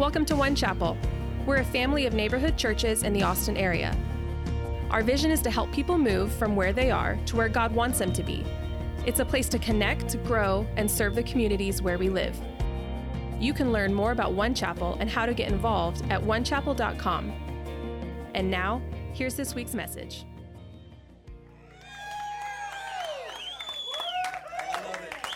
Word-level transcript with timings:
Welcome 0.00 0.24
to 0.24 0.34
One 0.34 0.54
Chapel. 0.54 0.96
We're 1.44 1.56
a 1.56 1.64
family 1.64 2.06
of 2.06 2.14
neighborhood 2.14 2.56
churches 2.56 3.02
in 3.02 3.12
the 3.12 3.22
Austin 3.22 3.58
area. 3.58 3.94
Our 4.88 5.02
vision 5.02 5.30
is 5.30 5.42
to 5.42 5.50
help 5.50 5.70
people 5.72 5.98
move 5.98 6.32
from 6.32 6.56
where 6.56 6.72
they 6.72 6.90
are 6.90 7.18
to 7.26 7.36
where 7.36 7.50
God 7.50 7.74
wants 7.74 7.98
them 7.98 8.10
to 8.14 8.22
be. 8.22 8.42
It's 9.04 9.20
a 9.20 9.26
place 9.26 9.46
to 9.50 9.58
connect, 9.58 10.24
grow, 10.24 10.66
and 10.78 10.90
serve 10.90 11.14
the 11.14 11.22
communities 11.22 11.82
where 11.82 11.98
we 11.98 12.08
live. 12.08 12.34
You 13.38 13.52
can 13.52 13.72
learn 13.72 13.92
more 13.92 14.12
about 14.12 14.32
One 14.32 14.54
Chapel 14.54 14.96
and 15.00 15.10
how 15.10 15.26
to 15.26 15.34
get 15.34 15.52
involved 15.52 16.02
at 16.10 16.22
onechapel.com. 16.22 17.32
And 18.34 18.50
now, 18.50 18.80
here's 19.12 19.34
this 19.34 19.54
week's 19.54 19.74
message. 19.74 20.24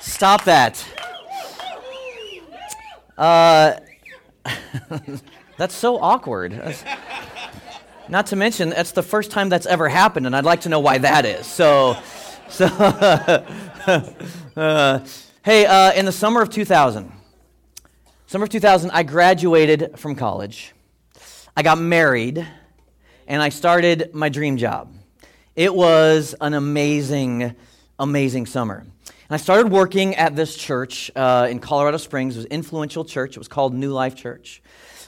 Stop 0.00 0.42
that. 0.44 0.82
Uh, 3.18 3.74
that's 5.56 5.74
so 5.74 5.98
awkward. 5.98 6.52
That's- 6.52 6.84
not 8.08 8.26
to 8.26 8.36
mention, 8.36 8.70
that's 8.70 8.92
the 8.92 9.02
first 9.02 9.30
time 9.30 9.48
that's 9.48 9.66
ever 9.66 9.88
happened, 9.88 10.26
and 10.26 10.36
I'd 10.36 10.44
like 10.44 10.62
to 10.62 10.68
know 10.68 10.80
why 10.80 10.98
that 10.98 11.24
is. 11.24 11.46
So, 11.46 11.96
so 12.50 12.66
uh, 14.56 15.04
hey, 15.42 15.66
uh, 15.66 15.92
in 15.92 16.04
the 16.04 16.12
summer 16.12 16.42
of 16.42 16.50
2000, 16.50 17.10
summer 18.26 18.44
of 18.44 18.50
2000, 18.50 18.90
I 18.90 19.02
graduated 19.04 19.98
from 19.98 20.16
college. 20.16 20.74
I 21.56 21.62
got 21.62 21.78
married, 21.78 22.46
and 23.26 23.40
I 23.40 23.48
started 23.48 24.10
my 24.14 24.28
dream 24.28 24.58
job. 24.58 24.92
It 25.56 25.74
was 25.74 26.34
an 26.40 26.52
amazing, 26.52 27.54
amazing 27.98 28.46
summer. 28.46 28.84
And 29.28 29.34
I 29.34 29.38
started 29.38 29.72
working 29.72 30.16
at 30.16 30.36
this 30.36 30.54
church 30.54 31.10
uh, 31.16 31.48
in 31.50 31.58
Colorado 31.58 31.96
Springs. 31.96 32.36
It 32.36 32.40
was 32.40 32.44
an 32.44 32.52
influential 32.52 33.06
church. 33.06 33.36
It 33.36 33.38
was 33.38 33.48
called 33.48 33.72
New 33.72 33.90
Life 33.90 34.16
Church. 34.16 34.62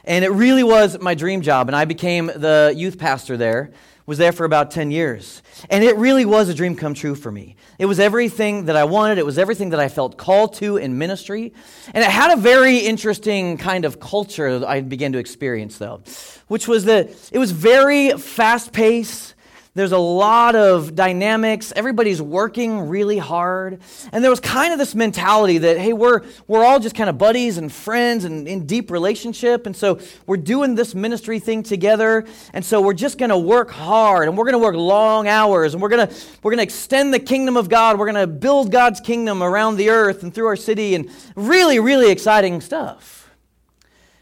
And 0.05 0.25
it 0.25 0.31
really 0.31 0.63
was 0.63 0.99
my 0.99 1.15
dream 1.15 1.43
job. 1.43 1.69
And 1.69 1.77
I 1.77 1.85
became 1.85 2.29
the 2.29 2.73
youth 2.75 2.99
pastor 2.99 3.37
there, 3.37 3.73
was 4.07 4.17
there 4.17 4.33
for 4.33 4.47
about 4.47 4.71
10 4.71 4.91
years. 4.91 5.43
And 5.69 5.85
it 5.85 5.97
really 5.97 6.25
was 6.25 6.49
a 6.49 6.55
dream 6.55 6.77
come 6.77 6.95
true 6.95 7.15
for 7.15 7.31
me. 7.31 7.57
It 7.79 7.85
was 7.85 8.01
everything 8.01 8.67
that 8.67 8.77
I 8.77 8.85
wanted, 8.85 9.19
it 9.19 9.27
was 9.27 9.37
everything 9.37 9.69
that 9.71 9.81
I 9.81 9.91
felt 9.91 10.17
called 10.17 10.55
to 10.55 10.79
in 10.79 10.97
ministry. 10.97 11.53
And 11.93 12.03
it 12.03 12.11
had 12.11 12.33
a 12.33 12.41
very 12.41 12.79
interesting 12.79 13.59
kind 13.59 13.85
of 13.85 14.01
culture 14.01 14.61
that 14.61 14.67
I 14.67 14.81
began 14.81 15.12
to 15.12 15.19
experience, 15.19 15.77
though, 15.77 16.01
which 16.49 16.67
was 16.67 16.87
that 16.87 17.11
it 17.33 17.39
was 17.39 17.51
very 17.51 18.12
fast 18.12 18.73
paced. 18.73 19.35
There's 19.77 19.93
a 19.93 19.99
lot 19.99 20.57
of 20.57 20.95
dynamics. 20.95 21.71
Everybody's 21.77 22.23
working 22.23 22.89
really 22.89 23.19
hard. 23.19 23.79
And 24.11 24.25
there 24.25 24.31
was 24.31 24.41
kind 24.41 24.73
of 24.73 24.79
this 24.79 24.95
mentality 24.95 25.59
that, 25.59 25.77
hey, 25.77 25.93
we're, 25.93 26.23
we're 26.47 26.65
all 26.65 26.81
just 26.81 26.95
kind 26.95 27.11
of 27.11 27.19
buddies 27.19 27.59
and 27.59 27.71
friends 27.71 28.25
and 28.25 28.49
in 28.49 28.65
deep 28.65 28.91
relationship. 28.91 29.67
And 29.67 29.77
so 29.77 30.01
we're 30.27 30.39
doing 30.39 30.77
this 30.77 30.95
ministry 30.95 31.39
thing 31.41 31.63
together. 31.63 32.25
And 32.55 32.65
so 32.65 32.81
we're 32.81 32.95
just 32.95 33.19
going 33.19 33.29
to 33.29 33.37
work 33.37 33.71
hard 33.71 34.29
and 34.29 34.39
we're 34.39 34.47
going 34.47 34.55
to 34.55 34.59
work 34.59 34.77
long 34.77 35.29
hours 35.29 35.75
and 35.75 35.83
we're 35.83 35.91
going 35.91 36.09
to 36.09 36.15
we're 36.43 36.53
going 36.53 36.57
to 36.57 36.65
extend 36.65 37.13
the 37.13 37.19
kingdom 37.19 37.59
of 37.59 37.69
God. 37.69 37.99
We're 37.99 38.11
going 38.11 38.27
to 38.27 38.27
build 38.27 38.73
God's 38.73 39.01
kingdom 39.01 39.43
around 39.43 39.77
the 39.77 39.91
earth 39.91 40.23
and 40.23 40.33
through 40.35 40.47
our 40.47 40.57
city 40.57 40.95
and 40.95 41.11
really, 41.35 41.81
really 41.81 42.11
exciting 42.11 42.63
stuff. 42.63 43.31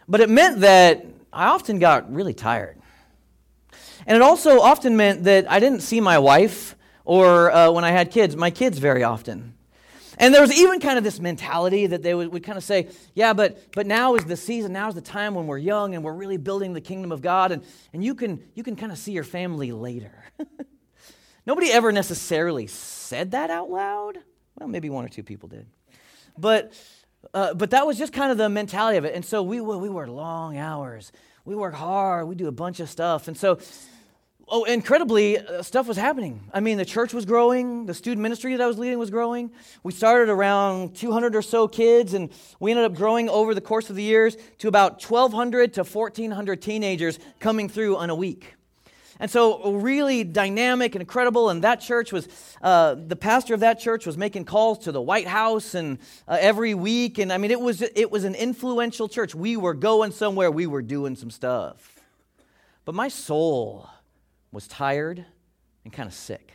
But 0.08 0.20
it 0.20 0.28
meant 0.28 0.62
that 0.62 1.06
I 1.32 1.46
often 1.46 1.78
got 1.78 2.12
really 2.12 2.34
tired. 2.34 2.80
And 4.06 4.16
it 4.16 4.22
also 4.22 4.60
often 4.60 4.96
meant 4.96 5.24
that 5.24 5.50
I 5.50 5.60
didn't 5.60 5.80
see 5.80 6.00
my 6.00 6.18
wife 6.18 6.76
or 7.04 7.50
uh, 7.50 7.70
when 7.70 7.84
I 7.84 7.90
had 7.90 8.10
kids, 8.10 8.36
my 8.36 8.50
kids 8.50 8.78
very 8.78 9.02
often. 9.02 9.54
And 10.16 10.32
there 10.32 10.40
was 10.40 10.52
even 10.52 10.80
kind 10.80 10.96
of 10.96 11.04
this 11.04 11.18
mentality 11.18 11.86
that 11.88 12.02
they 12.02 12.14
would, 12.14 12.32
would 12.32 12.44
kind 12.44 12.56
of 12.56 12.64
say, 12.64 12.88
yeah, 13.14 13.32
but, 13.32 13.72
but 13.72 13.86
now 13.86 14.14
is 14.14 14.24
the 14.24 14.36
season, 14.36 14.72
now 14.72 14.88
is 14.88 14.94
the 14.94 15.00
time 15.00 15.34
when 15.34 15.46
we're 15.46 15.58
young 15.58 15.94
and 15.94 16.04
we're 16.04 16.14
really 16.14 16.36
building 16.36 16.72
the 16.72 16.80
kingdom 16.80 17.10
of 17.10 17.20
God, 17.20 17.50
and, 17.50 17.64
and 17.92 18.04
you, 18.04 18.14
can, 18.14 18.40
you 18.54 18.62
can 18.62 18.76
kind 18.76 18.92
of 18.92 18.98
see 18.98 19.12
your 19.12 19.24
family 19.24 19.72
later. 19.72 20.12
Nobody 21.46 21.70
ever 21.70 21.90
necessarily 21.90 22.68
said 22.68 23.32
that 23.32 23.50
out 23.50 23.70
loud. 23.70 24.18
Well, 24.58 24.68
maybe 24.68 24.88
one 24.88 25.04
or 25.04 25.08
two 25.08 25.24
people 25.24 25.48
did. 25.48 25.66
But, 26.38 26.72
uh, 27.32 27.54
but 27.54 27.70
that 27.70 27.86
was 27.86 27.98
just 27.98 28.12
kind 28.12 28.30
of 28.30 28.38
the 28.38 28.48
mentality 28.48 28.98
of 28.98 29.04
it. 29.04 29.14
And 29.14 29.24
so 29.24 29.42
we, 29.42 29.60
we 29.60 29.88
worked 29.88 30.10
long 30.10 30.56
hours. 30.56 31.10
We 31.44 31.54
work 31.54 31.74
hard. 31.74 32.28
We 32.28 32.34
do 32.34 32.46
a 32.46 32.52
bunch 32.52 32.80
of 32.80 32.88
stuff. 32.88 33.28
And 33.28 33.36
so 33.36 33.58
oh, 34.48 34.64
incredibly, 34.64 35.38
uh, 35.38 35.62
stuff 35.62 35.86
was 35.86 35.96
happening. 35.96 36.40
I 36.52 36.60
mean, 36.60 36.78
the 36.78 36.84
church 36.84 37.14
was 37.14 37.24
growing, 37.24 37.86
the 37.86 37.94
student 37.94 38.22
ministry 38.22 38.56
that 38.56 38.62
I 38.62 38.66
was 38.66 38.78
leading 38.78 38.98
was 38.98 39.10
growing. 39.10 39.50
We 39.82 39.92
started 39.92 40.30
around 40.30 40.96
200 40.96 41.34
or 41.34 41.42
so 41.42 41.68
kids, 41.68 42.14
and 42.14 42.30
we 42.60 42.70
ended 42.70 42.86
up 42.86 42.94
growing 42.94 43.28
over 43.28 43.54
the 43.54 43.60
course 43.60 43.90
of 43.90 43.96
the 43.96 44.02
years 44.02 44.36
to 44.58 44.68
about 44.68 45.02
1,200 45.02 45.74
to 45.74 45.84
1,400 45.84 46.62
teenagers 46.62 47.18
coming 47.40 47.68
through 47.68 47.96
on 47.96 48.10
a 48.10 48.14
week. 48.14 48.54
And 49.20 49.30
so, 49.30 49.72
really 49.74 50.24
dynamic 50.24 50.96
and 50.96 51.00
incredible. 51.00 51.48
And 51.48 51.62
that 51.62 51.80
church 51.80 52.12
was, 52.12 52.28
uh, 52.60 52.96
the 52.96 53.14
pastor 53.14 53.54
of 53.54 53.60
that 53.60 53.78
church 53.78 54.06
was 54.06 54.18
making 54.18 54.44
calls 54.44 54.80
to 54.80 54.92
the 54.92 55.00
White 55.00 55.28
House 55.28 55.74
and 55.74 55.98
uh, 56.26 56.36
every 56.40 56.74
week. 56.74 57.18
And 57.18 57.32
I 57.32 57.38
mean, 57.38 57.52
it 57.52 57.60
was, 57.60 57.80
it 57.80 58.10
was 58.10 58.24
an 58.24 58.34
influential 58.34 59.08
church. 59.08 59.32
We 59.32 59.56
were 59.56 59.74
going 59.74 60.10
somewhere, 60.10 60.50
we 60.50 60.66
were 60.66 60.82
doing 60.82 61.14
some 61.14 61.30
stuff. 61.30 61.94
But 62.84 62.96
my 62.96 63.06
soul 63.06 63.88
was 64.54 64.66
tired 64.66 65.24
and 65.84 65.92
kind 65.92 66.06
of 66.06 66.14
sick. 66.14 66.52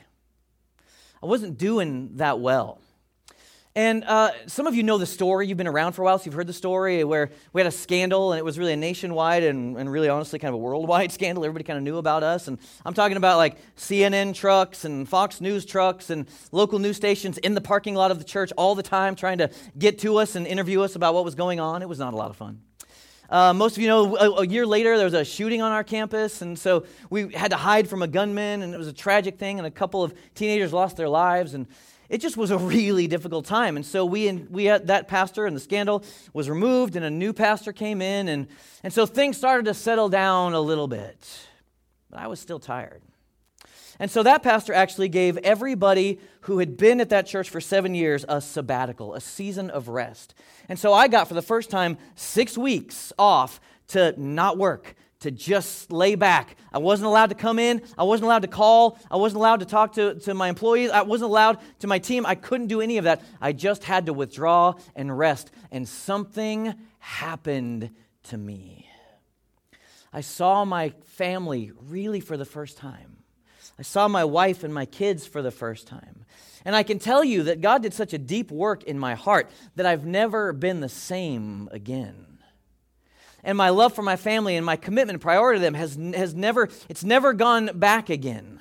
I 1.22 1.26
wasn't 1.26 1.58
doing 1.58 2.16
that 2.16 2.40
well. 2.40 2.80
And 3.76 4.04
uh, 4.04 4.32
some 4.48 4.66
of 4.66 4.74
you 4.76 4.82
know 4.82 4.98
the 4.98 5.06
story. 5.06 5.48
You've 5.48 5.58
been 5.58 5.68
around 5.68 5.94
for 5.94 6.02
a 6.02 6.06
while, 6.06 6.18
so 6.18 6.26
you've 6.26 6.34
heard 6.34 6.48
the 6.48 6.54
story 6.54 7.04
where 7.04 7.30
we 7.54 7.62
had 7.62 7.68
a 7.68 7.72
scandal, 7.72 8.32
and 8.32 8.40
it 8.40 8.44
was 8.44 8.58
really 8.58 8.74
a 8.74 8.78
nationwide 8.78 9.44
and, 9.44 9.78
and 9.78 9.92
really 9.92 10.10
honestly 10.10 10.40
kind 10.40 10.50
of 10.50 10.56
a 10.56 10.58
worldwide 10.58 11.12
scandal. 11.14 11.46
Everybody 11.46 11.66
kind 11.66 11.78
of 11.78 11.84
knew 11.84 11.98
about 11.98 12.24
us. 12.24 12.48
And 12.48 12.58
I'm 12.84 12.96
talking 12.96 13.16
about 13.16 13.38
like 13.38 13.58
CNN 13.76 14.34
trucks 14.34 14.86
and 14.86 15.08
Fox 15.08 15.40
News 15.40 15.66
trucks 15.66 16.10
and 16.10 16.28
local 16.52 16.80
news 16.80 16.98
stations 16.98 17.38
in 17.38 17.54
the 17.54 17.62
parking 17.62 17.94
lot 17.94 18.10
of 18.12 18.18
the 18.18 18.26
church 18.26 18.52
all 18.58 18.74
the 18.74 18.84
time 18.84 19.16
trying 19.16 19.38
to 19.38 19.52
get 19.78 20.00
to 20.00 20.18
us 20.18 20.36
and 20.36 20.48
interview 20.48 20.82
us 20.82 20.96
about 20.96 21.14
what 21.14 21.24
was 21.24 21.36
going 21.36 21.60
on. 21.60 21.82
It 21.82 21.90
was 21.90 22.00
not 22.00 22.14
a 22.14 22.18
lot 22.18 22.32
of 22.32 22.38
fun. 22.38 22.62
Uh, 23.30 23.54
most 23.54 23.78
of 23.78 23.84
you 23.84 23.88
know, 23.88 24.18
a, 24.18 24.32
a, 24.42 24.48
year 24.48 24.66
later, 24.66 24.98
there 24.98 25.06
was 25.06 25.14
a 25.14 25.24
shooting 25.24 25.62
on 25.62 25.72
our 25.72 25.84
campus, 25.84 26.42
and 26.42 26.58
so 26.58 26.84
we 27.12 27.32
had 27.32 27.52
to 27.52 27.58
hide 27.58 27.88
from 27.88 28.02
a 28.02 28.08
gunman, 28.08 28.64
and 28.64 28.74
it 28.74 28.78
was 28.78 28.88
a 28.88 28.94
tragic 28.94 29.38
thing, 29.38 29.60
and 29.60 29.68
a 29.68 29.72
couple 29.72 30.04
of 30.04 30.16
teenagers 30.34 30.74
lost 30.74 30.98
their 30.98 31.08
lives, 31.08 31.54
and 31.54 31.68
it 32.10 32.22
just 32.22 32.38
was 32.38 32.50
a 32.50 32.58
really 32.76 33.06
difficult 33.06 33.46
time. 33.46 33.76
And 33.76 33.86
so 33.86 34.04
we, 34.04 34.32
we 34.32 34.66
had 34.66 34.88
that 34.88 35.08
pastor, 35.08 35.46
and 35.46 35.56
the 35.56 35.60
scandal 35.60 36.04
was 36.34 36.50
removed, 36.50 36.96
and 36.96 37.06
a 37.06 37.10
new 37.12 37.32
pastor 37.32 37.72
came 37.72 38.02
in, 38.02 38.30
and, 38.30 38.48
and 38.84 38.92
so 38.92 39.06
things 39.06 39.38
started 39.38 39.66
to 39.66 39.76
settle 39.76 40.10
down 40.10 40.54
a 40.54 40.60
little 40.60 40.88
bit. 40.88 41.48
But 42.10 42.22
I 42.22 42.28
was 42.28 42.40
still 42.40 42.60
tired. 42.60 43.04
And 44.00 44.10
so 44.10 44.24
that 44.24 44.44
pastor 44.44 44.74
actually 44.74 45.10
gave 45.10 45.38
everybody 45.38 46.20
who 46.42 46.60
had 46.60 46.78
been 46.78 47.02
at 47.02 47.10
that 47.10 47.28
church 47.28 47.50
for 47.50 47.60
seven 47.60 47.94
years 47.94 48.24
a 48.30 48.40
sabbatical, 48.40 49.14
a 49.14 49.20
season 49.20 49.70
of 49.70 49.90
rest. 49.90 50.34
And 50.70 50.80
so 50.80 50.94
I 50.94 51.10
got, 51.10 51.28
for 51.28 51.34
the 51.34 51.42
first 51.42 51.70
time, 51.70 51.98
six 52.16 52.58
weeks 52.58 53.12
off 53.20 53.60
to 53.90 54.14
not 54.18 54.58
work, 54.58 54.96
to 55.20 55.32
just 55.32 55.92
lay 55.92 56.16
back. 56.16 56.56
I 56.72 56.78
wasn't 56.78 57.08
allowed 57.08 57.28
to 57.28 57.36
come 57.36 57.60
in. 57.60 57.82
I 57.98 58.04
wasn't 58.04 58.28
allowed 58.28 58.44
to 58.44 58.48
call. 58.48 58.98
I 59.12 59.18
wasn't 59.18 59.40
allowed 59.40 59.60
to 59.60 59.66
talk 59.66 59.94
to, 59.94 60.16
to 60.16 60.34
my 60.34 60.48
employees. 60.48 60.92
I 60.92 61.02
wasn't 61.02 61.32
allowed 61.32 61.60
to 61.80 61.88
my 61.88 62.00
team. 62.00 62.26
I 62.26 62.36
couldn't 62.36 62.68
do 62.68 62.80
any 62.80 62.98
of 62.98 63.04
that. 63.04 63.22
I 63.42 63.52
just 63.52 63.84
had 63.84 64.06
to 64.06 64.14
withdraw 64.14 64.76
and 64.96 65.18
rest. 65.18 65.52
And 65.72 65.86
something 65.88 66.74
happened 67.00 67.92
to 68.24 68.38
me. 68.38 68.88
I 70.14 70.22
saw 70.22 70.64
my 70.64 70.94
family 71.06 71.74
really 71.90 72.22
for 72.22 72.38
the 72.38 72.46
first 72.46 72.78
time. 72.78 73.19
I 73.80 73.82
saw 73.82 74.10
my 74.10 74.26
wife 74.26 74.66
and 74.66 74.74
my 74.74 74.86
kids 74.86 75.26
for 75.26 75.42
the 75.42 75.52
first 75.52 75.88
time. 75.88 76.26
And 76.66 76.76
I 76.76 76.84
can 76.84 77.00
tell 77.00 77.24
you 77.24 77.44
that 77.44 77.62
God 77.62 77.82
did 77.82 77.94
such 77.94 78.12
a 78.12 78.18
deep 78.18 78.52
work 78.52 78.84
in 78.84 79.00
my 79.00 79.16
heart 79.16 79.50
that 79.78 79.86
I've 79.86 80.06
never 80.06 80.52
been 80.52 80.82
the 80.82 80.90
same 80.90 81.70
again. 81.72 82.26
And 83.42 83.58
my 83.58 83.70
love 83.70 83.94
for 83.94 84.02
my 84.02 84.18
family 84.18 84.58
and 84.58 84.66
my 84.66 84.76
commitment 84.76 85.16
and 85.16 85.22
priority 85.22 85.60
to 85.60 85.62
them 85.62 85.76
has, 85.76 85.96
has 86.14 86.36
never, 86.36 86.68
it's 86.90 87.06
never 87.06 87.32
gone 87.32 87.70
back 87.74 88.10
again. 88.10 88.60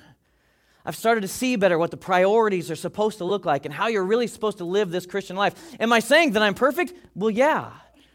I've 0.85 0.95
started 0.95 1.21
to 1.21 1.27
see 1.27 1.57
better 1.57 1.77
what 1.77 1.91
the 1.91 1.97
priorities 1.97 2.71
are 2.71 2.77
supposed 2.77 3.17
to 3.17 3.25
look 3.25 3.43
like 3.43 3.65
and 3.65 3.73
how 3.73 3.87
you're 3.87 4.05
really 4.05 4.27
supposed 4.27 4.59
to 4.59 4.63
live 4.63 4.89
this 4.89 5.05
Christian 5.05 5.35
life. 5.35 5.53
Am 5.81 5.91
I 5.91 5.99
saying 5.99 6.31
that 6.31 6.41
I'm 6.41 6.53
perfect? 6.53 6.93
Well, 7.13 7.29
yeah. 7.29 7.71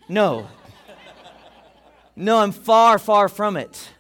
No. 0.08 0.48
no, 2.16 2.38
I'm 2.38 2.52
far, 2.52 2.98
far 2.98 3.28
from 3.28 3.58
it. 3.58 3.90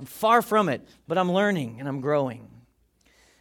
I'm 0.00 0.06
far 0.06 0.42
from 0.42 0.68
it, 0.68 0.86
but 1.08 1.18
I'm 1.18 1.32
learning 1.32 1.76
and 1.80 1.88
I'm 1.88 2.00
growing. 2.00 2.46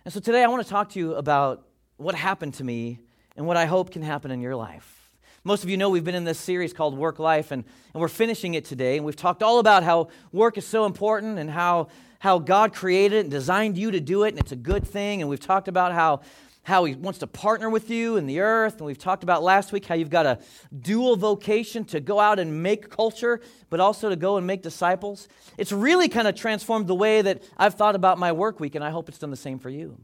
And 0.05 0.13
so 0.13 0.19
today 0.19 0.43
I 0.43 0.47
want 0.47 0.63
to 0.63 0.69
talk 0.69 0.89
to 0.91 0.99
you 0.99 1.13
about 1.13 1.67
what 1.97 2.15
happened 2.15 2.55
to 2.55 2.63
me 2.63 2.99
and 3.35 3.45
what 3.45 3.57
I 3.57 3.65
hope 3.65 3.91
can 3.91 4.01
happen 4.01 4.31
in 4.31 4.41
your 4.41 4.55
life. 4.55 5.11
Most 5.43 5.63
of 5.63 5.69
you 5.69 5.77
know 5.77 5.89
we've 5.89 6.03
been 6.03 6.15
in 6.15 6.23
this 6.23 6.39
series 6.39 6.73
called 6.73 6.97
Work 6.97 7.19
Life, 7.19 7.51
and, 7.51 7.63
and 7.93 8.01
we're 8.01 8.07
finishing 8.07 8.55
it 8.55 8.65
today. 8.65 8.97
And 8.97 9.05
we've 9.05 9.15
talked 9.15 9.43
all 9.43 9.59
about 9.59 9.83
how 9.83 10.09
work 10.31 10.57
is 10.57 10.65
so 10.65 10.85
important 10.85 11.37
and 11.37 11.49
how, 11.49 11.89
how 12.19 12.39
God 12.39 12.73
created 12.73 13.17
it 13.17 13.19
and 13.21 13.31
designed 13.31 13.77
you 13.77 13.91
to 13.91 13.99
do 13.99 14.23
it, 14.23 14.29
and 14.29 14.39
it's 14.39 14.51
a 14.51 14.57
good 14.57 14.85
thing. 14.85 15.21
And 15.21 15.29
we've 15.29 15.39
talked 15.39 15.67
about 15.67 15.93
how 15.93 16.21
how 16.67 16.83
He 16.83 16.95
wants 16.95 17.19
to 17.19 17.27
partner 17.27 17.69
with 17.69 17.89
you 17.89 18.17
in 18.17 18.27
the 18.27 18.41
earth. 18.41 18.75
And 18.75 18.85
we've 18.85 18.97
talked 18.97 19.23
about 19.23 19.41
last 19.41 19.71
week 19.71 19.85
how 19.85 19.95
you've 19.95 20.09
got 20.09 20.25
a 20.25 20.39
dual 20.77 21.15
vocation 21.15 21.85
to 21.85 22.01
go 22.01 22.19
out 22.19 22.39
and 22.39 22.61
make 22.61 22.89
culture, 22.89 23.39
but 23.69 23.79
also 23.79 24.09
to 24.09 24.17
go 24.17 24.35
and 24.35 24.45
make 24.45 24.63
disciples. 24.63 25.29
It's 25.57 25.71
really 25.71 26.09
kind 26.09 26.27
of 26.27 26.35
transformed 26.35 26.87
the 26.87 26.93
way 26.93 27.21
that 27.21 27.41
I've 27.57 27.75
thought 27.75 27.95
about 27.95 28.19
my 28.19 28.33
work 28.33 28.59
week, 28.59 28.75
and 28.75 28.83
I 28.83 28.89
hope 28.89 29.07
it's 29.07 29.17
done 29.17 29.31
the 29.31 29.37
same 29.37 29.59
for 29.59 29.69
you. 29.69 29.97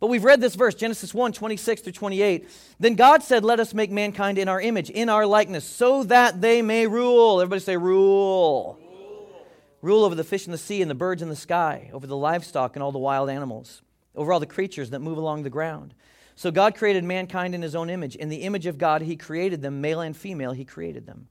But 0.00 0.06
we've 0.06 0.24
read 0.24 0.40
this 0.40 0.54
verse, 0.54 0.74
Genesis 0.74 1.12
1 1.12 1.34
26 1.34 1.82
through 1.82 1.92
28. 1.92 2.48
Then 2.80 2.94
God 2.94 3.22
said, 3.22 3.44
Let 3.44 3.60
us 3.60 3.74
make 3.74 3.90
mankind 3.90 4.38
in 4.38 4.48
our 4.48 4.60
image, 4.60 4.88
in 4.88 5.10
our 5.10 5.26
likeness, 5.26 5.66
so 5.66 6.02
that 6.04 6.40
they 6.40 6.62
may 6.62 6.86
rule. 6.86 7.42
Everybody 7.42 7.60
say, 7.60 7.76
rule. 7.76 8.78
Rule, 8.80 9.46
rule 9.82 10.04
over 10.04 10.14
the 10.14 10.24
fish 10.24 10.46
in 10.46 10.52
the 10.52 10.56
sea 10.56 10.80
and 10.80 10.90
the 10.90 10.94
birds 10.94 11.20
in 11.20 11.28
the 11.28 11.36
sky, 11.36 11.90
over 11.92 12.06
the 12.06 12.16
livestock 12.16 12.74
and 12.74 12.82
all 12.82 12.90
the 12.92 12.98
wild 12.98 13.28
animals, 13.28 13.82
over 14.16 14.32
all 14.32 14.40
the 14.40 14.46
creatures 14.46 14.90
that 14.90 15.00
move 15.00 15.18
along 15.18 15.42
the 15.42 15.50
ground. 15.50 15.94
So 16.34 16.50
God 16.50 16.74
created 16.74 17.04
mankind 17.04 17.54
in 17.54 17.62
his 17.62 17.74
own 17.74 17.88
image. 17.88 18.16
In 18.16 18.28
the 18.28 18.42
image 18.42 18.66
of 18.66 18.78
God, 18.78 19.02
he 19.02 19.16
created 19.16 19.62
them, 19.62 19.80
male 19.80 20.00
and 20.00 20.16
female, 20.16 20.52
he 20.52 20.64
created 20.64 21.06
them. 21.06 21.28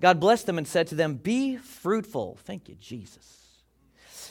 God 0.00 0.20
blessed 0.20 0.46
them 0.46 0.58
and 0.58 0.66
said 0.66 0.86
to 0.88 0.94
them, 0.94 1.14
Be 1.14 1.56
fruitful. 1.56 2.38
Thank 2.42 2.68
you, 2.68 2.74
Jesus. 2.74 3.40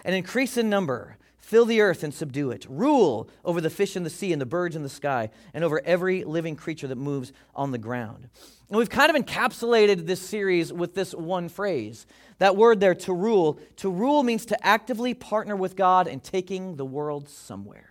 And 0.05 0.13
increase 0.13 0.57
in 0.57 0.69
number 0.69 1.17
Fill 1.43 1.65
the 1.65 1.81
earth 1.81 2.05
and 2.05 2.13
subdue 2.13 2.51
it. 2.51 2.65
Rule 2.69 3.29
over 3.43 3.59
the 3.59 3.69
fish 3.69 3.97
in 3.97 4.03
the 4.03 4.09
sea 4.09 4.31
and 4.31 4.41
the 4.41 4.45
birds 4.45 4.77
in 4.77 4.81
the 4.81 4.87
sky 4.87 5.29
and 5.53 5.61
over 5.61 5.81
every 5.83 6.23
living 6.23 6.55
creature 6.55 6.87
that 6.87 6.95
moves 6.95 7.33
on 7.53 7.71
the 7.71 7.77
ground. 7.77 8.29
And 8.69 8.77
we've 8.77 8.89
kind 8.89 9.13
of 9.13 9.21
encapsulated 9.21 10.07
this 10.07 10.21
series 10.21 10.71
with 10.71 10.95
this 10.95 11.13
one 11.13 11.49
phrase. 11.49 12.05
That 12.37 12.55
word 12.55 12.79
there, 12.79 12.95
to 12.95 13.13
rule. 13.13 13.59
To 13.75 13.91
rule 13.91 14.23
means 14.23 14.45
to 14.47 14.65
actively 14.65 15.13
partner 15.13 15.57
with 15.57 15.75
God 15.75 16.07
in 16.07 16.21
taking 16.21 16.77
the 16.77 16.85
world 16.85 17.27
somewhere. 17.27 17.89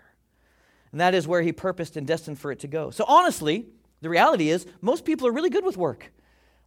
And 0.91 0.99
that 1.03 1.13
is 1.13 1.29
where 1.29 1.43
He 1.43 1.53
purposed 1.53 1.99
and 1.99 2.07
destined 2.07 2.39
for 2.39 2.53
it 2.53 2.61
to 2.61 2.69
go. 2.69 2.91
So, 2.91 3.05
honestly, 3.07 3.67
the 4.01 4.09
reality 4.09 4.49
is 4.49 4.67
most 4.81 5.05
people 5.05 5.27
are 5.27 5.33
really 5.33 5.51
good 5.51 5.65
with 5.65 5.77
work. 5.77 6.11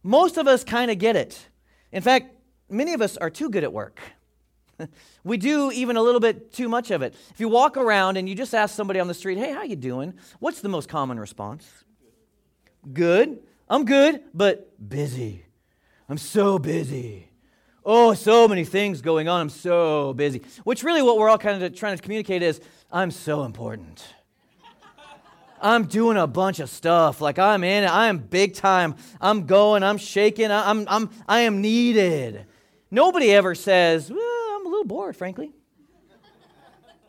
Most 0.04 0.36
of 0.36 0.46
us 0.46 0.62
kind 0.62 0.92
of 0.92 0.98
get 0.98 1.16
it. 1.16 1.48
In 1.90 2.00
fact, 2.00 2.32
many 2.70 2.94
of 2.94 3.02
us 3.02 3.16
are 3.16 3.28
too 3.28 3.50
good 3.50 3.64
at 3.64 3.72
work. 3.72 3.98
we 5.24 5.36
do 5.36 5.70
even 5.72 5.96
a 5.96 6.02
little 6.02 6.20
bit 6.20 6.52
too 6.52 6.68
much 6.68 6.90
of 6.90 7.02
it. 7.02 7.14
If 7.30 7.40
you 7.40 7.48
walk 7.48 7.76
around 7.76 8.16
and 8.16 8.28
you 8.28 8.34
just 8.34 8.54
ask 8.54 8.74
somebody 8.74 9.00
on 9.00 9.08
the 9.08 9.14
street, 9.14 9.38
"Hey, 9.38 9.52
how 9.52 9.62
you 9.62 9.76
doing?" 9.76 10.14
What's 10.38 10.60
the 10.60 10.68
most 10.68 10.88
common 10.88 11.18
response? 11.18 11.66
Good. 12.92 13.40
I'm 13.68 13.84
good, 13.84 14.22
but 14.32 14.88
busy. 14.88 15.44
I'm 16.08 16.18
so 16.18 16.58
busy. 16.58 17.30
Oh, 17.84 18.14
so 18.14 18.48
many 18.48 18.64
things 18.64 19.00
going 19.00 19.28
on. 19.28 19.40
I'm 19.40 19.48
so 19.48 20.12
busy. 20.14 20.42
Which 20.64 20.82
really 20.82 21.02
what 21.02 21.18
we're 21.18 21.28
all 21.28 21.38
kind 21.38 21.62
of 21.62 21.74
trying 21.74 21.96
to 21.96 22.02
communicate 22.02 22.42
is 22.42 22.60
I'm 22.90 23.10
so 23.10 23.44
important. 23.44 24.04
I'm 25.60 25.84
doing 25.84 26.16
a 26.16 26.26
bunch 26.26 26.60
of 26.60 26.68
stuff. 26.68 27.20
Like 27.20 27.38
I'm 27.38 27.64
in 27.64 27.84
it. 27.84 27.90
I 27.90 28.08
am 28.08 28.18
big 28.18 28.54
time. 28.54 28.96
I'm 29.20 29.46
going. 29.46 29.82
I'm 29.82 29.98
shaking. 29.98 30.50
I'm, 30.50 30.86
I'm, 30.88 31.10
I 31.26 31.40
am 31.40 31.60
needed. 31.60 32.46
Nobody 32.90 33.32
ever 33.32 33.54
says, 33.54 34.10
little 34.86 35.04
bored, 35.04 35.16
frankly. 35.16 35.52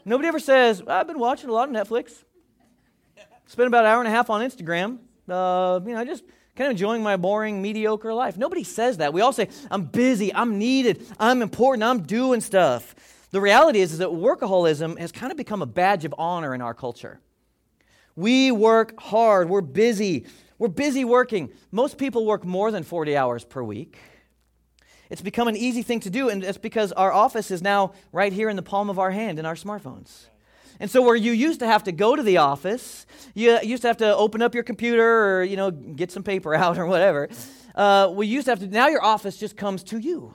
Nobody 0.06 0.28
ever 0.28 0.40
says, 0.40 0.82
I've 0.88 1.08
been 1.08 1.20
watching 1.20 1.50
a 1.50 1.54
lot 1.54 1.70
of 1.70 1.76
Netflix. 1.76 2.24
Spent 3.46 3.68
about 3.68 3.86
an 3.86 3.92
hour 3.92 4.00
and 4.00 4.08
a 4.08 4.12
half 4.12 4.30
on 4.30 4.42
Instagram. 4.42 5.00
Uh, 5.28 5.80
you 5.86 5.94
know, 5.94 6.04
just 6.06 6.24
kind 6.56 6.68
of 6.68 6.72
enjoying 6.72 7.04
my 7.04 7.18
boring, 7.18 7.62
mediocre 7.62 8.14
life. 8.14 8.38
Nobody 8.38 8.64
says 8.64 8.98
that. 8.98 9.14
We 9.14 9.22
all 9.22 9.34
say, 9.34 9.50
I'm 9.70 9.84
busy, 9.86 10.34
I'm 10.34 10.58
needed, 10.58 11.06
I'm 11.20 11.42
important, 11.42 11.84
I'm 11.84 12.02
doing 12.04 12.42
stuff. 12.42 12.96
The 13.32 13.42
reality 13.42 13.80
is, 13.82 13.92
is 13.92 14.00
that 14.00 14.10
workaholism 14.10 14.98
has 14.98 15.12
kind 15.12 15.32
of 15.32 15.38
become 15.38 15.62
a 15.62 15.66
badge 15.66 16.06
of 16.06 16.16
honor 16.18 16.56
in 16.56 16.62
our 16.62 16.74
culture. 16.74 17.20
We 18.16 18.52
work 18.52 19.00
hard, 19.00 19.50
we're 19.50 19.62
busy, 19.62 20.26
we're 20.58 20.70
busy 20.70 21.06
working. 21.06 21.52
Most 21.72 21.98
people 21.98 22.26
work 22.26 22.44
more 22.46 22.72
than 22.72 22.84
40 22.84 23.16
hours 23.16 23.44
per 23.44 23.62
week. 23.62 23.98
It's 25.10 25.22
become 25.22 25.48
an 25.48 25.56
easy 25.56 25.82
thing 25.82 26.00
to 26.02 26.10
do, 26.10 26.30
and 26.30 26.44
it's 26.44 26.58
because 26.58 26.92
our 26.92 27.12
office 27.12 27.52
is 27.52 27.62
now 27.62 27.94
right 28.12 28.34
here 28.34 28.50
in 28.50 28.56
the 28.56 28.62
palm 28.62 28.90
of 28.90 29.00
our 29.00 29.12
hand 29.12 29.40
in 29.40 29.46
our 29.46 29.56
smartphones. 29.56 30.26
And 30.80 30.92
so, 30.92 31.02
where 31.02 31.16
you 31.16 31.32
used 31.32 31.60
to 31.62 31.68
have 31.68 31.84
to 31.86 31.92
go 31.92 32.16
to 32.16 32.22
the 32.22 32.38
office, 32.38 33.06
you 33.34 33.58
used 33.64 33.82
to 33.82 33.88
have 33.88 33.98
to 33.98 34.16
open 34.16 34.42
up 34.42 34.54
your 34.54 34.64
computer 34.64 35.40
or 35.40 35.44
you 35.44 35.58
know 35.58 35.72
get 35.72 36.12
some 36.12 36.24
paper 36.24 36.54
out 36.64 36.78
or 36.78 36.86
whatever. 36.86 37.30
Uh, 37.74 38.12
we 38.14 38.28
used 38.28 38.46
to 38.46 38.52
have 38.52 38.60
to. 38.60 38.68
Now 38.68 38.88
your 38.88 39.04
office 39.04 39.38
just 39.38 39.58
comes 39.58 39.84
to 39.86 39.98
you. 39.98 40.34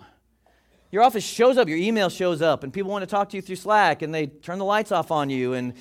Your 0.90 1.02
office 1.02 1.24
shows 1.24 1.56
up. 1.58 1.68
Your 1.68 1.78
email 1.78 2.08
shows 2.08 2.42
up, 2.42 2.64
and 2.64 2.72
people 2.72 2.90
want 2.90 3.02
to 3.02 3.06
talk 3.06 3.30
to 3.30 3.36
you 3.36 3.42
through 3.42 3.56
Slack, 3.56 4.02
and 4.02 4.14
they 4.14 4.26
turn 4.26 4.58
the 4.58 4.64
lights 4.64 4.92
off 4.92 5.10
on 5.10 5.30
you, 5.30 5.54
and 5.54 5.74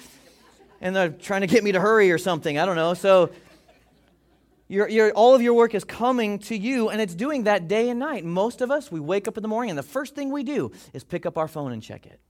and 0.79 0.95
they're 0.95 1.09
trying 1.09 1.41
to 1.41 1.47
get 1.47 1.63
me 1.63 1.71
to 1.71 1.79
hurry 1.79 2.11
or 2.11 2.17
something. 2.17 2.57
I 2.57 2.65
don't 2.65 2.75
know. 2.75 2.93
So 2.93 3.31
your, 4.71 4.87
your, 4.87 5.11
all 5.11 5.35
of 5.35 5.41
your 5.41 5.53
work 5.53 5.75
is 5.75 5.83
coming 5.83 6.39
to 6.39 6.55
you, 6.55 6.87
and 6.87 7.01
it's 7.01 7.13
doing 7.13 7.43
that 7.43 7.67
day 7.67 7.89
and 7.89 7.99
night. 7.99 8.23
Most 8.23 8.61
of 8.61 8.71
us, 8.71 8.89
we 8.89 9.01
wake 9.01 9.27
up 9.27 9.35
in 9.37 9.41
the 9.41 9.49
morning, 9.49 9.71
and 9.71 9.77
the 9.77 9.83
first 9.83 10.15
thing 10.15 10.31
we 10.31 10.43
do 10.43 10.71
is 10.93 11.03
pick 11.03 11.25
up 11.25 11.37
our 11.37 11.49
phone 11.49 11.73
and 11.73 11.83
check 11.83 12.05
it. 12.05 12.21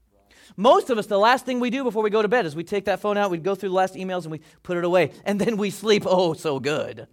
Most 0.57 0.89
of 0.89 0.97
us, 0.97 1.05
the 1.05 1.19
last 1.19 1.45
thing 1.45 1.59
we 1.59 1.69
do 1.69 1.83
before 1.83 2.01
we 2.01 2.09
go 2.09 2.23
to 2.23 2.27
bed 2.27 2.47
is 2.47 2.55
we 2.55 2.63
take 2.63 2.85
that 2.85 2.99
phone 2.99 3.15
out, 3.15 3.29
we 3.29 3.37
go 3.37 3.53
through 3.53 3.69
the 3.69 3.75
last 3.75 3.93
emails, 3.93 4.23
and 4.23 4.31
we 4.31 4.41
put 4.63 4.75
it 4.75 4.83
away, 4.83 5.11
and 5.23 5.39
then 5.39 5.55
we 5.55 5.69
sleep 5.69 6.01
oh 6.07 6.33
so 6.33 6.59
good. 6.59 7.07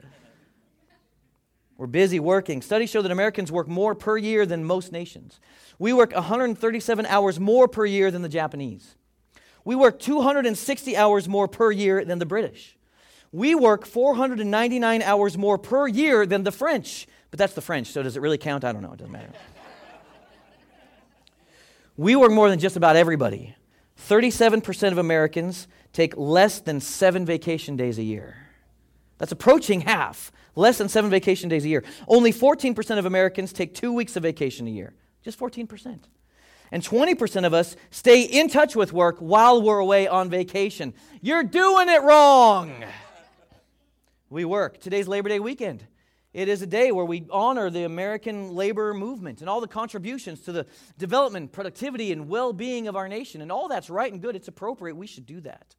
We're 1.76 1.86
busy 1.86 2.19
working. 2.19 2.62
Studies 2.62 2.88
show 2.88 3.02
that 3.02 3.12
Americans 3.12 3.52
work 3.52 3.69
more 3.69 3.94
per 3.94 4.16
year 4.16 4.46
than 4.46 4.64
most 4.64 4.92
nations. 4.92 5.40
We 5.78 5.92
work 5.92 6.14
137 6.14 7.04
hours 7.04 7.38
more 7.38 7.69
per 7.69 7.84
year 7.84 8.10
than 8.10 8.22
the 8.22 8.31
Japanese. 8.31 8.96
We 9.62 9.76
work 9.76 10.00
260 10.00 10.96
hours 10.96 11.28
more 11.28 11.48
per 11.48 11.70
year 11.70 12.02
than 12.02 12.19
the 12.19 12.24
British. 12.24 12.77
We 13.32 13.54
work 13.54 13.86
499 13.86 15.02
hours 15.02 15.36
more 15.36 15.58
per 15.58 15.86
year 15.86 16.25
than 16.26 16.44
the 16.44 16.52
French. 16.52 17.06
But 17.30 17.38
that's 17.38 17.52
the 17.52 17.60
French, 17.60 17.88
so 17.88 18.02
does 18.02 18.16
it 18.16 18.20
really 18.20 18.38
count? 18.38 18.64
I 18.64 18.72
don't 18.72 18.82
know. 18.82 18.92
It 18.92 18.98
doesn't 18.98 19.12
matter. 19.12 19.32
we 21.96 22.16
work 22.16 22.32
more 22.32 22.48
than 22.48 22.58
just 22.58 22.76
about 22.76 22.96
everybody. 22.96 23.54
37% 24.08 24.92
of 24.92 24.98
Americans 24.98 25.69
take 25.92 26.16
less 26.16 26.60
than 26.60 26.80
seven 26.80 27.26
vacation 27.26 27.76
days 27.76 27.98
a 27.98 28.02
year. 28.02 28.36
That's 29.19 29.32
approaching 29.32 29.82
half. 29.82 30.32
Less 30.54 30.78
than 30.78 30.88
seven 30.88 31.10
vacation 31.10 31.48
days 31.48 31.64
a 31.64 31.69
year. 31.69 31.84
Only 32.06 32.32
14% 32.32 32.98
of 32.98 33.04
Americans 33.04 33.52
take 33.52 33.74
two 33.74 33.92
weeks 33.92 34.16
of 34.16 34.22
vacation 34.22 34.66
a 34.66 34.70
year. 34.70 34.94
Just 35.22 35.38
14%. 35.38 36.00
And 36.70 36.82
20% 36.82 37.46
of 37.46 37.54
us 37.54 37.76
stay 37.90 38.22
in 38.22 38.48
touch 38.48 38.76
with 38.76 38.92
work 38.92 39.19
while 39.19 39.62
we're 39.62 39.78
away 39.78 40.06
on 40.06 40.28
vacation. 40.31 40.94
You're 41.20 41.42
doing 41.42 41.88
it 41.88 42.02
wrong. 42.02 42.72
We 44.30 44.44
work. 44.44 44.78
Today's 44.78 45.08
Labor 45.08 45.30
Day 45.30 45.40
weekend. 45.40 45.86
It 46.34 46.48
is 46.48 46.60
a 46.60 46.66
day 46.66 46.92
where 46.92 47.06
we 47.06 47.26
honor 47.31 47.70
the 47.70 47.84
American 47.84 48.55
labor 48.55 48.93
movement 48.93 49.41
and 49.41 49.48
all 49.48 49.62
the 49.62 49.69
contributions 49.69 50.41
to 50.43 50.53
the 50.53 50.67
development, 50.98 51.50
productivity, 51.50 52.12
and 52.12 52.29
well 52.29 52.53
being 52.53 52.88
of 52.88 52.96
our 52.96 53.08
nation. 53.08 53.41
And 53.41 53.50
all 53.50 53.69
that's 53.69 53.88
right 53.88 54.12
and 54.12 54.20
good. 54.20 54.36
It's 54.36 54.48
appropriate. 54.48 54.96
We 54.96 55.06
should 55.06 55.24
do 55.24 55.41
that. 55.41 55.74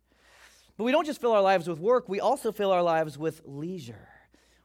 But 0.77 0.85
we 0.85 0.91
don't 0.91 1.05
just 1.05 1.21
fill 1.21 1.33
our 1.33 1.43
lives 1.43 1.67
with 1.67 1.79
work, 1.79 2.09
we 2.09 2.19
also 2.19 2.51
fill 2.51 2.71
our 2.71 2.81
lives 2.81 3.17
with 3.17 3.41
leisure. 3.45 4.07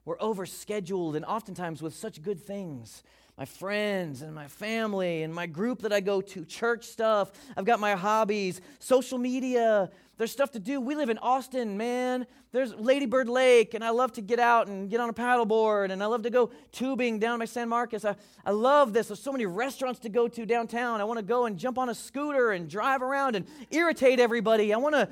We're 0.05 0.19
overscheduled 0.19 1.17
and 1.17 1.25
oftentimes 1.25 1.81
with 1.81 1.95
such 1.95 2.23
good 2.23 2.41
things 2.41 3.03
my 3.37 3.45
friends 3.45 4.23
and 4.23 4.33
my 4.33 4.47
family 4.47 5.25
and 5.25 5.35
my 5.35 5.47
group 5.47 5.83
that 5.83 5.93
I 5.93 5.99
go 6.01 6.21
to, 6.21 6.45
church 6.45 6.85
stuff. 6.85 7.33
I've 7.57 7.65
got 7.65 7.81
my 7.81 7.97
hobbies, 7.97 8.61
social 8.79 9.19
media. 9.19 9.91
There's 10.17 10.31
stuff 10.31 10.53
to 10.53 10.61
do. 10.61 10.81
We 10.81 10.95
live 10.95 11.11
in 11.11 11.19
Austin, 11.19 11.77
man. 11.77 12.29
There's 12.53 12.73
Ladybird 12.73 13.29
Lake, 13.29 13.75
and 13.75 13.83
I 13.83 13.91
love 13.91 14.13
to 14.13 14.21
get 14.21 14.39
out 14.39 14.69
and 14.69 14.89
get 14.89 15.01
on 15.01 15.09
a 15.09 15.13
paddleboard, 15.13 15.91
and 15.91 16.01
I 16.01 16.07
love 16.07 16.23
to 16.23 16.31
go 16.31 16.53
tubing 16.71 17.19
down 17.19 17.41
by 17.41 17.47
San 17.47 17.69
Marcos. 17.69 18.05
I, 18.05 18.15
I 18.47 18.53
love 18.53 18.93
this. 18.93 19.09
There's 19.09 19.19
so 19.19 19.33
many 19.33 19.47
restaurants 19.47 19.99
to 20.01 20.09
go 20.09 20.29
to 20.29 20.47
downtown. 20.47 21.01
I 21.01 21.05
want 21.05 21.19
to 21.19 21.25
go 21.25 21.47
and 21.47 21.59
jump 21.59 21.77
on 21.79 21.89
a 21.89 21.95
scooter 21.95 22.53
and 22.53 22.71
drive 22.71 23.03
around 23.03 23.35
and 23.35 23.47
irritate 23.73 24.21
everybody. 24.21 24.73
I 24.73 24.77
want 24.77 24.95
to 24.95 25.09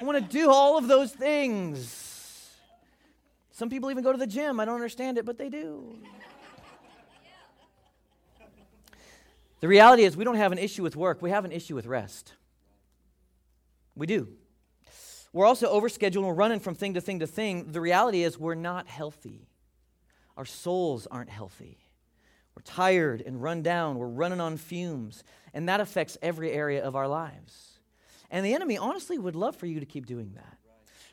I 0.00 0.04
want 0.04 0.16
to 0.16 0.32
do 0.32 0.48
all 0.50 0.78
of 0.78 0.88
those 0.88 1.12
things. 1.12 2.07
Some 3.58 3.70
people 3.70 3.90
even 3.90 4.04
go 4.04 4.12
to 4.12 4.18
the 4.18 4.26
gym. 4.28 4.60
I 4.60 4.64
don't 4.64 4.76
understand 4.76 5.18
it, 5.18 5.24
but 5.24 5.36
they 5.36 5.48
do. 5.48 5.98
The 9.58 9.66
reality 9.66 10.04
is, 10.04 10.16
we 10.16 10.22
don't 10.22 10.36
have 10.36 10.52
an 10.52 10.58
issue 10.58 10.84
with 10.84 10.94
work, 10.94 11.20
we 11.20 11.30
have 11.30 11.44
an 11.44 11.50
issue 11.50 11.74
with 11.74 11.84
rest. 11.86 12.34
We 13.96 14.06
do. 14.06 14.28
We're 15.32 15.44
also 15.44 15.74
overscheduled 15.74 16.22
we're 16.22 16.34
running 16.34 16.60
from 16.60 16.76
thing 16.76 16.94
to 16.94 17.00
thing 17.00 17.18
to 17.18 17.26
thing. 17.26 17.72
The 17.72 17.80
reality 17.80 18.22
is, 18.22 18.38
we're 18.38 18.54
not 18.54 18.86
healthy. 18.86 19.48
Our 20.36 20.44
souls 20.44 21.08
aren't 21.10 21.30
healthy. 21.30 21.78
We're 22.54 22.62
tired 22.62 23.24
and 23.26 23.42
run 23.42 23.64
down. 23.64 23.98
We're 23.98 24.06
running 24.06 24.40
on 24.40 24.56
fumes. 24.56 25.24
And 25.52 25.68
that 25.68 25.80
affects 25.80 26.16
every 26.22 26.52
area 26.52 26.84
of 26.84 26.94
our 26.94 27.08
lives. 27.08 27.80
And 28.30 28.46
the 28.46 28.54
enemy, 28.54 28.78
honestly, 28.78 29.18
would 29.18 29.34
love 29.34 29.56
for 29.56 29.66
you 29.66 29.80
to 29.80 29.86
keep 29.86 30.06
doing 30.06 30.34
that. 30.36 30.58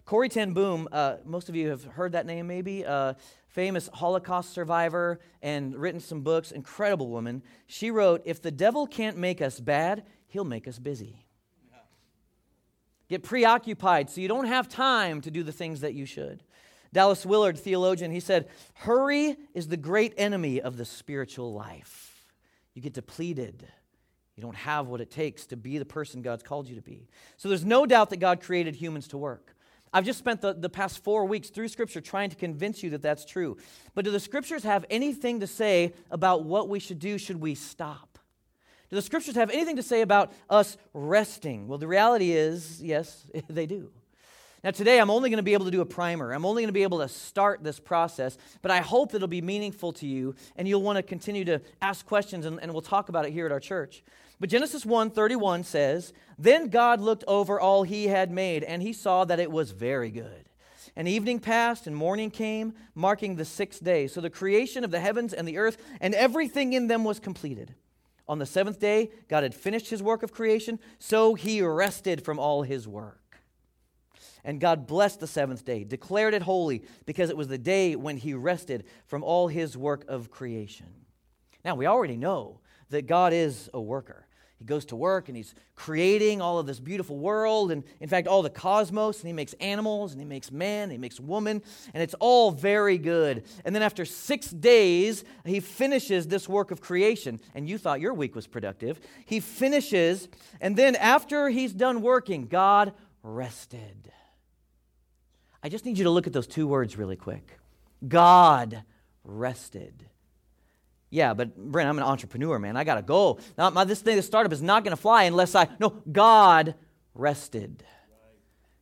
Corrie 0.06 0.30
Ten 0.30 0.54
Boom, 0.54 0.88
uh, 0.92 1.18
most 1.26 1.50
of 1.50 1.56
you 1.56 1.70
have 1.70 1.84
heard 1.84 2.12
that 2.12 2.28
name 2.28 2.46
maybe, 2.46 2.86
uh, 2.86 3.16
famous 3.48 3.90
Holocaust 3.92 4.52
survivor 4.52 5.20
and 5.42 5.76
written 5.76 6.00
some 6.00 6.22
books, 6.22 6.52
incredible 6.52 7.10
woman. 7.10 7.42
She 7.66 7.90
wrote, 7.90 8.22
If 8.24 8.40
the 8.40 8.52
devil 8.52 8.86
can't 8.86 9.18
make 9.18 9.42
us 9.42 9.60
bad, 9.60 10.04
he'll 10.28 10.44
make 10.44 10.68
us 10.68 10.78
busy. 10.78 11.26
get 13.10 13.24
preoccupied 13.24 14.12
so 14.12 14.22
you 14.22 14.28
don't 14.28 14.46
have 14.46 14.70
time 14.70 15.22
to 15.22 15.32
do 15.32 15.42
the 15.42 15.52
things 15.52 15.82
that 15.82 15.96
you 15.96 16.06
should. 16.06 16.44
Dallas 16.94 17.26
Willard, 17.26 17.58
theologian, 17.58 18.12
he 18.12 18.20
said, 18.20 18.48
Hurry 18.76 19.36
is 19.56 19.68
the 19.70 19.78
great 19.78 20.14
enemy 20.18 20.62
of 20.62 20.78
the 20.78 20.86
spiritual 20.86 21.52
life. 21.52 22.26
You 22.76 22.82
get 22.84 22.94
depleted. 22.94 23.68
You 24.36 24.44
don't 24.44 24.56
have 24.56 24.86
what 24.86 25.02
it 25.02 25.10
takes 25.10 25.48
to 25.48 25.58
be 25.58 25.80
the 25.80 25.86
person 25.86 26.22
God's 26.22 26.44
called 26.44 26.68
you 26.68 26.76
to 26.76 26.82
be. 26.82 27.08
So 27.38 27.50
there's 27.50 27.66
no 27.66 27.88
doubt 27.88 28.12
that 28.12 28.18
God 28.18 28.40
created 28.40 28.76
humans 28.76 29.08
to 29.08 29.18
work. 29.18 29.55
I've 29.96 30.04
just 30.04 30.20
spent 30.20 30.42
the, 30.42 30.54
the 30.54 30.70
past 30.70 31.02
four 31.06 31.24
weeks 31.24 31.50
through 31.50 31.70
Scripture 31.70 32.02
trying 32.02 32.30
to 32.30 32.36
convince 32.36 32.84
you 32.84 32.90
that 32.90 33.02
that's 33.02 33.24
true. 33.24 33.56
But 33.94 34.04
do 34.04 34.12
the 34.12 34.20
Scriptures 34.20 34.64
have 34.64 34.84
anything 34.90 35.40
to 35.40 35.48
say 35.48 35.94
about 36.12 36.44
what 36.44 36.68
we 36.68 36.80
should 36.80 37.00
do 37.00 37.18
should 37.18 37.40
we 37.40 37.56
stop? 37.56 38.20
Do 38.90 38.98
the 38.98 39.02
Scriptures 39.02 39.36
have 39.36 39.50
anything 39.52 39.78
to 39.78 39.84
say 39.84 40.02
about 40.02 40.34
us 40.50 40.76
resting? 40.94 41.70
Well, 41.70 41.78
the 41.78 41.88
reality 41.88 42.34
is, 42.34 42.84
yes, 42.84 43.26
they 43.48 43.66
do. 43.66 43.90
Now, 44.66 44.72
today 44.72 45.00
I'm 45.00 45.10
only 45.10 45.30
going 45.30 45.38
to 45.38 45.44
be 45.44 45.54
able 45.54 45.64
to 45.64 45.72
do 45.72 45.80
a 45.80 45.86
primer. 45.86 46.34
I'm 46.34 46.46
only 46.46 46.64
going 46.64 46.68
to 46.68 46.74
be 46.74 46.84
able 46.84 47.00
to 47.00 47.08
start 47.08 47.64
this 47.64 47.80
process, 47.80 48.38
but 48.62 48.72
I 48.72 48.80
hope 48.80 49.14
it'll 49.14 49.30
be 49.30 49.42
meaningful 49.42 49.94
to 49.94 50.06
you 50.06 50.36
and 50.58 50.68
you'll 50.68 50.82
want 50.82 50.98
to 50.98 51.04
continue 51.04 51.46
to 51.46 51.62
ask 51.82 52.06
questions 52.06 52.46
and, 52.46 52.60
and 52.62 52.74
we'll 52.74 52.82
talk 52.82 53.08
about 53.08 53.26
it 53.26 53.32
here 53.32 53.46
at 53.46 53.54
our 53.54 53.62
church. 53.62 54.04
But 54.40 54.50
Genesis 54.50 54.86
1 54.86 55.12
31 55.12 55.64
says, 55.64 56.14
Then 56.38 56.70
God 56.70 57.00
looked 57.00 57.24
over 57.28 57.60
all 57.60 57.84
he 57.84 58.08
had 58.08 58.32
made, 58.32 58.64
and 58.64 58.82
he 58.82 58.94
saw 58.94 59.26
that 59.26 59.40
it 59.40 59.52
was 59.52 59.72
very 59.72 60.12
good. 60.12 60.46
And 60.96 61.08
evening 61.08 61.40
passed, 61.40 61.88
and 61.88 61.96
morning 61.96 62.32
came, 62.32 62.74
marking 62.94 63.36
the 63.36 63.46
sixth 63.46 63.84
day. 63.84 64.08
So 64.08 64.22
the 64.22 64.30
creation 64.30 64.84
of 64.84 64.92
the 64.92 65.00
heavens 65.00 65.34
and 65.34 65.48
the 65.48 65.58
earth 65.58 65.78
and 66.00 66.14
everything 66.16 66.74
in 66.74 66.88
them 66.88 67.04
was 67.04 67.20
completed. 67.20 67.76
On 68.28 68.40
the 68.40 68.46
seventh 68.46 68.80
day, 68.80 69.12
God 69.28 69.44
had 69.44 69.54
finished 69.54 69.90
his 69.90 70.02
work 70.02 70.24
of 70.24 70.32
creation, 70.32 70.80
so 70.98 71.36
he 71.36 71.62
rested 71.62 72.24
from 72.24 72.40
all 72.40 72.64
his 72.64 72.88
work. 72.88 73.22
And 74.44 74.60
God 74.60 74.88
blessed 74.88 75.20
the 75.20 75.28
seventh 75.28 75.66
day, 75.66 75.84
declared 75.84 76.34
it 76.34 76.44
holy, 76.44 76.84
because 77.06 77.30
it 77.30 77.38
was 77.38 77.48
the 77.48 77.58
day 77.58 77.96
when 77.96 78.18
he 78.18 78.34
rested 78.34 78.86
from 79.06 79.24
all 79.24 79.48
his 79.48 79.78
work 79.78 80.06
of 80.08 80.32
creation. 80.32 80.88
Now, 81.64 81.76
we 81.76 81.88
already 81.88 82.16
know 82.16 82.60
that 82.90 83.08
God 83.08 83.34
is 83.34 83.70
a 83.74 83.82
worker. 83.82 84.28
He 84.58 84.64
goes 84.64 84.86
to 84.86 84.96
work 84.96 85.28
and 85.28 85.36
he's 85.36 85.54
creating 85.76 86.42
all 86.42 86.60
of 86.60 86.66
this 86.66 86.80
beautiful 86.80 87.18
world, 87.18 87.72
and 87.72 87.84
in 88.00 88.08
fact, 88.08 88.28
all 88.28 88.42
the 88.42 88.50
cosmos, 88.50 89.20
and 89.20 89.28
he 89.28 89.34
makes 89.34 89.54
animals, 89.54 90.14
and 90.14 90.22
he 90.22 90.26
makes 90.26 90.50
man, 90.50 90.84
and 90.84 90.92
he 90.94 90.98
makes 90.98 91.20
woman, 91.20 91.62
and 91.94 92.02
it's 92.02 92.14
all 92.20 92.52
very 92.52 92.98
good. 92.98 93.44
And 93.66 93.76
then 93.76 93.82
after 93.82 94.06
six 94.06 94.50
days, 94.50 95.26
he 95.44 95.60
finishes 95.60 96.28
this 96.28 96.48
work 96.48 96.72
of 96.72 96.80
creation. 96.80 97.42
And 97.54 97.68
you 97.68 97.78
thought 97.78 98.00
your 98.00 98.14
week 98.14 98.34
was 98.34 98.48
productive. 98.48 99.00
He 99.26 99.42
finishes, 99.42 100.30
and 100.62 100.78
then 100.78 100.96
after 100.96 101.50
he's 101.50 101.74
done 101.74 102.02
working, 102.02 102.48
God 102.48 102.94
rested. 103.24 104.12
I 105.62 105.68
just 105.68 105.84
need 105.84 105.98
you 105.98 106.06
to 106.06 106.12
look 106.12 106.28
at 106.28 106.34
those 106.34 106.48
two 106.48 106.68
words 106.68 106.98
really 106.98 107.18
quick. 107.18 107.60
God 108.08 108.84
rested. 109.24 110.06
Yeah, 111.10 111.34
but 111.34 111.56
Brent, 111.56 111.90
I'm 111.90 111.98
an 111.98 112.04
entrepreneur, 112.04 112.60
man. 112.60 112.76
I 112.76 112.84
got 112.84 112.96
to 112.96 113.02
go. 113.02 113.40
Now, 113.58 113.70
my, 113.70 113.84
this 113.84 114.02
thing, 114.02 114.16
this 114.16 114.26
startup 114.26 114.52
is 114.52 114.62
not 114.62 114.84
going 114.84 114.96
to 114.96 115.02
fly 115.02 115.24
unless 115.24 115.56
I. 115.56 115.68
No, 115.80 116.02
God 116.12 116.76
rested. 117.14 117.84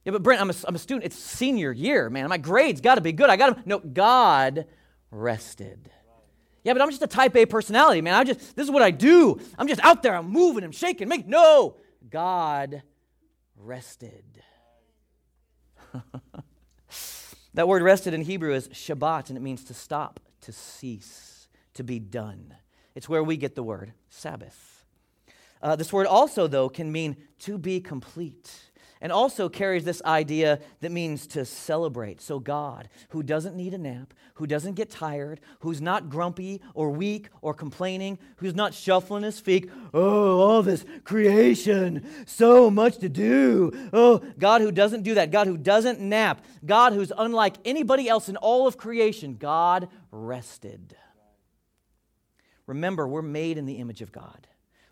Yeah, 0.05 0.11
but 0.11 0.23
Brent, 0.23 0.41
I'm 0.41 0.49
a, 0.49 0.53
I'm 0.67 0.75
a 0.75 0.79
student. 0.79 1.05
It's 1.05 1.17
senior 1.17 1.71
year, 1.71 2.09
man. 2.09 2.29
My 2.29 2.37
grades 2.37 2.81
got 2.81 2.95
to 2.95 3.01
be 3.01 3.11
good. 3.11 3.29
I 3.29 3.35
got 3.35 3.55
to. 3.55 3.69
No, 3.69 3.79
God 3.79 4.65
rested. 5.11 5.91
Yeah, 6.63 6.73
but 6.73 6.81
I'm 6.81 6.89
just 6.89 7.01
a 7.01 7.07
type 7.07 7.35
A 7.35 7.45
personality, 7.45 8.01
man. 8.01 8.13
I 8.13 8.23
just, 8.23 8.55
this 8.55 8.65
is 8.65 8.71
what 8.71 8.81
I 8.81 8.91
do. 8.91 9.39
I'm 9.57 9.67
just 9.67 9.83
out 9.83 10.01
there. 10.01 10.15
I'm 10.15 10.29
moving. 10.29 10.63
I'm 10.63 10.71
shaking. 10.71 11.07
Make 11.09 11.27
no. 11.27 11.77
God 12.09 12.83
rested. 13.57 14.23
That 17.55 17.67
word 17.67 17.83
rested 17.83 18.13
in 18.15 18.23
Hebrew 18.23 18.53
is 18.53 18.67
Shabbat, 18.69 19.29
and 19.29 19.37
it 19.37 19.41
means 19.41 19.63
to 19.65 19.75
stop, 19.75 20.19
to 20.41 20.51
cease, 20.51 21.32
to 21.75 21.83
be 21.83 21.99
done. 21.99 22.53
It's 22.95 23.09
where 23.09 23.23
we 23.23 23.37
get 23.37 23.55
the 23.55 23.63
word 23.63 23.93
Sabbath. 24.09 24.85
Uh, 25.61 25.75
this 25.75 25.93
word 25.93 26.07
also, 26.07 26.47
though, 26.47 26.69
can 26.69 26.91
mean 26.91 27.15
to 27.39 27.57
be 27.57 27.79
complete 27.79 28.51
and 29.03 29.11
also 29.11 29.49
carries 29.49 29.83
this 29.83 30.01
idea 30.05 30.59
that 30.79 30.91
means 30.91 31.27
to 31.27 31.43
celebrate. 31.43 32.21
So, 32.21 32.39
God, 32.39 32.87
who 33.09 33.21
doesn't 33.21 33.53
need 33.53 33.73
a 33.73 33.77
nap, 33.77 34.13
who 34.35 34.47
doesn't 34.47 34.75
get 34.75 34.89
tired, 34.89 35.41
who's 35.59 35.81
not 35.81 36.09
grumpy 36.09 36.61
or 36.73 36.89
weak 36.89 37.27
or 37.41 37.53
complaining, 37.53 38.17
who's 38.37 38.55
not 38.55 38.73
shuffling 38.73 39.23
his 39.23 39.41
feet, 39.41 39.69
oh, 39.93 40.39
all 40.39 40.63
this 40.63 40.85
creation, 41.03 42.07
so 42.25 42.71
much 42.71 42.97
to 42.99 43.09
do. 43.09 43.71
Oh, 43.91 44.21
God 44.39 44.61
who 44.61 44.71
doesn't 44.71 45.03
do 45.03 45.15
that, 45.15 45.31
God 45.31 45.47
who 45.47 45.57
doesn't 45.57 45.99
nap, 45.99 46.45
God 46.65 46.93
who's 46.93 47.11
unlike 47.17 47.55
anybody 47.65 48.07
else 48.07 48.29
in 48.29 48.37
all 48.37 48.67
of 48.67 48.77
creation, 48.77 49.35
God 49.37 49.89
rested. 50.11 50.95
Remember, 52.67 53.07
we're 53.07 53.21
made 53.21 53.57
in 53.57 53.65
the 53.65 53.75
image 53.75 54.01
of 54.01 54.11
God. 54.11 54.47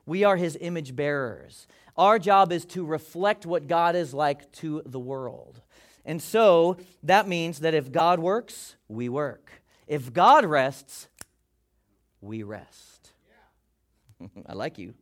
We 0.06 0.24
are 0.24 0.36
his 0.36 0.58
image 0.60 0.96
bearers. 0.96 1.68
Our 1.98 2.20
job 2.20 2.52
is 2.52 2.66
to 2.66 2.86
reflect 2.86 3.46
what 3.46 3.68
God 3.68 3.96
is 3.96 4.14
like 4.14 4.52
to 4.54 4.82
the 4.86 5.00
world. 5.00 5.62
And 6.06 6.22
so 6.22 6.78
that 7.04 7.28
means 7.28 7.60
that 7.60 7.74
if 7.74 7.92
God 7.92 8.20
works, 8.20 8.76
we 8.88 9.10
work. 9.10 9.52
If 9.88 10.12
God 10.14 10.46
rests, 10.46 11.08
we 12.22 12.44
rest. 12.44 13.12
I 14.48 14.54
like 14.54 14.78
you. 14.78 14.94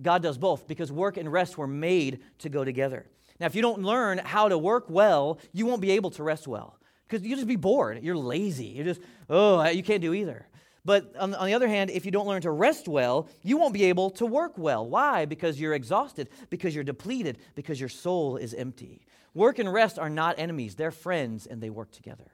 God 0.00 0.22
does 0.22 0.38
both 0.38 0.66
because 0.68 0.92
work 0.92 1.16
and 1.16 1.30
rest 1.30 1.58
were 1.58 1.66
made 1.66 2.20
to 2.38 2.48
go 2.48 2.64
together. 2.64 3.06
Now, 3.40 3.46
if 3.46 3.54
you 3.54 3.62
don't 3.62 3.82
learn 3.82 4.18
how 4.18 4.48
to 4.48 4.58
work 4.58 4.86
well, 4.88 5.38
you 5.52 5.66
won't 5.66 5.80
be 5.80 5.92
able 5.92 6.10
to 6.10 6.22
rest 6.22 6.48
well 6.48 6.78
because 7.06 7.24
you'll 7.24 7.36
just 7.36 7.48
be 7.48 7.56
bored. 7.56 8.02
You're 8.02 8.16
lazy. 8.16 8.66
You're 8.66 8.84
just, 8.84 9.00
oh, 9.30 9.66
you 9.68 9.82
can't 9.82 10.02
do 10.02 10.12
either. 10.14 10.46
But 10.88 11.14
on, 11.18 11.32
the 11.32 11.52
other 11.52 11.68
hand, 11.68 11.90
if 11.90 12.06
you 12.06 12.10
don't 12.10 12.26
learn 12.26 12.40
to 12.40 12.50
rest 12.50 12.88
well, 12.88 13.28
you 13.42 13.58
won't 13.58 13.74
be 13.74 13.84
able 13.84 14.08
to 14.12 14.24
work 14.24 14.56
well. 14.56 14.88
Why? 14.88 15.26
Because 15.26 15.60
you're 15.60 15.74
exhausted, 15.74 16.30
because 16.48 16.74
you're 16.74 16.82
depleted, 16.82 17.36
because 17.54 17.78
your 17.78 17.90
soul 17.90 18.38
is 18.38 18.54
empty. 18.54 19.02
Work 19.34 19.58
and 19.58 19.70
rest 19.70 19.98
are 19.98 20.08
not 20.08 20.38
enemies, 20.38 20.76
they're 20.76 20.90
friends, 20.90 21.46
and 21.46 21.62
they 21.62 21.68
work 21.68 21.90
together. 21.90 22.32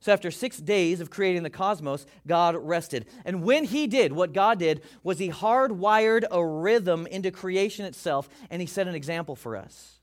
So, 0.00 0.14
after 0.14 0.30
six 0.30 0.56
days 0.56 1.02
of 1.02 1.10
creating 1.10 1.42
the 1.42 1.50
cosmos, 1.50 2.06
God 2.26 2.56
rested. 2.56 3.04
And 3.26 3.42
when 3.42 3.64
He 3.64 3.86
did, 3.86 4.14
what 4.14 4.32
God 4.32 4.58
did 4.58 4.80
was 5.02 5.18
He 5.18 5.28
hardwired 5.28 6.24
a 6.30 6.42
rhythm 6.42 7.06
into 7.06 7.30
creation 7.30 7.84
itself, 7.84 8.30
and 8.48 8.62
He 8.62 8.66
set 8.66 8.88
an 8.88 8.94
example 8.94 9.36
for 9.36 9.58
us. 9.58 9.97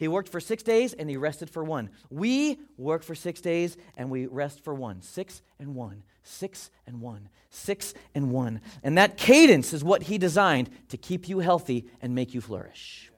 He 0.00 0.08
worked 0.08 0.28
for 0.28 0.40
six 0.40 0.64
days 0.64 0.92
and 0.94 1.08
He 1.08 1.16
rested 1.16 1.48
for 1.48 1.62
one. 1.62 1.90
We 2.10 2.58
work 2.76 3.04
for 3.04 3.14
six 3.14 3.40
days 3.40 3.76
and 3.96 4.10
we 4.10 4.26
rest 4.26 4.64
for 4.64 4.74
one. 4.74 5.02
Six 5.02 5.42
and 5.60 5.76
one 5.76 6.02
six 6.22 6.70
and 6.86 7.00
one, 7.00 7.28
six 7.50 7.94
and 8.14 8.30
one. 8.30 8.60
And 8.82 8.96
that 8.98 9.16
cadence 9.16 9.72
is 9.72 9.84
what 9.84 10.04
he 10.04 10.18
designed 10.18 10.70
to 10.88 10.96
keep 10.96 11.28
you 11.28 11.40
healthy 11.40 11.86
and 12.00 12.14
make 12.14 12.34
you 12.34 12.40
flourish. 12.40 13.10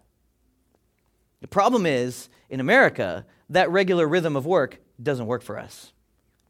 The 1.41 1.49
problem 1.49 1.87
is, 1.87 2.29
in 2.49 2.61
America, 2.61 3.27
that 3.51 3.71
regular 3.71 4.07
rhythm 4.07 4.37
of 4.37 4.47
work 4.47 4.81
doesn't 5.03 5.27
work 5.27 5.43
for 5.43 5.59
us. 5.59 5.93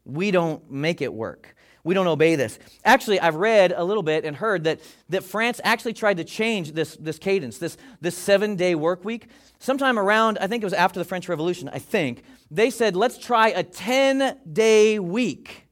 We 0.05 0.31
don't 0.31 0.69
make 0.69 1.01
it 1.01 1.13
work. 1.13 1.55
We 1.83 1.93
don't 1.93 2.07
obey 2.07 2.35
this. 2.35 2.59
Actually, 2.85 3.19
I've 3.19 3.35
read 3.35 3.73
a 3.75 3.83
little 3.83 4.03
bit 4.03 4.23
and 4.23 4.37
heard 4.37 4.63
that, 4.63 4.79
that 5.09 5.23
France 5.23 5.59
actually 5.63 5.93
tried 5.93 6.17
to 6.17 6.23
change 6.23 6.71
this, 6.71 6.95
this 6.95 7.19
cadence, 7.19 7.57
this, 7.57 7.77
this 7.99 8.17
seven 8.17 8.55
day 8.55 8.73
work 8.73 9.03
week. 9.03 9.27
Sometime 9.59 9.99
around, 9.99 10.37
I 10.39 10.47
think 10.47 10.63
it 10.63 10.65
was 10.65 10.73
after 10.73 10.99
the 10.99 11.05
French 11.05 11.27
Revolution, 11.27 11.69
I 11.69 11.79
think, 11.79 12.23
they 12.49 12.69
said, 12.69 12.95
let's 12.95 13.17
try 13.17 13.49
a 13.49 13.63
10 13.63 14.39
day 14.51 14.97
week. 14.99 15.67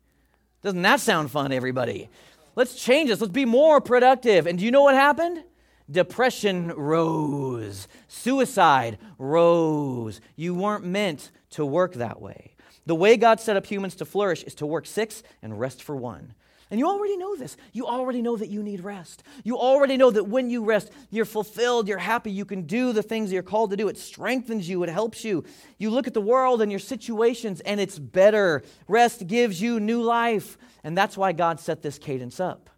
Doesn't 0.62 0.82
that 0.82 1.00
sound 1.00 1.32
fun, 1.32 1.52
everybody? 1.52 2.10
Let's 2.56 2.76
change 2.76 3.10
this. 3.10 3.22
Let's 3.22 3.32
be 3.32 3.46
more 3.46 3.80
productive. 3.80 4.48
And 4.48 4.60
do 4.60 4.66
you 4.66 4.72
know 4.72 4.84
what 4.84 4.96
happened? 4.96 5.44
Depression 5.90 6.68
rose. 6.76 7.88
Suicide 8.08 8.98
rose. 9.18 10.20
You 10.36 10.56
weren't 10.56 10.86
meant 10.86 11.32
to 11.52 11.66
work 11.66 11.94
that 11.94 12.22
way. 12.22 12.51
The 12.86 12.96
way 12.96 13.18
God 13.18 13.40
set 13.40 13.58
up 13.58 13.66
humans 13.66 13.96
to 13.96 14.06
flourish 14.06 14.44
is 14.44 14.56
to 14.56 14.66
work 14.66 14.86
six 14.86 15.24
and 15.42 15.60
rest 15.60 15.84
for 15.84 15.96
one. 15.96 16.34
And 16.72 16.80
you 16.80 16.88
already 16.88 17.18
know 17.18 17.36
this. 17.36 17.58
You 17.74 17.86
already 17.86 18.22
know 18.22 18.38
that 18.38 18.48
you 18.48 18.64
need 18.64 18.82
rest. 18.82 19.24
You 19.44 19.58
already 19.58 19.98
know 19.98 20.10
that 20.10 20.24
when 20.24 20.50
you 20.50 20.64
rest, 20.64 20.90
you're 21.10 21.26
fulfilled, 21.26 21.90
you're 21.90 21.98
happy, 21.98 22.32
you 22.32 22.46
can 22.46 22.62
do 22.62 22.94
the 22.94 23.04
things 23.04 23.30
you're 23.30 23.44
called 23.44 23.72
to 23.72 23.78
do. 23.78 23.90
It 23.90 23.98
strengthens 23.98 24.70
you, 24.70 24.82
it 24.84 24.90
helps 24.90 25.26
you. 25.26 25.44
You 25.78 25.90
look 25.90 26.08
at 26.08 26.14
the 26.14 26.22
world 26.22 26.62
and 26.62 26.72
your 26.72 26.80
situations, 26.80 27.60
and 27.60 27.82
it's 27.82 28.00
better. 28.00 28.64
Rest 28.88 29.28
gives 29.28 29.62
you 29.62 29.82
new 29.82 30.02
life. 30.02 30.58
And 30.82 30.98
that's 30.98 31.18
why 31.18 31.34
God 31.34 31.60
set 31.60 31.82
this 31.82 32.00
cadence 32.00 32.40
up, 32.40 32.70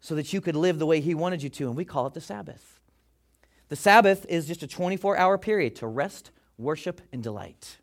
so 0.00 0.14
that 0.14 0.32
you 0.32 0.40
could 0.40 0.56
live 0.56 0.78
the 0.78 0.86
way 0.86 1.00
He 1.00 1.14
wanted 1.14 1.42
you 1.42 1.50
to. 1.50 1.68
And 1.68 1.76
we 1.76 1.84
call 1.84 2.06
it 2.06 2.14
the 2.14 2.22
Sabbath. 2.22 2.80
The 3.68 3.76
Sabbath 3.76 4.24
is 4.30 4.46
just 4.46 4.62
a 4.62 4.66
24 4.66 5.18
hour 5.18 5.36
period 5.36 5.76
to 5.76 5.86
rest, 5.86 6.30
worship, 6.56 7.02
and 7.12 7.22
delight. 7.22 7.76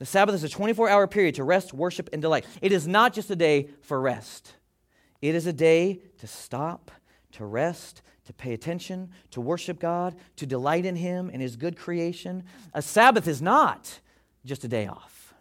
The 0.00 0.06
Sabbath 0.06 0.34
is 0.34 0.42
a 0.42 0.48
24 0.48 0.88
hour 0.88 1.06
period 1.06 1.36
to 1.36 1.44
rest, 1.44 1.74
worship, 1.74 2.08
and 2.12 2.22
delight. 2.22 2.46
It 2.62 2.72
is 2.72 2.88
not 2.88 3.12
just 3.12 3.30
a 3.30 3.36
day 3.36 3.68
for 3.82 4.00
rest, 4.00 4.54
it 5.22 5.34
is 5.34 5.46
a 5.46 5.52
day 5.52 6.00
to 6.18 6.26
stop, 6.26 6.90
to 7.32 7.44
rest, 7.44 8.02
to 8.24 8.32
pay 8.32 8.54
attention, 8.54 9.10
to 9.30 9.40
worship 9.40 9.78
God, 9.78 10.16
to 10.36 10.46
delight 10.46 10.86
in 10.86 10.96
Him 10.96 11.30
and 11.30 11.42
His 11.42 11.54
good 11.54 11.76
creation. 11.76 12.44
A 12.72 12.80
Sabbath 12.80 13.28
is 13.28 13.42
not 13.42 14.00
just 14.44 14.64
a 14.64 14.68
day 14.68 14.86
off. 14.86 15.34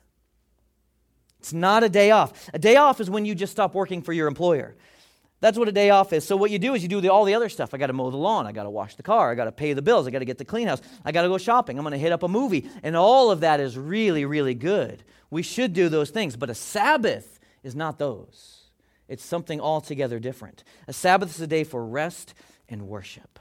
It's 1.40 1.54
not 1.54 1.84
a 1.84 1.90
day 1.90 2.12
off. 2.12 2.50
A 2.54 2.60
day 2.60 2.76
off 2.76 3.00
is 3.00 3.10
when 3.10 3.24
you 3.24 3.34
just 3.34 3.54
stop 3.54 3.74
working 3.74 4.02
for 4.02 4.12
your 4.12 4.28
employer. 4.28 4.76
That's 5.42 5.58
what 5.58 5.70
a 5.70 5.72
day 5.72 5.90
off 5.90 6.12
is. 6.12 6.26
So 6.26 6.36
what 6.36 6.52
you 6.52 6.60
do 6.60 6.74
is 6.74 6.84
you 6.84 6.90
do 6.90 7.00
the, 7.00 7.10
all 7.10 7.24
the 7.24 7.34
other 7.34 7.48
stuff. 7.48 7.74
I 7.74 7.78
got 7.78 7.88
to 7.88 7.94
mow 7.94 8.12
the 8.12 8.18
lawn. 8.18 8.46
I 8.46 8.52
got 8.52 8.64
to 8.64 8.70
wash 8.70 8.96
the 8.96 9.04
car. 9.04 9.32
I 9.32 9.36
got 9.36 9.46
to 9.46 9.54
pay 9.54 9.72
the 9.72 9.82
bills. 9.82 10.06
I 10.06 10.12
got 10.12 10.20
to 10.20 10.26
get 10.26 10.38
the 10.38 10.46
clean 10.46 10.68
house. 10.68 10.82
I 11.06 11.14
got 11.14 11.22
to 11.22 11.30
go 11.30 11.38
shopping. 11.38 11.78
I'm 11.78 11.84
going 11.84 11.94
to 11.94 11.98
hit 11.98 12.12
up 12.12 12.24
a 12.24 12.28
movie. 12.28 12.70
And 12.84 12.96
all 12.96 13.32
of 13.32 13.40
that 13.40 13.62
is 13.62 13.78
really, 13.78 14.26
really 14.26 14.54
good. 14.54 15.04
We 15.30 15.42
should 15.42 15.74
do 15.74 15.88
those 15.88 16.10
things. 16.10 16.36
But 16.36 16.50
a 16.50 16.56
Sabbath 16.56 17.40
is 17.64 17.74
not 17.74 18.00
those. 18.00 18.64
It's 19.08 19.24
something 19.24 19.62
altogether 19.62 20.20
different. 20.20 20.64
A 20.88 20.94
Sabbath 20.94 21.30
is 21.30 21.42
a 21.42 21.48
day 21.48 21.64
for 21.64 21.86
rest 21.86 22.34
and 22.68 22.88
worship. 22.88 23.40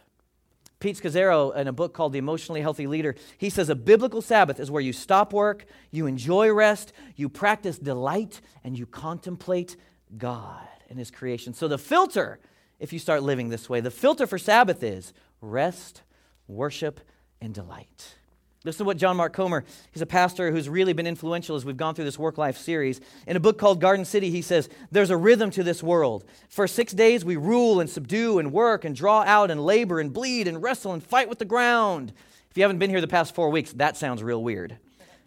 Pete 0.78 0.96
Scazzero, 0.96 1.56
in 1.56 1.66
a 1.66 1.72
book 1.72 1.92
called 1.92 2.12
The 2.12 2.20
Emotionally 2.20 2.60
Healthy 2.60 2.86
Leader, 2.86 3.16
he 3.36 3.50
says 3.50 3.68
a 3.68 3.74
biblical 3.74 4.22
Sabbath 4.22 4.60
is 4.60 4.70
where 4.70 4.80
you 4.80 4.92
stop 4.92 5.32
work, 5.32 5.66
you 5.90 6.06
enjoy 6.06 6.52
rest, 6.52 6.92
you 7.16 7.28
practice 7.28 7.76
delight, 7.80 8.40
and 8.62 8.78
you 8.78 8.86
contemplate 8.86 9.76
God 10.16 10.68
and 10.88 10.98
His 10.98 11.10
creation. 11.10 11.54
So 11.54 11.68
the 11.68 11.78
filter, 11.78 12.38
if 12.78 12.92
you 12.92 12.98
start 12.98 13.22
living 13.22 13.48
this 13.48 13.68
way, 13.68 13.80
the 13.80 13.90
filter 13.90 14.26
for 14.26 14.38
Sabbath 14.38 14.82
is 14.82 15.12
rest, 15.40 16.02
worship, 16.46 17.00
and 17.40 17.54
delight. 17.54 18.16
Listen 18.64 18.78
to 18.78 18.84
what 18.86 18.96
John 18.96 19.16
Mark 19.16 19.32
Comer, 19.32 19.64
he's 19.92 20.02
a 20.02 20.06
pastor 20.06 20.50
who's 20.50 20.68
really 20.68 20.92
been 20.92 21.06
influential 21.06 21.54
as 21.54 21.64
we've 21.64 21.76
gone 21.76 21.94
through 21.94 22.06
this 22.06 22.18
work 22.18 22.36
life 22.38 22.58
series. 22.58 23.00
In 23.26 23.36
a 23.36 23.40
book 23.40 23.56
called 23.56 23.80
Garden 23.80 24.04
City, 24.04 24.30
he 24.30 24.42
says, 24.42 24.68
There's 24.90 25.10
a 25.10 25.16
rhythm 25.16 25.50
to 25.52 25.62
this 25.62 25.80
world. 25.80 26.24
For 26.48 26.66
six 26.66 26.92
days, 26.92 27.24
we 27.24 27.36
rule 27.36 27.78
and 27.78 27.88
subdue 27.88 28.40
and 28.40 28.52
work 28.52 28.84
and 28.84 28.96
draw 28.96 29.22
out 29.22 29.52
and 29.52 29.64
labor 29.64 30.00
and 30.00 30.12
bleed 30.12 30.48
and 30.48 30.60
wrestle 30.60 30.92
and 30.92 31.02
fight 31.02 31.28
with 31.28 31.38
the 31.38 31.44
ground. 31.44 32.12
If 32.50 32.56
you 32.56 32.64
haven't 32.64 32.78
been 32.78 32.90
here 32.90 33.00
the 33.00 33.06
past 33.06 33.32
four 33.32 33.50
weeks, 33.50 33.72
that 33.74 33.96
sounds 33.96 34.24
real 34.24 34.42
weird. 34.42 34.76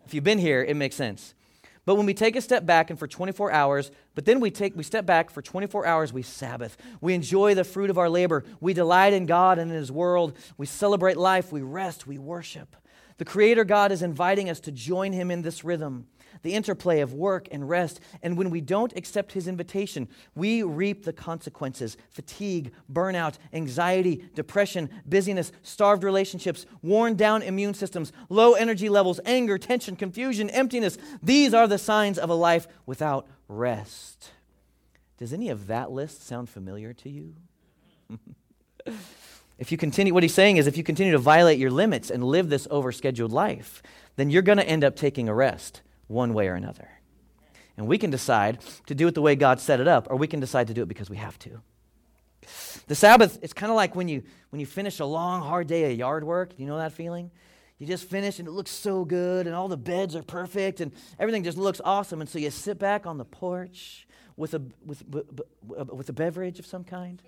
If 0.05 0.13
you've 0.13 0.25
been 0.25 0.39
here, 0.39 0.61
it 0.61 0.75
makes 0.75 0.97
sense. 0.97 1.33
But 1.85 1.95
when 1.95 2.05
we 2.05 2.13
take 2.13 2.35
a 2.35 2.41
step 2.41 2.65
back 2.65 2.89
and 2.89 2.99
for 2.99 3.07
24 3.07 3.51
hours, 3.51 3.91
but 4.13 4.25
then 4.25 4.39
we 4.39 4.51
take 4.51 4.75
we 4.75 4.83
step 4.83 5.05
back 5.05 5.31
for 5.31 5.41
24 5.41 5.85
hours, 5.85 6.13
we 6.13 6.21
Sabbath. 6.21 6.77
We 7.01 7.13
enjoy 7.13 7.55
the 7.55 7.63
fruit 7.63 7.89
of 7.89 7.97
our 7.97 8.09
labor. 8.09 8.43
We 8.59 8.73
delight 8.73 9.13
in 9.13 9.25
God 9.25 9.57
and 9.57 9.71
in 9.71 9.77
his 9.77 9.91
world. 9.91 10.37
We 10.57 10.67
celebrate 10.67 11.17
life, 11.17 11.51
we 11.51 11.61
rest, 11.61 12.05
we 12.05 12.17
worship. 12.17 12.75
The 13.17 13.25
creator 13.25 13.63
God 13.63 13.91
is 13.91 14.01
inviting 14.01 14.49
us 14.49 14.59
to 14.61 14.71
join 14.71 15.13
him 15.13 15.31
in 15.31 15.41
this 15.41 15.63
rhythm 15.63 16.07
the 16.41 16.53
interplay 16.53 17.01
of 17.01 17.13
work 17.13 17.47
and 17.51 17.69
rest. 17.69 17.99
And 18.21 18.37
when 18.37 18.49
we 18.49 18.61
don't 18.61 18.95
accept 18.95 19.33
his 19.33 19.47
invitation, 19.47 20.07
we 20.35 20.63
reap 20.63 21.03
the 21.05 21.13
consequences 21.13 21.97
fatigue, 22.09 22.71
burnout, 22.91 23.35
anxiety, 23.53 24.25
depression, 24.35 24.89
busyness, 25.05 25.51
starved 25.63 26.03
relationships, 26.03 26.65
worn 26.81 27.15
down 27.15 27.41
immune 27.41 27.73
systems, 27.73 28.11
low 28.29 28.53
energy 28.53 28.89
levels, 28.89 29.19
anger, 29.25 29.57
tension, 29.57 29.95
confusion, 29.95 30.49
emptiness. 30.49 30.97
These 31.21 31.53
are 31.53 31.67
the 31.67 31.77
signs 31.77 32.17
of 32.17 32.29
a 32.29 32.35
life 32.35 32.67
without 32.85 33.27
rest. 33.47 34.31
Does 35.17 35.33
any 35.33 35.49
of 35.49 35.67
that 35.67 35.91
list 35.91 36.25
sound 36.25 36.49
familiar 36.49 36.93
to 36.93 37.09
you? 37.09 37.35
if 39.59 39.71
you 39.71 39.77
continue, 39.77 40.13
what 40.13 40.23
he's 40.23 40.33
saying 40.33 40.57
is 40.57 40.65
if 40.65 40.77
you 40.77 40.83
continue 40.83 41.11
to 41.11 41.19
violate 41.19 41.59
your 41.59 41.69
limits 41.69 42.09
and 42.09 42.23
live 42.23 42.49
this 42.49 42.65
overscheduled 42.67 43.31
life, 43.31 43.83
then 44.15 44.31
you're 44.31 44.41
going 44.41 44.57
to 44.57 44.67
end 44.67 44.83
up 44.83 44.95
taking 44.95 45.29
a 45.29 45.33
rest 45.33 45.81
one 46.11 46.33
way 46.33 46.47
or 46.47 46.55
another. 46.55 46.89
And 47.77 47.87
we 47.87 47.97
can 47.97 48.11
decide 48.11 48.59
to 48.87 48.93
do 48.93 49.07
it 49.07 49.15
the 49.15 49.21
way 49.21 49.35
God 49.35 49.59
set 49.59 49.79
it 49.79 49.87
up, 49.87 50.07
or 50.09 50.17
we 50.17 50.27
can 50.27 50.39
decide 50.39 50.67
to 50.67 50.73
do 50.73 50.83
it 50.83 50.87
because 50.87 51.09
we 51.09 51.17
have 51.17 51.39
to. 51.39 51.61
The 52.87 52.95
Sabbath, 52.95 53.39
it's 53.41 53.53
kind 53.53 53.71
of 53.71 53.75
like 53.75 53.95
when 53.95 54.07
you, 54.07 54.23
when 54.49 54.59
you 54.59 54.65
finish 54.65 54.99
a 54.99 55.05
long, 55.05 55.41
hard 55.41 55.67
day 55.67 55.91
of 55.91 55.97
yard 55.97 56.23
work. 56.23 56.51
You 56.57 56.65
know 56.65 56.77
that 56.77 56.91
feeling? 56.91 57.31
You 57.79 57.87
just 57.87 58.07
finish 58.07 58.37
and 58.39 58.47
it 58.47 58.51
looks 58.51 58.71
so 58.71 59.05
good, 59.05 59.47
and 59.47 59.55
all 59.55 59.67
the 59.67 59.77
beds 59.77 60.15
are 60.15 60.21
perfect, 60.21 60.81
and 60.81 60.91
everything 61.17 61.43
just 61.43 61.57
looks 61.57 61.81
awesome. 61.83 62.21
And 62.21 62.29
so 62.29 62.37
you 62.37 62.51
sit 62.51 62.77
back 62.77 63.07
on 63.07 63.17
the 63.17 63.25
porch 63.25 64.07
with 64.37 64.53
a, 64.53 64.61
with, 64.85 65.03
uh, 65.11 65.85
with 65.85 66.09
a 66.09 66.13
beverage 66.13 66.59
of 66.59 66.65
some 66.65 66.83
kind. 66.83 67.21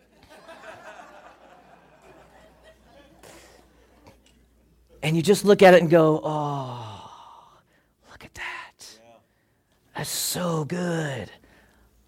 and 5.02 5.16
you 5.16 5.22
just 5.22 5.46
look 5.46 5.62
at 5.62 5.74
it 5.74 5.82
and 5.82 5.90
go, 5.90 6.22
oh. 6.24 7.03
That's 9.96 10.10
so 10.10 10.66
good. 10.66 11.30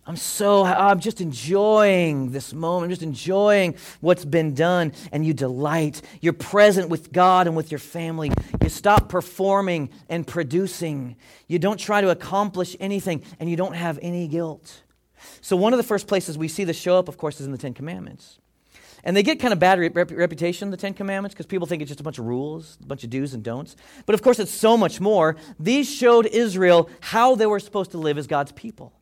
I'm 0.08 0.18
so, 0.18 0.64
I'm 0.64 1.00
just 1.00 1.20
enjoying 1.20 2.30
this 2.32 2.54
moment, 2.54 2.86
I'm 2.86 2.90
just 2.92 3.02
enjoying 3.02 3.76
what's 4.02 4.24
been 4.24 4.54
done, 4.54 4.94
and 5.12 5.26
you 5.26 5.34
delight. 5.34 6.04
You're 6.22 6.34
present 6.34 6.90
with 6.90 7.12
God 7.12 7.48
and 7.48 7.56
with 7.56 7.72
your 7.72 7.80
family. 7.80 8.32
You 8.62 8.70
stop 8.70 9.10
performing 9.10 9.90
and 10.08 10.28
producing. 10.28 11.16
You 11.48 11.58
don't 11.58 11.80
try 11.80 12.02
to 12.02 12.12
accomplish 12.12 12.76
anything, 12.80 13.24
and 13.40 13.50
you 13.50 13.56
don't 13.56 13.74
have 13.74 13.98
any 14.04 14.28
guilt. 14.28 14.84
So, 15.42 15.56
one 15.56 15.74
of 15.74 15.78
the 15.78 15.84
first 15.84 16.06
places 16.08 16.38
we 16.38 16.50
see 16.50 16.66
this 16.66 16.78
show 16.78 17.00
up, 17.00 17.08
of 17.08 17.18
course, 17.18 17.40
is 17.40 17.48
in 17.48 17.52
the 17.52 17.58
Ten 17.58 17.74
Commandments. 17.74 18.38
And 19.06 19.16
they 19.16 19.24
get 19.24 19.40
kind 19.40 19.54
of 19.54 19.60
bad 19.60 19.80
rep- 19.80 20.12
reputation, 20.12 20.72
the 20.72 20.78
Ten 20.78 20.96
Commandments, 20.96 21.36
because 21.36 21.46
people 21.46 21.68
think 21.68 21.84
it's 21.84 21.90
just 21.90 22.00
a 22.00 22.04
bunch 22.04 22.18
of 22.18 22.26
rules, 22.26 22.78
a 22.82 22.88
bunch 22.88 23.04
of 23.04 23.12
do's 23.12 23.36
and 23.36 23.44
don'ts. 23.44 23.76
But 24.08 24.16
of 24.16 24.24
course, 24.24 24.40
it's 24.40 24.52
so 24.52 24.76
much 24.76 25.00
more. 25.00 25.36
These 25.60 25.90
showed 25.90 26.26
Israel 26.26 26.90
how 27.02 27.36
they 27.36 27.46
were 27.46 27.60
supposed 27.60 27.92
to 27.92 28.00
live 28.00 28.18
as 28.18 28.26
God's 28.26 28.52
people. 28.52 28.94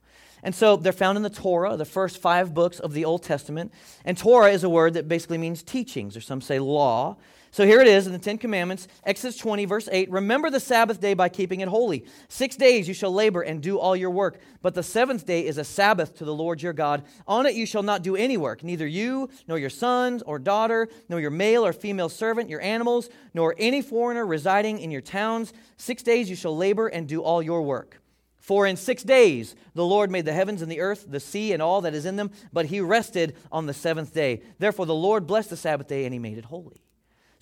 And 0.43 0.53
so 0.53 0.75
they're 0.75 0.91
found 0.91 1.15
in 1.15 1.23
the 1.23 1.29
Torah, 1.29 1.77
the 1.77 1.85
first 1.85 2.21
five 2.21 2.53
books 2.53 2.79
of 2.79 2.91
the 2.93 3.05
Old 3.05 3.23
Testament. 3.23 3.71
And 4.03 4.17
Torah 4.17 4.51
is 4.51 4.65
a 4.65 4.69
word 4.69 4.95
that 4.95 5.07
basically 5.07 5.37
means 5.37 5.63
teachings, 5.63 6.17
or 6.17 6.21
some 6.21 6.41
say 6.41 6.59
law. 6.59 7.15
So 7.53 7.67
here 7.67 7.81
it 7.81 7.87
is 7.87 8.07
in 8.07 8.13
the 8.13 8.17
Ten 8.17 8.39
Commandments, 8.39 8.87
Exodus 9.03 9.37
20, 9.37 9.65
verse 9.65 9.87
8 9.91 10.09
Remember 10.09 10.49
the 10.49 10.59
Sabbath 10.59 10.99
day 10.99 11.13
by 11.13 11.29
keeping 11.29 11.59
it 11.61 11.67
holy. 11.67 12.03
Six 12.27 12.55
days 12.55 12.87
you 12.87 12.95
shall 12.95 13.13
labor 13.13 13.43
and 13.43 13.61
do 13.61 13.77
all 13.77 13.95
your 13.95 14.09
work, 14.09 14.39
but 14.63 14.73
the 14.73 14.81
seventh 14.81 15.27
day 15.27 15.45
is 15.45 15.59
a 15.59 15.63
Sabbath 15.63 16.15
to 16.15 16.25
the 16.25 16.33
Lord 16.33 16.63
your 16.63 16.73
God. 16.73 17.03
On 17.27 17.45
it 17.45 17.53
you 17.53 17.67
shall 17.67 17.83
not 17.83 18.01
do 18.01 18.15
any 18.15 18.37
work, 18.37 18.63
neither 18.63 18.87
you, 18.87 19.29
nor 19.47 19.59
your 19.59 19.69
sons 19.69 20.23
or 20.23 20.39
daughter, 20.39 20.87
nor 21.09 21.19
your 21.19 21.29
male 21.29 21.63
or 21.63 21.73
female 21.73 22.09
servant, 22.09 22.49
your 22.49 22.59
animals, 22.59 23.07
nor 23.35 23.53
any 23.59 23.83
foreigner 23.83 24.25
residing 24.25 24.79
in 24.79 24.89
your 24.89 25.01
towns. 25.01 25.53
Six 25.77 26.01
days 26.01 26.31
you 26.31 26.35
shall 26.35 26.57
labor 26.57 26.87
and 26.87 27.07
do 27.07 27.21
all 27.21 27.43
your 27.43 27.61
work. 27.61 28.01
For 28.39 28.65
in 28.65 28.77
six 28.77 29.03
days 29.03 29.55
the 29.75 29.85
Lord 29.85 30.09
made 30.09 30.25
the 30.25 30.33
heavens 30.33 30.63
and 30.63 30.71
the 30.71 30.81
earth, 30.81 31.05
the 31.07 31.19
sea, 31.19 31.53
and 31.53 31.61
all 31.61 31.81
that 31.81 31.93
is 31.93 32.07
in 32.07 32.15
them, 32.15 32.31
but 32.51 32.65
he 32.65 32.81
rested 32.81 33.35
on 33.51 33.67
the 33.67 33.75
seventh 33.75 34.11
day. 34.11 34.41
Therefore 34.57 34.87
the 34.87 34.95
Lord 34.95 35.27
blessed 35.27 35.51
the 35.51 35.55
Sabbath 35.55 35.87
day 35.87 36.05
and 36.05 36.13
he 36.13 36.19
made 36.19 36.39
it 36.39 36.45
holy. 36.45 36.81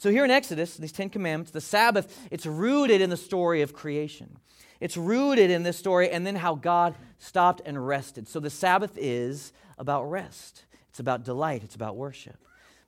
So 0.02 0.10
here 0.10 0.26
in 0.26 0.32
Exodus, 0.32 0.78
these 0.78 0.92
Ten 0.92 1.12
Commandments, 1.12 1.52
the 1.52 1.62
Sabbath, 1.62 2.28
it's 2.32 2.48
rooted 2.48 3.02
in 3.02 3.12
the 3.12 3.18
story 3.18 3.62
of 3.62 3.72
creation. 3.72 4.36
It's 4.80 4.98
rooted 4.98 5.52
in 5.52 5.62
this 5.62 5.78
story 5.78 6.10
and 6.10 6.26
then 6.26 6.36
how 6.36 6.56
God 6.56 6.96
stopped 7.20 7.62
and 7.68 7.88
rested. 7.88 8.28
So 8.28 8.40
the 8.40 8.50
Sabbath 8.50 8.98
is 8.98 9.54
about 9.78 10.10
rest, 10.10 10.66
it's 10.90 11.00
about 11.00 11.24
delight, 11.24 11.64
it's 11.64 11.76
about 11.76 11.98
worship. 11.98 12.38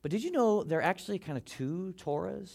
But 0.01 0.09
did 0.09 0.23
you 0.23 0.31
know 0.31 0.63
there 0.63 0.79
are 0.79 0.81
actually 0.81 1.19
kind 1.19 1.37
of 1.37 1.45
two 1.45 1.93
Torahs 1.99 2.51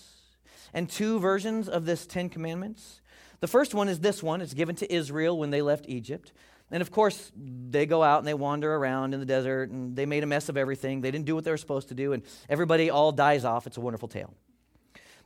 and 0.74 0.90
two 0.90 1.20
versions 1.20 1.68
of 1.68 1.84
this 1.84 2.04
Ten 2.04 2.28
Commandments? 2.28 3.00
The 3.38 3.46
first 3.46 3.74
one 3.74 3.88
is 3.88 4.00
this 4.00 4.24
one. 4.24 4.40
It's 4.40 4.54
given 4.54 4.74
to 4.74 4.92
Israel 4.92 5.38
when 5.38 5.50
they 5.50 5.62
left 5.62 5.84
Egypt. 5.86 6.32
And 6.72 6.80
of 6.80 6.90
course, 6.90 7.30
they 7.36 7.86
go 7.86 8.02
out 8.02 8.18
and 8.18 8.26
they 8.26 8.34
wander 8.34 8.74
around 8.74 9.14
in 9.14 9.20
the 9.20 9.26
desert 9.26 9.70
and 9.70 9.94
they 9.94 10.04
made 10.04 10.24
a 10.24 10.26
mess 10.26 10.48
of 10.48 10.56
everything. 10.56 11.00
They 11.00 11.12
didn't 11.12 11.26
do 11.26 11.36
what 11.36 11.44
they 11.44 11.52
were 11.52 11.56
supposed 11.56 11.90
to 11.90 11.94
do, 11.94 12.12
and 12.12 12.24
everybody 12.48 12.90
all 12.90 13.12
dies 13.12 13.44
off. 13.44 13.68
It's 13.68 13.76
a 13.76 13.80
wonderful 13.80 14.08
tale. 14.08 14.34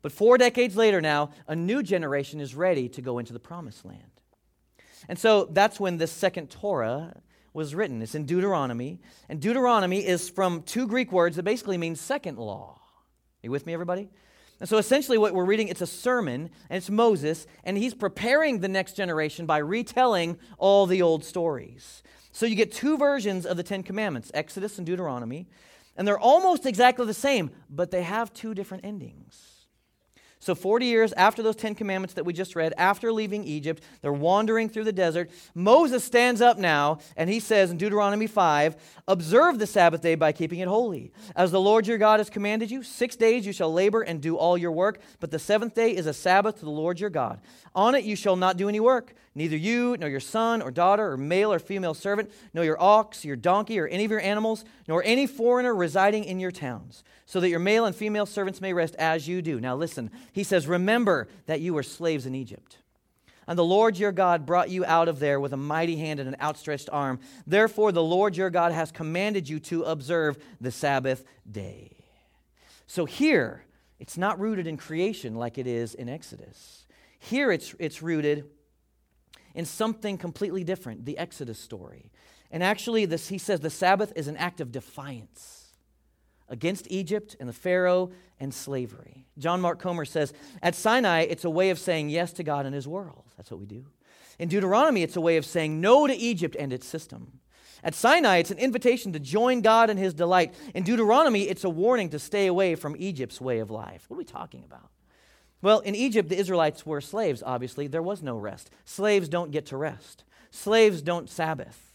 But 0.03 0.13
four 0.13 0.37
decades 0.37 0.77
later 0.77 1.01
now, 1.01 1.31
a 1.47 1.57
new 1.57 1.83
generation 1.83 2.41
is 2.41 2.55
ready 2.55 2.89
to 2.91 3.01
go 3.01 3.19
into 3.19 3.33
the 3.33 3.39
promised 3.39 3.85
land. 3.85 4.03
And 5.09 5.19
so 5.19 5.49
that's 5.51 5.81
when 5.81 5.99
this 5.99 6.13
second 6.13 6.51
Torah 6.51 7.15
was 7.55 7.75
written. 7.75 8.03
It's 8.03 8.15
in 8.15 8.27
Deuteronomy. 8.27 9.01
And 9.29 9.41
Deuteronomy 9.41 10.05
is 10.05 10.29
from 10.29 10.63
two 10.63 10.87
Greek 10.87 11.13
words 11.13 11.37
that 11.37 11.45
basically 11.45 11.79
mean 11.79 11.97
second 11.97 12.39
law. 12.39 12.79
Are 12.79 13.47
you 13.47 13.51
with 13.51 13.67
me, 13.67 13.73
everybody? 13.73 14.09
And 14.61 14.69
so 14.69 14.79
essentially 14.79 15.19
what 15.19 15.35
we're 15.35 15.45
reading, 15.45 15.69
it's 15.69 15.81
a 15.81 15.87
sermon, 15.87 16.51
and 16.71 16.77
it's 16.77 16.89
Moses, 16.89 17.49
and 17.65 17.77
he's 17.77 17.95
preparing 17.95 18.61
the 18.61 18.69
next 18.69 18.93
generation 18.95 19.45
by 19.45 19.59
retelling 19.59 20.39
all 20.57 20.87
the 20.87 21.03
old 21.03 21.25
stories. 21.25 22.03
So 22.31 22.47
you 22.47 22.55
get 22.55 22.71
two 22.71 22.97
versions 22.97 23.45
of 23.45 23.57
the 23.57 23.65
Ten 23.65 23.83
Commandments, 23.83 24.31
Exodus 24.35 24.79
and 24.79 24.87
Deuteronomy, 24.87 25.49
and 25.97 26.07
they're 26.07 26.19
almost 26.19 26.65
exactly 26.65 27.05
the 27.07 27.13
same, 27.13 27.51
but 27.69 27.91
they 27.91 28.03
have 28.05 28.33
two 28.33 28.55
different 28.55 28.85
endings. 28.85 29.52
So, 30.43 30.57
40 30.57 30.87
years 30.87 31.13
after 31.13 31.41
those 31.41 31.55
10 31.55 31.77
commandments 31.77 32.15
that 32.15 32.25
we 32.25 32.33
just 32.33 32.57
read, 32.57 32.75
after 32.77 33.13
leaving 33.13 33.45
Egypt, 33.45 33.81
they're 34.01 34.13
wandering 34.13 34.69
through 34.69 34.83
the 34.83 34.93
desert. 34.93 35.31
Moses 35.55 36.03
stands 36.03 36.41
up 36.41 36.59
now 36.59 36.99
and 37.17 37.31
he 37.31 37.39
says 37.39 37.71
in 37.71 37.77
Deuteronomy 37.77 38.27
5 38.27 38.75
Observe 39.07 39.61
the 39.61 39.69
Sabbath 39.69 40.01
day 40.01 40.17
by 40.17 40.33
keeping 40.33 40.59
it 40.59 40.67
holy. 40.67 41.13
As 41.37 41.53
the 41.53 41.61
Lord 41.61 41.87
your 41.87 41.97
God 41.97 42.19
has 42.19 42.29
commanded 42.29 42.73
you, 42.73 42.83
six 42.83 43.15
days 43.15 43.47
you 43.47 43.53
shall 43.53 43.73
labor 43.73 44.03
and 44.03 44.21
do 44.21 44.37
all 44.37 44.59
your 44.59 44.73
work, 44.73 45.01
but 45.21 45.31
the 45.31 45.39
seventh 45.39 45.75
day 45.75 45.95
is 45.95 46.07
a 46.07 46.13
Sabbath 46.13 46.59
to 46.59 46.65
the 46.65 46.73
Lord 46.73 46.99
your 46.99 47.09
God. 47.09 47.41
On 47.73 47.95
it 47.95 48.03
you 48.03 48.17
shall 48.17 48.35
not 48.35 48.57
do 48.57 48.69
any 48.69 48.81
work, 48.81 49.15
neither 49.35 49.57
you, 49.57 49.97
nor 49.99 50.09
your 50.09 50.21
son 50.21 50.63
or 50.63 50.71
daughter, 50.71 51.13
or 51.13 51.17
male 51.17 51.53
or 51.53 51.59
female 51.59 51.95
servant, 51.95 52.31
nor 52.53 52.65
your 52.65 52.81
ox, 52.81 53.25
your 53.25 53.37
donkey, 53.37 53.79
or 53.79 53.87
any 53.87 54.05
of 54.05 54.11
your 54.11 54.21
animals, 54.21 54.65
nor 54.89 55.03
any 55.05 55.27
foreigner 55.27 55.75
residing 55.75 56.25
in 56.25 56.41
your 56.41 56.51
towns, 56.51 57.03
so 57.27 57.41
that 57.41 57.49
your 57.49 57.59
male 57.59 57.85
and 57.85 57.97
female 57.97 58.27
servants 58.27 58.61
may 58.61 58.73
rest 58.73 58.95
as 58.97 59.27
you 59.27 59.43
do. 59.43 59.61
Now 59.61 59.77
listen, 59.77 60.11
he 60.33 60.45
says, 60.45 60.67
Remember 60.67 61.29
that 61.47 61.61
you 61.61 61.75
were 61.75 61.83
slaves 61.83 62.27
in 62.27 62.35
Egypt. 62.35 62.79
And 63.47 63.59
the 63.59 63.65
Lord 63.65 63.99
your 63.99 64.13
God 64.13 64.47
brought 64.47 64.71
you 64.71 64.85
out 64.85 65.09
of 65.09 65.19
there 65.19 65.41
with 65.41 65.53
a 65.53 65.57
mighty 65.57 65.97
hand 65.97 66.21
and 66.21 66.29
an 66.29 66.37
outstretched 66.41 66.89
arm. 66.93 67.19
Therefore, 67.47 67.91
the 67.91 68.03
Lord 68.03 68.37
your 68.37 68.51
God 68.51 68.73
has 68.73 68.93
commanded 68.93 69.49
you 69.49 69.59
to 69.61 69.83
observe 69.83 70.39
the 70.61 70.71
Sabbath 70.71 71.25
day. 71.51 71.91
So 72.87 73.05
here, 73.05 73.65
it's 73.99 74.17
not 74.17 74.39
rooted 74.39 74.67
in 74.67 74.77
creation 74.77 75.35
like 75.35 75.59
it 75.59 75.67
is 75.67 75.95
in 75.95 76.09
Exodus. 76.09 76.87
Here, 77.19 77.51
it's, 77.51 77.75
it's 77.79 78.03
rooted 78.03 78.45
in 79.55 79.65
something 79.65 80.19
completely 80.19 80.65
different 80.65 81.05
the 81.05 81.19
Exodus 81.19 81.59
story. 81.59 82.11
And 82.51 82.63
actually, 82.63 83.07
this, 83.07 83.29
he 83.29 83.39
says 83.39 83.61
the 83.61 83.71
Sabbath 83.71 84.13
is 84.15 84.29
an 84.29 84.37
act 84.37 84.61
of 84.61 84.73
defiance 84.73 85.73
against 86.49 86.87
Egypt 86.91 87.35
and 87.41 87.49
the 87.49 87.55
Pharaoh 87.55 88.11
and 88.39 88.53
slavery. 88.53 89.27
John 89.39 89.61
Mark 89.61 89.79
Comer 89.79 90.05
says, 90.05 90.35
At 90.63 90.75
Sinai, 90.75 91.23
it's 91.23 91.45
a 91.45 91.51
way 91.51 91.71
of 91.71 91.79
saying 91.79 92.11
yes 92.11 92.33
to 92.35 92.43
God 92.43 92.67
and 92.67 92.75
his 92.75 92.87
world. 92.87 93.25
That's 93.37 93.51
what 93.51 93.61
we 93.61 93.67
do. 93.67 93.87
In 94.39 94.49
Deuteronomy, 94.49 95.03
it's 95.03 95.17
a 95.17 95.21
way 95.21 95.39
of 95.39 95.47
saying 95.47 95.81
no 95.81 96.07
to 96.07 96.15
Egypt 96.15 96.57
and 96.59 96.73
its 96.73 96.87
system. 96.87 97.41
At 97.85 97.95
Sinai, 97.95 98.37
it's 98.39 98.51
an 98.51 98.59
invitation 98.59 99.13
to 99.13 99.19
join 99.19 99.61
God 99.61 99.91
in 99.91 99.97
his 99.97 100.15
delight. 100.15 100.55
In 100.75 100.85
Deuteronomy, 100.85 101.43
it's 101.43 101.65
a 101.65 101.71
warning 101.71 102.11
to 102.11 102.19
stay 102.19 102.47
away 102.47 102.75
from 102.75 102.97
Egypt's 102.99 103.41
way 103.41 103.59
of 103.59 103.71
life. 103.71 104.05
What 104.09 104.17
are 104.17 104.19
we 104.19 104.25
talking 104.25 104.63
about? 104.63 104.91
Well, 105.63 105.79
in 105.81 105.95
Egypt, 105.95 106.29
the 106.29 106.37
Israelites 106.37 106.85
were 106.85 107.01
slaves, 107.01 107.43
obviously. 107.45 107.87
There 107.87 108.03
was 108.03 108.23
no 108.23 108.37
rest. 108.37 108.71
Slaves 108.85 109.29
don't 109.29 109.53
get 109.53 109.67
to 109.67 109.77
rest, 109.77 110.25
slaves 110.51 111.01
don't 111.01 111.31
Sabbath. 111.31 111.89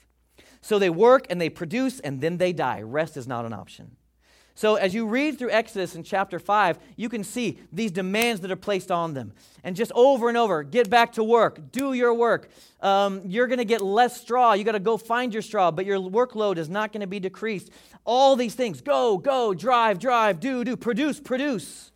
So 0.62 0.80
they 0.80 0.90
work 0.90 1.28
and 1.30 1.40
they 1.40 1.50
produce 1.50 2.00
and 2.00 2.20
then 2.20 2.38
they 2.38 2.52
die. 2.52 2.82
Rest 2.82 3.16
is 3.16 3.28
not 3.28 3.46
an 3.46 3.54
option. 3.54 3.96
So, 4.58 4.74
as 4.74 4.96
you 4.96 5.06
read 5.06 5.38
through 5.38 5.52
Exodus 5.52 5.94
in 5.94 6.02
chapter 6.02 6.40
5, 6.40 6.80
you 6.96 7.10
can 7.10 7.24
see 7.24 7.60
these 7.72 7.92
demands 7.92 8.42
that 8.42 8.50
are 8.50 8.56
placed 8.56 8.90
on 8.90 9.14
them. 9.14 9.34
And 9.64 9.76
just 9.76 9.92
over 9.94 10.30
and 10.30 10.38
over 10.38 10.64
get 10.64 10.90
back 10.90 11.14
to 11.14 11.24
work, 11.24 11.72
do 11.72 11.94
your 11.94 12.12
work. 12.12 12.50
Um, 12.82 13.22
you're 13.26 13.46
going 13.46 13.60
to 13.60 13.66
get 13.66 13.82
less 13.82 14.20
straw. 14.20 14.54
You 14.54 14.64
got 14.64 14.72
to 14.72 14.80
go 14.80 14.98
find 14.98 15.32
your 15.32 15.44
straw, 15.44 15.70
but 15.70 15.86
your 15.86 16.00
workload 16.00 16.58
is 16.58 16.70
not 16.70 16.92
going 16.92 17.02
to 17.02 17.08
be 17.08 17.20
decreased. 17.20 17.70
All 18.04 18.36
these 18.36 18.56
things 18.56 18.82
go, 18.82 19.20
go, 19.20 19.54
drive, 19.54 20.00
drive, 20.00 20.40
do, 20.40 20.64
do, 20.64 20.76
produce, 20.76 21.20
produce. 21.20 21.92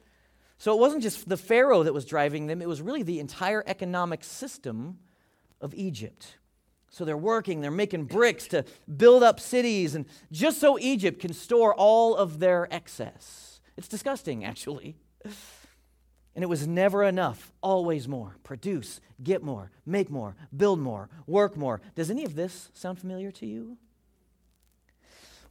So, 0.61 0.71
it 0.73 0.79
wasn't 0.79 1.01
just 1.01 1.27
the 1.27 1.37
Pharaoh 1.37 1.81
that 1.81 1.91
was 1.91 2.05
driving 2.05 2.45
them, 2.45 2.61
it 2.61 2.67
was 2.67 2.83
really 2.83 3.01
the 3.01 3.19
entire 3.19 3.63
economic 3.65 4.23
system 4.23 4.99
of 5.59 5.73
Egypt. 5.73 6.37
So 6.91 7.03
they're 7.03 7.17
working, 7.17 7.61
they're 7.61 7.71
making 7.71 8.03
bricks 8.03 8.47
to 8.49 8.65
build 8.95 9.23
up 9.23 9.39
cities, 9.39 9.95
and 9.95 10.05
just 10.31 10.59
so 10.59 10.77
Egypt 10.77 11.19
can 11.19 11.33
store 11.33 11.73
all 11.73 12.15
of 12.15 12.37
their 12.37 12.71
excess. 12.71 13.59
It's 13.75 13.87
disgusting, 13.87 14.45
actually. 14.51 14.97
And 16.35 16.43
it 16.43 16.47
was 16.47 16.67
never 16.67 17.03
enough, 17.05 17.51
always 17.63 18.07
more. 18.07 18.37
Produce, 18.43 19.01
get 19.23 19.41
more, 19.41 19.71
make 19.83 20.11
more, 20.11 20.35
build 20.55 20.79
more, 20.79 21.09
work 21.25 21.57
more. 21.57 21.81
Does 21.95 22.11
any 22.11 22.23
of 22.23 22.35
this 22.35 22.69
sound 22.75 22.99
familiar 22.99 23.31
to 23.31 23.47
you? 23.47 23.77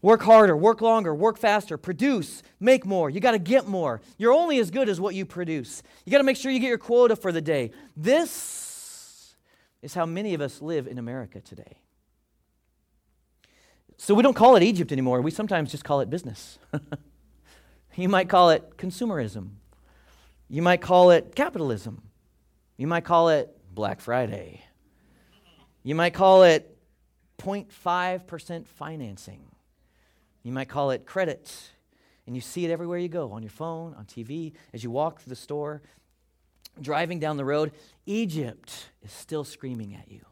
Work 0.03 0.23
harder, 0.23 0.57
work 0.57 0.81
longer, 0.81 1.15
work 1.15 1.37
faster, 1.37 1.77
produce, 1.77 2.43
make 2.59 2.87
more. 2.87 3.11
You 3.11 3.21
got 3.21 3.33
to 3.33 3.39
get 3.39 3.67
more. 3.67 4.01
You're 4.17 4.33
only 4.33 4.59
as 4.59 4.71
good 4.71 4.89
as 4.89 4.99
what 4.99 5.15
you 5.15 5.27
produce. 5.27 5.83
You 6.05 6.13
got 6.13 6.19
to 6.19 6.25
make 6.25 6.39
sure 6.39 6.51
you 6.51 6.59
get 6.59 6.69
your 6.69 6.79
quota 6.79 7.17
for 7.17 7.33
the 7.33 7.43
day. 7.43 7.73
This 7.97 9.37
is 9.83 9.93
how 9.93 10.07
many 10.07 10.33
of 10.33 10.41
us 10.41 10.63
live 10.63 10.87
in 10.87 10.99
America 10.99 11.41
today. 11.41 11.79
So 13.99 14.15
we 14.15 14.23
don't 14.23 14.35
call 14.35 14.57
it 14.57 14.63
Egypt 14.63 14.93
anymore. 14.93 15.21
We 15.21 15.31
sometimes 15.31 15.71
just 15.71 15.85
call 15.85 16.01
it 16.01 16.09
business. 16.09 16.59
you 17.97 18.09
might 18.09 18.31
call 18.31 18.49
it 18.49 18.79
consumerism. 18.79 19.51
You 20.49 20.63
might 20.63 20.81
call 20.81 21.11
it 21.11 21.35
capitalism. 21.35 22.03
You 22.79 22.87
might 22.87 23.05
call 23.05 23.29
it 23.29 23.55
Black 23.75 24.01
Friday. 24.01 24.65
You 25.83 25.95
might 25.95 26.15
call 26.15 26.45
it 26.45 26.75
0.5% 27.39 28.67
financing. 28.67 29.43
You 30.43 30.53
might 30.53 30.69
call 30.69 30.91
it 30.91 31.07
credit. 31.07 31.53
And 32.27 32.37
you 32.37 32.41
see 32.41 32.65
it 32.65 32.71
everywhere 32.71 32.99
you 32.99 33.09
go 33.09 33.33
on 33.33 33.43
your 33.43 33.51
phone, 33.51 33.95
on 33.95 34.05
TV, 34.05 34.53
as 34.73 34.85
you 34.85 34.91
walk 34.91 35.21
through 35.21 35.31
the 35.31 35.37
store 35.37 35.83
driving 36.81 37.19
down 37.19 37.37
the 37.37 37.45
road, 37.45 37.73
Egypt 38.07 38.91
is 39.03 39.13
still 39.13 39.45
screaming 39.45 39.95
at 39.95 40.11
you. 40.11 40.25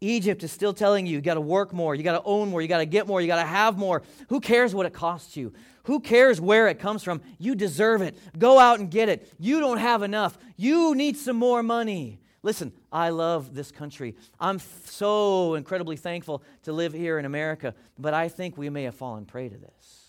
Egypt 0.00 0.42
is 0.42 0.50
still 0.50 0.72
telling 0.72 1.06
you 1.06 1.16
you 1.16 1.20
got 1.20 1.34
to 1.34 1.40
work 1.40 1.74
more, 1.74 1.94
you 1.94 2.02
got 2.02 2.18
to 2.18 2.22
own 2.24 2.48
more, 2.48 2.62
you 2.62 2.68
got 2.68 2.78
to 2.78 2.86
get 2.86 3.06
more, 3.06 3.20
you 3.20 3.26
got 3.26 3.40
to 3.40 3.46
have 3.46 3.76
more. 3.76 4.02
Who 4.28 4.40
cares 4.40 4.74
what 4.74 4.86
it 4.86 4.94
costs 4.94 5.36
you? 5.36 5.52
Who 5.84 6.00
cares 6.00 6.40
where 6.40 6.68
it 6.68 6.78
comes 6.78 7.02
from? 7.02 7.20
You 7.38 7.54
deserve 7.54 8.00
it. 8.00 8.16
Go 8.38 8.58
out 8.58 8.80
and 8.80 8.90
get 8.90 9.08
it. 9.08 9.30
You 9.38 9.60
don't 9.60 9.78
have 9.78 10.02
enough. 10.02 10.38
You 10.56 10.94
need 10.94 11.16
some 11.16 11.36
more 11.36 11.62
money. 11.62 12.19
Listen, 12.42 12.72
I 12.90 13.10
love 13.10 13.54
this 13.54 13.70
country. 13.70 14.16
I'm 14.38 14.58
so 14.58 15.54
incredibly 15.54 15.96
thankful 15.96 16.42
to 16.62 16.72
live 16.72 16.92
here 16.92 17.18
in 17.18 17.26
America, 17.26 17.74
but 17.98 18.14
I 18.14 18.28
think 18.28 18.56
we 18.56 18.70
may 18.70 18.84
have 18.84 18.94
fallen 18.94 19.26
prey 19.26 19.48
to 19.48 19.56
this. 19.56 20.06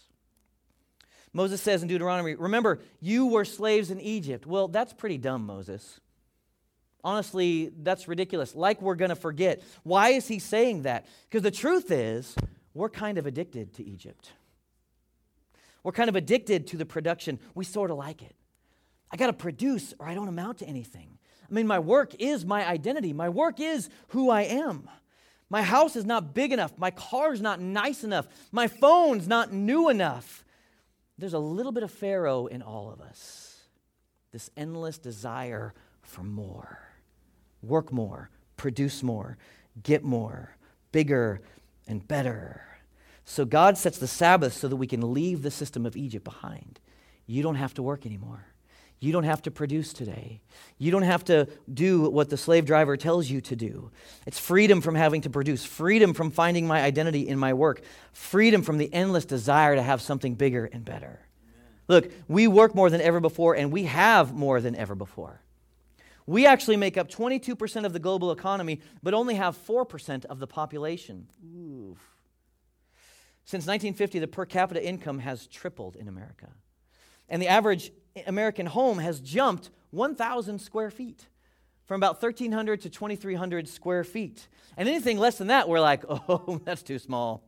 Moses 1.34 1.62
says 1.62 1.82
in 1.82 1.88
Deuteronomy, 1.88 2.36
Remember, 2.36 2.80
you 3.00 3.28
were 3.28 3.46
slaves 3.46 3.92
in 3.92 4.00
Egypt. 4.00 4.46
Well, 4.46 4.68
that's 4.68 4.94
pretty 4.94 5.18
dumb, 5.18 5.46
Moses. 5.46 6.00
Honestly, 7.04 7.72
that's 7.82 8.08
ridiculous. 8.08 8.56
Like 8.56 8.82
we're 8.82 8.96
going 8.96 9.10
to 9.10 9.16
forget. 9.16 9.62
Why 9.84 10.10
is 10.10 10.28
he 10.28 10.40
saying 10.40 10.84
that? 10.84 11.08
Because 11.30 11.42
the 11.42 11.52
truth 11.52 11.92
is, 11.92 12.36
we're 12.74 12.90
kind 12.90 13.18
of 13.18 13.26
addicted 13.26 13.74
to 13.76 13.84
Egypt. 13.84 14.32
We're 15.84 15.92
kind 15.94 16.10
of 16.10 16.16
addicted 16.16 16.68
to 16.68 16.78
the 16.78 16.86
production. 16.86 17.40
We 17.56 17.66
sort 17.66 17.92
of 17.92 17.98
like 17.98 18.22
it. 18.22 18.36
I 19.10 19.18
got 19.18 19.28
to 19.28 19.34
produce 19.34 19.94
or 20.00 20.08
I 20.08 20.14
don't 20.14 20.28
amount 20.28 20.60
to 20.60 20.66
anything. 20.66 21.18
I 21.52 21.54
mean, 21.54 21.68
my 21.68 21.80
work 21.80 22.16
is 22.18 22.46
my 22.46 22.66
identity, 22.66 23.14
my 23.14 23.30
work 23.30 23.60
is 23.60 23.90
who 24.10 24.30
I 24.30 24.44
am. 24.44 24.90
My 25.50 25.64
house 25.64 25.98
is 25.98 26.06
not 26.06 26.34
big 26.34 26.54
enough. 26.54 26.78
My 26.78 26.92
car's 26.92 27.42
not 27.42 27.60
nice 27.60 28.06
enough. 28.06 28.26
My 28.54 28.70
phone's 28.70 29.28
not 29.28 29.52
new 29.52 29.90
enough 29.90 30.46
there's 31.22 31.34
a 31.34 31.40
little 31.40 31.72
bit 31.72 31.84
of 31.84 31.92
Pharaoh 31.92 32.48
in 32.48 32.64
all 32.64 32.92
of 32.92 33.00
us. 33.00 33.60
This 34.32 34.50
endless 34.58 34.98
desire 34.98 35.74
for 36.02 36.24
more. 36.24 36.80
Work 37.62 37.94
more, 37.94 38.32
produce 38.58 39.04
more, 39.04 39.38
get 39.84 40.04
more, 40.04 40.58
bigger 40.92 41.42
and 41.88 42.06
better. 42.08 42.64
So 43.24 43.46
God 43.46 43.78
sets 43.78 44.00
the 44.00 44.08
Sabbath 44.08 44.54
so 44.54 44.68
that 44.68 44.78
we 44.78 44.88
can 44.88 45.14
leave 45.14 45.44
the 45.44 45.52
system 45.52 45.86
of 45.86 45.96
Egypt 45.96 46.24
behind. 46.24 46.80
You 47.28 47.44
don't 47.44 47.56
have 47.56 47.76
to 47.76 47.84
work 47.84 48.08
anymore. 48.08 48.48
You 49.02 49.12
don't 49.12 49.24
have 49.24 49.42
to 49.42 49.52
produce 49.52 49.94
today. 49.94 50.42
You 50.78 50.92
don't 50.92 51.02
have 51.02 51.26
to 51.26 51.48
do 51.74 52.08
what 52.12 52.30
the 52.30 52.38
slave 52.38 52.66
driver 52.66 52.96
tells 52.96 53.28
you 53.28 53.42
to 53.42 53.56
do. 53.56 53.90
It's 54.28 54.38
freedom 54.38 54.80
from 54.80 54.94
having 54.94 55.22
to 55.22 55.30
produce, 55.32 55.66
freedom 55.66 56.14
from 56.14 56.30
finding 56.30 56.68
my 56.68 56.84
identity 56.84 57.28
in 57.28 57.40
my 57.40 57.54
work, 57.54 57.82
freedom 58.14 58.62
from 58.62 58.78
the 58.78 58.94
endless 58.94 59.26
desire 59.26 59.74
to 59.74 59.82
have 59.82 60.04
something 60.04 60.36
bigger 60.36 60.70
and 60.72 60.86
better. 60.86 61.20
Amen. 61.44 61.66
Look, 61.88 62.12
we 62.28 62.48
work 62.48 62.76
more 62.76 62.92
than 62.92 63.02
ever 63.02 63.20
before, 63.20 63.56
and 63.56 63.72
we 63.72 63.86
have 63.86 64.36
more 64.36 64.62
than 64.62 64.76
ever 64.76 64.94
before. 64.94 65.42
We 66.28 66.46
actually 66.46 66.78
make 66.78 66.96
up 66.96 67.10
22% 67.10 67.86
of 67.86 67.94
the 67.94 68.00
global 68.00 68.32
economy, 68.32 68.82
but 69.02 69.16
only 69.16 69.34
have 69.34 69.58
4% 69.58 70.26
of 70.26 70.38
the 70.38 70.46
population. 70.46 71.28
Oof. 71.44 71.98
Since 73.46 73.66
1950, 73.66 74.20
the 74.20 74.28
per 74.28 74.46
capita 74.46 74.86
income 74.86 75.18
has 75.18 75.48
tripled 75.48 75.96
in 75.96 76.08
America. 76.08 76.50
And 77.28 77.42
the 77.42 77.48
average 77.48 77.92
American 78.28 78.66
home 78.66 79.00
has 79.00 79.20
jumped 79.20 79.70
1,000 79.92 80.60
square 80.60 80.92
feet 80.92 81.28
from 81.86 82.00
about 82.00 82.22
1,300 82.22 82.82
to 82.82 82.90
2,300 82.90 83.68
square 83.68 84.04
feet. 84.04 84.48
And 84.78 84.88
anything 84.88 85.18
less 85.18 85.38
than 85.38 85.48
that, 85.48 85.68
we're 85.68 85.80
like, 85.80 86.04
oh, 86.10 86.62
that's 86.64 86.84
too 86.84 87.00
small. 87.00 87.44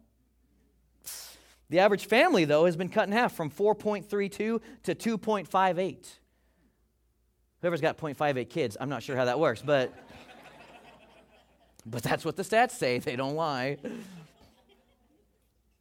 The 1.69 1.79
average 1.79 2.05
family, 2.05 2.45
though, 2.45 2.65
has 2.65 2.75
been 2.75 2.89
cut 2.89 3.07
in 3.07 3.13
half 3.13 3.33
from 3.33 3.49
4.32 3.49 4.29
to 4.31 4.61
2.58. 4.83 6.07
Whoever's 7.61 7.81
got 7.81 7.97
0.58 7.97 8.49
kids, 8.49 8.75
I'm 8.79 8.89
not 8.89 9.01
sure 9.01 9.15
how 9.15 9.25
that 9.25 9.39
works, 9.39 9.61
but, 9.61 9.93
but 11.85 12.03
that's 12.03 12.25
what 12.25 12.35
the 12.35 12.43
stats 12.43 12.71
say. 12.71 12.99
They 12.99 13.15
don't 13.15 13.35
lie. 13.35 13.77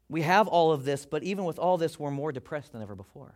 We 0.09 0.23
have 0.23 0.47
all 0.47 0.71
of 0.71 0.85
this, 0.85 1.05
but 1.05 1.25
even 1.25 1.45
with 1.45 1.59
all 1.59 1.77
this, 1.77 1.99
we're 1.99 2.13
more 2.13 2.31
depressed 2.31 2.73
than 2.73 2.83
ever 2.83 2.95
before. 2.95 3.35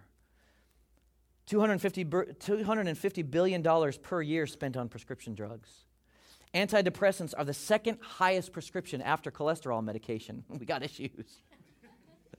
250, 1.46 2.04
$250 2.04 3.30
billion 3.30 3.92
per 4.02 4.22
year 4.22 4.46
spent 4.46 4.76
on 4.76 4.88
prescription 4.88 5.34
drugs. 5.34 5.70
Antidepressants 6.54 7.34
are 7.36 7.44
the 7.44 7.54
second 7.54 7.98
highest 8.00 8.52
prescription 8.52 9.02
after 9.02 9.30
cholesterol 9.30 9.82
medication. 9.84 10.44
We 10.58 10.66
got 10.66 10.82
issues. 10.82 11.42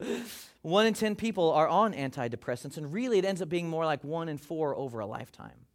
one 0.62 0.86
in 0.86 0.94
10 0.94 1.16
people 1.16 1.52
are 1.52 1.68
on 1.68 1.92
antidepressants, 1.92 2.76
and 2.76 2.92
really 2.92 3.18
it 3.18 3.24
ends 3.24 3.40
up 3.40 3.48
being 3.48 3.68
more 3.68 3.84
like 3.84 4.04
one 4.04 4.28
in 4.28 4.38
four 4.38 4.76
over 4.76 5.00
a 5.00 5.06
lifetime. 5.06 5.66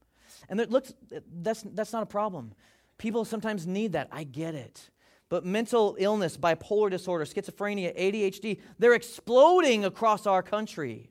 And 0.50 0.60
looks, 0.69 0.93
that's, 1.41 1.63
that's 1.63 1.93
not 1.93 2.04
a 2.04 2.08
problem. 2.08 2.54
People 2.98 3.26
sometimes 3.26 3.65
need 3.65 3.93
that. 3.93 4.10
I 4.12 4.24
get 4.24 4.56
it. 4.56 4.89
But 5.30 5.46
mental 5.46 5.96
illness, 5.98 6.38
bipolar 6.38 6.91
disorder, 6.91 7.26
schizophrenia, 7.26 7.98
ADHD, 7.98 8.60
they're 8.78 8.93
exploding 8.93 9.86
across 9.86 10.28
our 10.28 10.43
country. 10.43 11.10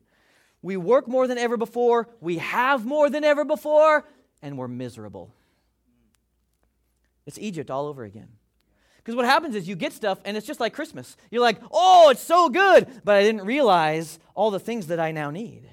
We 0.63 0.77
work 0.77 1.07
more 1.07 1.27
than 1.27 1.37
ever 1.37 1.57
before, 1.57 2.09
we 2.21 2.37
have 2.39 2.85
more 2.85 3.09
than 3.09 3.23
ever 3.23 3.45
before, 3.45 4.05
and 4.41 4.57
we're 4.57 4.67
miserable. 4.67 5.35
It's 7.25 7.37
Egypt 7.37 7.69
all 7.69 7.85
over 7.85 8.03
again. 8.03 8.29
Because 8.97 9.15
what 9.15 9.25
happens 9.25 9.55
is 9.55 9.67
you 9.67 9.75
get 9.75 9.91
stuff 9.91 10.19
and 10.23 10.37
it's 10.37 10.47
just 10.47 10.61
like 10.61 10.73
Christmas. 10.73 11.17
You're 11.29 11.41
like, 11.41 11.59
oh, 11.71 12.09
it's 12.09 12.21
so 12.21 12.47
good, 12.47 12.87
but 13.03 13.15
I 13.15 13.21
didn't 13.21 13.45
realize 13.45 14.17
all 14.33 14.49
the 14.49 14.59
things 14.59 14.87
that 14.87 14.99
I 14.99 15.11
now 15.11 15.29
need. 15.29 15.69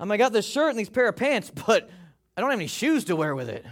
I 0.00 0.02
Um, 0.02 0.10
I 0.10 0.16
got 0.16 0.32
this 0.32 0.46
shirt 0.46 0.70
and 0.70 0.78
these 0.78 0.88
pair 0.88 1.08
of 1.08 1.16
pants, 1.16 1.50
but 1.66 1.88
I 2.36 2.40
don't 2.40 2.50
have 2.50 2.58
any 2.58 2.66
shoes 2.66 3.04
to 3.04 3.16
wear 3.16 3.34
with 3.34 3.50
it. 3.50 3.64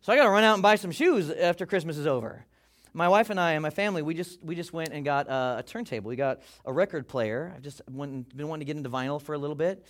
So 0.00 0.12
I 0.12 0.16
got 0.16 0.24
to 0.24 0.30
run 0.30 0.44
out 0.44 0.54
and 0.54 0.62
buy 0.62 0.74
some 0.74 0.90
shoes 0.90 1.30
after 1.30 1.66
Christmas 1.66 1.96
is 1.96 2.06
over. 2.06 2.44
My 2.92 3.08
wife 3.08 3.30
and 3.30 3.38
I 3.38 3.52
and 3.52 3.62
my 3.62 3.70
family, 3.70 4.02
we 4.02 4.14
just 4.14 4.42
we 4.42 4.54
just 4.54 4.72
went 4.72 4.90
and 4.92 5.04
got 5.04 5.26
a 5.28 5.62
turntable. 5.66 6.08
We 6.08 6.16
got 6.16 6.40
a 6.64 6.72
record 6.72 7.06
player. 7.08 7.52
I've 7.54 7.62
just 7.62 7.82
went, 7.90 8.36
been 8.36 8.48
wanting 8.48 8.66
to 8.66 8.72
get 8.72 8.76
into 8.76 8.90
vinyl 8.90 9.20
for 9.20 9.34
a 9.34 9.38
little 9.38 9.56
bit. 9.56 9.84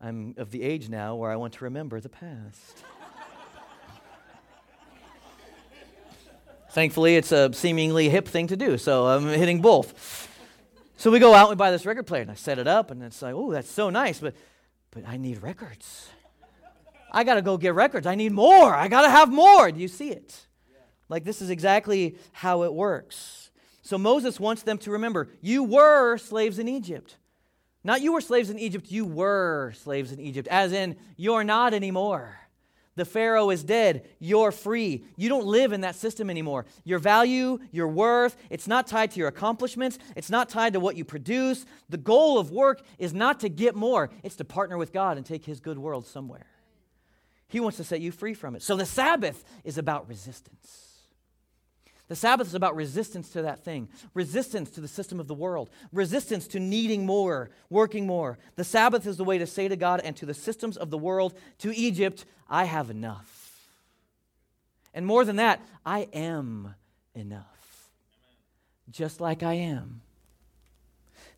I'm 0.00 0.34
of 0.36 0.50
the 0.50 0.62
age 0.62 0.88
now 0.88 1.14
where 1.14 1.30
I 1.30 1.36
want 1.36 1.54
to 1.54 1.64
remember 1.64 2.00
the 2.00 2.08
past. 2.08 2.84
Thankfully, 6.70 7.16
it's 7.16 7.32
a 7.32 7.52
seemingly 7.52 8.08
hip 8.08 8.26
thing 8.26 8.46
to 8.46 8.56
do, 8.56 8.78
so 8.78 9.06
I'm 9.06 9.26
hitting 9.26 9.60
both. 9.60 10.28
So 10.96 11.10
we 11.10 11.18
go 11.18 11.34
out 11.34 11.50
and 11.50 11.50
we 11.50 11.56
buy 11.56 11.70
this 11.70 11.84
record 11.84 12.06
player, 12.06 12.22
and 12.22 12.30
I 12.30 12.34
set 12.34 12.58
it 12.58 12.66
up, 12.66 12.90
and 12.90 13.02
it's 13.02 13.20
like, 13.20 13.34
oh, 13.34 13.52
that's 13.52 13.70
so 13.70 13.90
nice, 13.90 14.20
but, 14.20 14.34
but 14.90 15.06
I 15.06 15.18
need 15.18 15.42
records. 15.42 16.08
I 17.12 17.24
got 17.24 17.34
to 17.34 17.42
go 17.42 17.58
get 17.58 17.74
records. 17.74 18.06
I 18.06 18.14
need 18.14 18.32
more. 18.32 18.74
I 18.74 18.88
got 18.88 19.02
to 19.02 19.10
have 19.10 19.30
more. 19.30 19.70
Do 19.70 19.80
you 19.80 19.88
see 19.88 20.10
it? 20.12 20.46
Like, 21.12 21.24
this 21.24 21.42
is 21.42 21.50
exactly 21.50 22.16
how 22.32 22.62
it 22.62 22.72
works. 22.72 23.50
So 23.82 23.98
Moses 23.98 24.40
wants 24.40 24.62
them 24.62 24.78
to 24.78 24.92
remember 24.92 25.28
you 25.42 25.62
were 25.62 26.16
slaves 26.16 26.58
in 26.58 26.68
Egypt. 26.68 27.18
Not 27.84 28.00
you 28.00 28.14
were 28.14 28.22
slaves 28.22 28.48
in 28.48 28.58
Egypt, 28.58 28.90
you 28.90 29.04
were 29.04 29.74
slaves 29.76 30.10
in 30.10 30.20
Egypt, 30.20 30.48
as 30.48 30.72
in, 30.72 30.96
you're 31.18 31.44
not 31.44 31.74
anymore. 31.74 32.38
The 32.94 33.04
Pharaoh 33.04 33.50
is 33.50 33.62
dead. 33.62 34.08
You're 34.20 34.52
free. 34.52 35.04
You 35.16 35.28
don't 35.28 35.44
live 35.44 35.74
in 35.74 35.82
that 35.82 35.96
system 35.96 36.30
anymore. 36.30 36.64
Your 36.82 36.98
value, 36.98 37.58
your 37.72 37.88
worth, 37.88 38.34
it's 38.48 38.66
not 38.66 38.86
tied 38.86 39.10
to 39.10 39.18
your 39.18 39.28
accomplishments. 39.28 39.98
It's 40.16 40.30
not 40.30 40.48
tied 40.48 40.72
to 40.72 40.80
what 40.80 40.96
you 40.96 41.04
produce. 41.04 41.66
The 41.90 41.98
goal 41.98 42.38
of 42.38 42.50
work 42.50 42.80
is 42.98 43.12
not 43.12 43.40
to 43.40 43.50
get 43.50 43.74
more, 43.74 44.08
it's 44.22 44.36
to 44.36 44.44
partner 44.46 44.78
with 44.78 44.94
God 44.94 45.18
and 45.18 45.26
take 45.26 45.44
His 45.44 45.60
good 45.60 45.78
world 45.78 46.06
somewhere. 46.06 46.46
He 47.48 47.60
wants 47.60 47.76
to 47.76 47.84
set 47.84 48.00
you 48.00 48.12
free 48.12 48.32
from 48.32 48.56
it. 48.56 48.62
So 48.62 48.76
the 48.76 48.86
Sabbath 48.86 49.44
is 49.62 49.76
about 49.76 50.08
resistance. 50.08 50.91
The 52.12 52.16
Sabbath 52.16 52.48
is 52.48 52.54
about 52.54 52.76
resistance 52.76 53.30
to 53.30 53.40
that 53.40 53.64
thing, 53.64 53.88
resistance 54.12 54.70
to 54.72 54.82
the 54.82 54.86
system 54.86 55.18
of 55.18 55.28
the 55.28 55.34
world, 55.34 55.70
resistance 55.94 56.46
to 56.48 56.60
needing 56.60 57.06
more, 57.06 57.48
working 57.70 58.06
more. 58.06 58.36
The 58.56 58.64
Sabbath 58.64 59.06
is 59.06 59.16
the 59.16 59.24
way 59.24 59.38
to 59.38 59.46
say 59.46 59.66
to 59.66 59.76
God 59.76 60.02
and 60.04 60.14
to 60.16 60.26
the 60.26 60.34
systems 60.34 60.76
of 60.76 60.90
the 60.90 60.98
world, 60.98 61.32
to 61.60 61.74
Egypt, 61.74 62.26
I 62.50 62.64
have 62.64 62.90
enough. 62.90 63.70
And 64.92 65.06
more 65.06 65.24
than 65.24 65.36
that, 65.36 65.62
I 65.86 66.00
am 66.12 66.74
enough. 67.14 67.88
Just 68.90 69.18
like 69.18 69.42
I 69.42 69.54
am. 69.54 70.02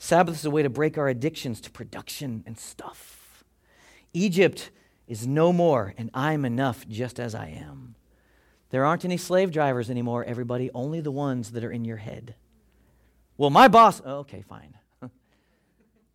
Sabbath 0.01 0.35
is 0.35 0.45
a 0.45 0.51
way 0.51 0.65
to 0.65 0.71
break 0.71 0.99
our 0.99 1.07
addictions 1.07 1.61
to 1.61 1.71
production 1.71 2.43
and 2.49 2.59
stuff. 2.59 3.45
Egypt 4.13 4.73
is 5.07 5.25
no 5.25 5.53
more, 5.53 5.95
and 5.97 6.11
I'm 6.13 6.45
enough 6.45 6.85
just 6.89 7.21
as 7.21 7.33
I 7.33 7.47
am. 7.47 7.95
There 8.75 8.85
aren't 8.85 9.05
any 9.05 9.19
slave 9.19 9.53
drivers 9.53 9.89
anymore, 9.89 10.25
everybody, 10.25 10.69
only 10.75 11.01
the 11.01 11.13
ones 11.13 11.53
that 11.53 11.63
are 11.63 11.71
in 11.71 11.85
your 11.85 11.99
head. 11.99 12.35
Well, 13.37 13.51
my 13.51 13.69
boss, 13.69 14.03
oh, 14.05 14.17
okay, 14.17 14.43
fine. 14.43 14.77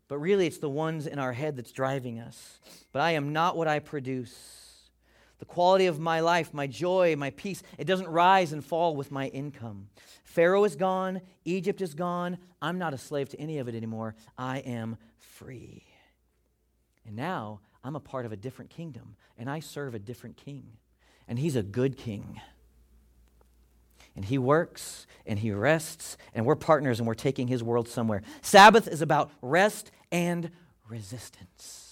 but 0.10 0.18
really, 0.18 0.46
it's 0.46 0.58
the 0.58 0.68
ones 0.68 1.08
in 1.08 1.20
our 1.20 1.32
head 1.32 1.56
that's 1.56 1.72
driving 1.72 2.20
us. 2.20 2.60
But 2.92 3.02
I 3.02 3.12
am 3.12 3.32
not 3.32 3.56
what 3.56 3.70
I 3.70 3.80
produce. 3.80 4.90
The 5.38 5.46
quality 5.46 5.86
of 5.86 6.02
my 6.02 6.20
life, 6.20 6.54
my 6.54 6.68
joy, 6.68 7.16
my 7.16 7.30
peace, 7.30 7.64
it 7.78 7.88
doesn't 7.88 8.10
rise 8.10 8.52
and 8.52 8.62
fall 8.62 8.94
with 8.94 9.10
my 9.10 9.28
income. 9.28 9.88
Pharaoh 10.26 10.66
is 10.66 10.76
gone, 10.76 11.22
Egypt 11.46 11.80
is 11.80 11.94
gone. 11.94 12.40
I'm 12.62 12.78
not 12.78 12.94
a 12.94 12.98
slave 12.98 13.30
to 13.30 13.40
any 13.40 13.60
of 13.60 13.70
it 13.70 13.76
anymore. 13.76 14.16
I 14.38 14.58
am 14.58 14.98
free. 15.18 15.86
And 17.08 17.16
now 17.16 17.62
I'm 17.86 17.96
a 17.96 18.02
part 18.02 18.26
of 18.26 18.34
a 18.34 18.36
different 18.36 18.70
kingdom, 18.70 19.16
and 19.38 19.50
I 19.50 19.62
serve 19.62 19.96
a 19.96 20.00
different 20.00 20.36
king 20.36 20.74
and 21.30 21.40
he's 21.40 21.56
a 21.56 21.64
good 21.64 21.96
king. 21.96 22.42
And 24.16 24.26
he 24.26 24.38
works 24.38 25.08
and 25.26 25.40
he 25.40 25.52
rests, 25.52 26.18
and 26.34 26.46
we're 26.46 26.56
partners 26.56 27.00
and 27.00 27.08
we're 27.08 27.14
taking 27.14 27.48
his 27.48 27.64
world 27.64 27.88
somewhere. 27.88 28.24
Sabbath 28.42 28.88
is 28.88 29.02
about 29.02 29.32
rest 29.42 29.92
and 30.12 30.50
resistance. 30.90 31.86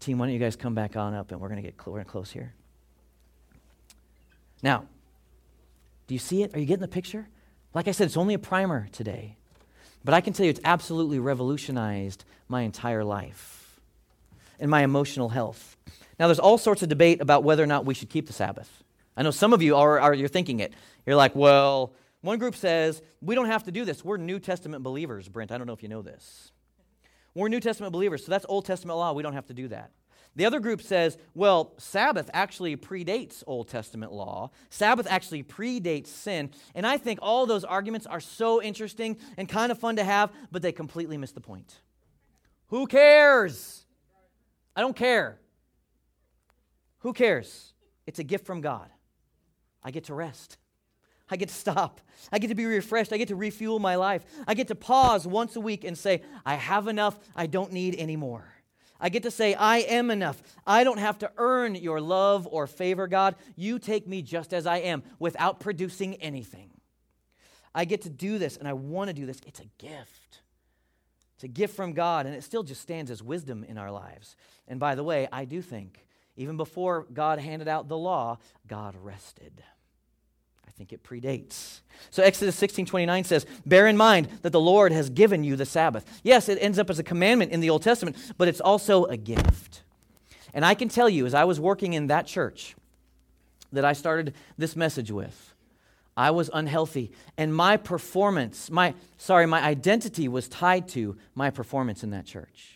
Team, 0.00 0.18
why 0.18 0.26
don't 0.26 0.34
you 0.34 0.40
guys 0.40 0.56
come 0.56 0.74
back 0.74 0.96
on 0.96 1.14
up 1.14 1.30
and 1.30 1.40
we're 1.40 1.48
going 1.48 1.62
to 1.62 1.66
get 1.66 1.80
cl- 1.80 1.94
we're 1.94 2.00
gonna 2.00 2.10
close 2.10 2.30
here. 2.32 2.52
Now, 4.62 4.84
do 6.06 6.14
you 6.14 6.18
see 6.18 6.42
it? 6.42 6.54
Are 6.54 6.58
you 6.58 6.66
getting 6.66 6.82
the 6.82 6.88
picture? 6.88 7.28
Like 7.72 7.88
I 7.88 7.92
said, 7.92 8.06
it's 8.06 8.16
only 8.16 8.34
a 8.34 8.38
primer 8.38 8.88
today. 8.92 9.36
But 10.04 10.12
I 10.12 10.20
can 10.20 10.32
tell 10.32 10.44
you 10.44 10.50
it's 10.50 10.60
absolutely 10.64 11.18
revolutionized 11.18 12.24
my 12.48 12.62
entire 12.62 13.04
life 13.04 13.80
and 14.58 14.70
my 14.70 14.82
emotional 14.82 15.30
health. 15.30 15.76
Now, 16.18 16.26
there's 16.28 16.38
all 16.38 16.58
sorts 16.58 16.82
of 16.82 16.88
debate 16.88 17.20
about 17.20 17.44
whether 17.44 17.62
or 17.62 17.66
not 17.66 17.84
we 17.84 17.94
should 17.94 18.10
keep 18.10 18.26
the 18.26 18.32
Sabbath. 18.32 18.84
I 19.16 19.22
know 19.22 19.30
some 19.30 19.52
of 19.52 19.62
you 19.62 19.76
are, 19.76 20.00
are 20.00 20.14
you're 20.14 20.28
thinking 20.28 20.60
it. 20.60 20.72
You're 21.06 21.16
like, 21.16 21.34
well, 21.34 21.94
one 22.20 22.38
group 22.38 22.56
says 22.56 23.02
we 23.20 23.34
don't 23.34 23.46
have 23.46 23.64
to 23.64 23.72
do 23.72 23.84
this. 23.84 24.04
We're 24.04 24.16
New 24.16 24.38
Testament 24.38 24.82
believers, 24.82 25.28
Brent. 25.28 25.52
I 25.52 25.58
don't 25.58 25.66
know 25.66 25.72
if 25.72 25.82
you 25.82 25.88
know 25.88 26.02
this. 26.02 26.52
We're 27.34 27.48
New 27.48 27.60
Testament 27.60 27.92
believers, 27.92 28.24
so 28.24 28.30
that's 28.30 28.46
Old 28.48 28.64
Testament 28.64 28.96
law. 28.98 29.12
We 29.12 29.22
don't 29.22 29.34
have 29.34 29.46
to 29.46 29.54
do 29.54 29.68
that. 29.68 29.90
The 30.36 30.46
other 30.46 30.58
group 30.58 30.82
says, 30.82 31.16
well, 31.34 31.74
Sabbath 31.78 32.28
actually 32.32 32.76
predates 32.76 33.44
Old 33.46 33.68
Testament 33.68 34.12
law. 34.12 34.50
Sabbath 34.68 35.06
actually 35.08 35.44
predates 35.44 36.08
sin. 36.08 36.50
And 36.74 36.86
I 36.86 36.96
think 36.96 37.20
all 37.22 37.46
those 37.46 37.62
arguments 37.62 38.06
are 38.06 38.20
so 38.20 38.60
interesting 38.60 39.16
and 39.36 39.48
kind 39.48 39.70
of 39.70 39.78
fun 39.78 39.96
to 39.96 40.04
have, 40.04 40.32
but 40.50 40.62
they 40.62 40.72
completely 40.72 41.16
miss 41.18 41.32
the 41.32 41.40
point. 41.40 41.80
Who 42.68 42.86
cares? 42.86 43.84
I 44.74 44.80
don't 44.80 44.96
care. 44.96 45.38
Who 47.04 47.12
cares? 47.12 47.74
It's 48.06 48.18
a 48.18 48.24
gift 48.24 48.46
from 48.46 48.62
God. 48.62 48.88
I 49.82 49.90
get 49.90 50.04
to 50.04 50.14
rest. 50.14 50.56
I 51.30 51.36
get 51.36 51.50
to 51.50 51.54
stop. 51.54 52.00
I 52.32 52.38
get 52.38 52.48
to 52.48 52.54
be 52.54 52.64
refreshed. 52.64 53.12
I 53.12 53.18
get 53.18 53.28
to 53.28 53.36
refuel 53.36 53.78
my 53.78 53.96
life. 53.96 54.24
I 54.48 54.54
get 54.54 54.68
to 54.68 54.74
pause 54.74 55.26
once 55.26 55.54
a 55.54 55.60
week 55.60 55.84
and 55.84 55.96
say, 55.96 56.22
I 56.46 56.54
have 56.54 56.88
enough. 56.88 57.18
I 57.36 57.46
don't 57.46 57.72
need 57.72 57.94
any 57.98 58.16
more. 58.16 58.46
I 58.98 59.10
get 59.10 59.22
to 59.24 59.30
say, 59.30 59.52
I 59.52 59.78
am 59.80 60.10
enough. 60.10 60.42
I 60.66 60.82
don't 60.82 60.98
have 60.98 61.18
to 61.18 61.30
earn 61.36 61.74
your 61.74 62.00
love 62.00 62.48
or 62.50 62.66
favor, 62.66 63.06
God. 63.06 63.34
You 63.54 63.78
take 63.78 64.08
me 64.08 64.22
just 64.22 64.54
as 64.54 64.66
I 64.66 64.78
am 64.78 65.02
without 65.18 65.60
producing 65.60 66.14
anything. 66.16 66.70
I 67.74 67.84
get 67.84 68.00
to 68.02 68.10
do 68.10 68.38
this 68.38 68.56
and 68.56 68.66
I 68.66 68.72
want 68.72 69.08
to 69.08 69.14
do 69.14 69.26
this. 69.26 69.40
It's 69.46 69.60
a 69.60 69.68
gift. 69.76 70.40
It's 71.34 71.44
a 71.44 71.48
gift 71.48 71.76
from 71.76 71.92
God, 71.92 72.24
and 72.26 72.34
it 72.34 72.44
still 72.44 72.62
just 72.62 72.80
stands 72.80 73.10
as 73.10 73.22
wisdom 73.22 73.62
in 73.64 73.76
our 73.76 73.90
lives. 73.90 74.36
And 74.68 74.80
by 74.80 74.94
the 74.94 75.04
way, 75.04 75.28
I 75.30 75.44
do 75.44 75.60
think 75.60 76.06
even 76.36 76.56
before 76.56 77.06
God 77.12 77.38
handed 77.38 77.68
out 77.68 77.88
the 77.88 77.96
law, 77.96 78.38
God 78.66 78.96
rested. 79.00 79.62
I 80.66 80.70
think 80.72 80.92
it 80.92 81.04
predates. 81.04 81.80
So 82.10 82.22
Exodus 82.22 82.56
16 82.56 82.86
29 82.86 83.24
says, 83.24 83.46
Bear 83.64 83.86
in 83.86 83.96
mind 83.96 84.28
that 84.42 84.50
the 84.50 84.60
Lord 84.60 84.90
has 84.92 85.08
given 85.10 85.44
you 85.44 85.54
the 85.54 85.66
Sabbath. 85.66 86.04
Yes, 86.24 86.48
it 86.48 86.58
ends 86.60 86.78
up 86.78 86.90
as 86.90 86.98
a 86.98 87.04
commandment 87.04 87.52
in 87.52 87.60
the 87.60 87.70
Old 87.70 87.82
Testament, 87.82 88.16
but 88.36 88.48
it's 88.48 88.60
also 88.60 89.04
a 89.04 89.16
gift. 89.16 89.82
And 90.52 90.64
I 90.64 90.74
can 90.74 90.88
tell 90.88 91.08
you, 91.08 91.26
as 91.26 91.34
I 91.34 91.44
was 91.44 91.60
working 91.60 91.92
in 91.92 92.08
that 92.08 92.26
church 92.26 92.74
that 93.72 93.84
I 93.84 93.92
started 93.92 94.34
this 94.58 94.74
message 94.76 95.10
with, 95.10 95.54
I 96.16 96.30
was 96.30 96.48
unhealthy. 96.52 97.12
And 97.36 97.54
my 97.54 97.76
performance, 97.76 98.70
my, 98.70 98.94
sorry, 99.16 99.46
my 99.46 99.62
identity 99.62 100.28
was 100.28 100.48
tied 100.48 100.88
to 100.90 101.16
my 101.34 101.50
performance 101.50 102.04
in 102.04 102.10
that 102.10 102.24
church. 102.24 102.73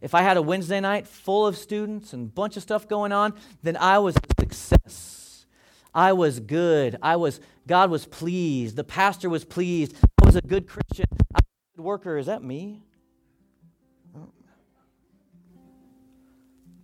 If 0.00 0.14
I 0.14 0.22
had 0.22 0.36
a 0.36 0.42
Wednesday 0.42 0.80
night 0.80 1.06
full 1.06 1.46
of 1.46 1.56
students 1.56 2.12
and 2.12 2.28
a 2.28 2.30
bunch 2.30 2.56
of 2.56 2.62
stuff 2.62 2.88
going 2.88 3.12
on, 3.12 3.34
then 3.62 3.76
I 3.76 3.98
was 3.98 4.16
a 4.16 4.42
success. 4.42 5.46
I 5.94 6.12
was 6.12 6.40
good. 6.40 6.96
I 7.02 7.16
was 7.16 7.40
God 7.66 7.90
was 7.90 8.06
pleased. 8.06 8.76
The 8.76 8.84
pastor 8.84 9.28
was 9.28 9.44
pleased. 9.44 9.96
I 10.22 10.26
was 10.26 10.36
a 10.36 10.40
good 10.40 10.66
Christian. 10.66 11.06
I 11.34 11.38
was 11.38 11.44
a 11.74 11.76
good 11.76 11.84
worker. 11.84 12.16
Is 12.16 12.26
that 12.26 12.42
me? 12.42 12.82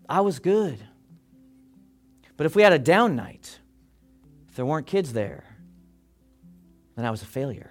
I 0.09 0.21
was 0.21 0.39
good. 0.39 0.79
But 2.37 2.47
if 2.47 2.57
we 2.57 2.63
had 2.63 2.73
a 2.73 2.79
down 2.79 3.17
night, 3.17 3.59
if 4.49 4.57
there 4.57 4.67
weren't 4.67 4.87
kids 4.87 5.13
there, 5.13 5.45
then 6.97 7.05
I 7.05 7.11
was 7.11 7.23
a 7.23 7.27
failure. 7.27 7.71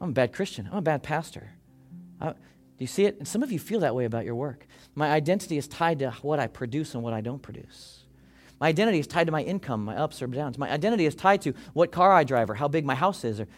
I'm 0.00 0.10
a 0.10 0.12
bad 0.12 0.32
Christian. 0.32 0.68
I'm 0.70 0.78
a 0.78 0.82
bad 0.82 1.02
pastor. 1.02 1.50
I, 2.20 2.34
you 2.84 2.88
see 2.88 3.06
it? 3.06 3.18
And 3.18 3.26
some 3.26 3.42
of 3.42 3.50
you 3.50 3.58
feel 3.58 3.80
that 3.80 3.94
way 3.94 4.04
about 4.04 4.26
your 4.26 4.34
work. 4.34 4.66
My 4.94 5.10
identity 5.10 5.56
is 5.56 5.66
tied 5.66 6.00
to 6.00 6.10
what 6.20 6.38
I 6.38 6.46
produce 6.46 6.94
and 6.94 7.02
what 7.02 7.14
I 7.14 7.22
don't 7.22 7.40
produce. 7.40 8.04
My 8.60 8.68
identity 8.68 8.98
is 8.98 9.06
tied 9.06 9.24
to 9.24 9.32
my 9.32 9.42
income, 9.42 9.84
my 9.84 9.96
ups 9.96 10.20
or 10.20 10.26
downs. 10.26 10.58
My 10.58 10.70
identity 10.70 11.06
is 11.06 11.14
tied 11.14 11.40
to 11.42 11.54
what 11.72 11.92
car 11.92 12.12
I 12.12 12.24
drive 12.24 12.50
or 12.50 12.54
how 12.54 12.68
big 12.68 12.84
my 12.84 12.94
house 12.94 13.24
is. 13.24 13.40
Or... 13.40 13.48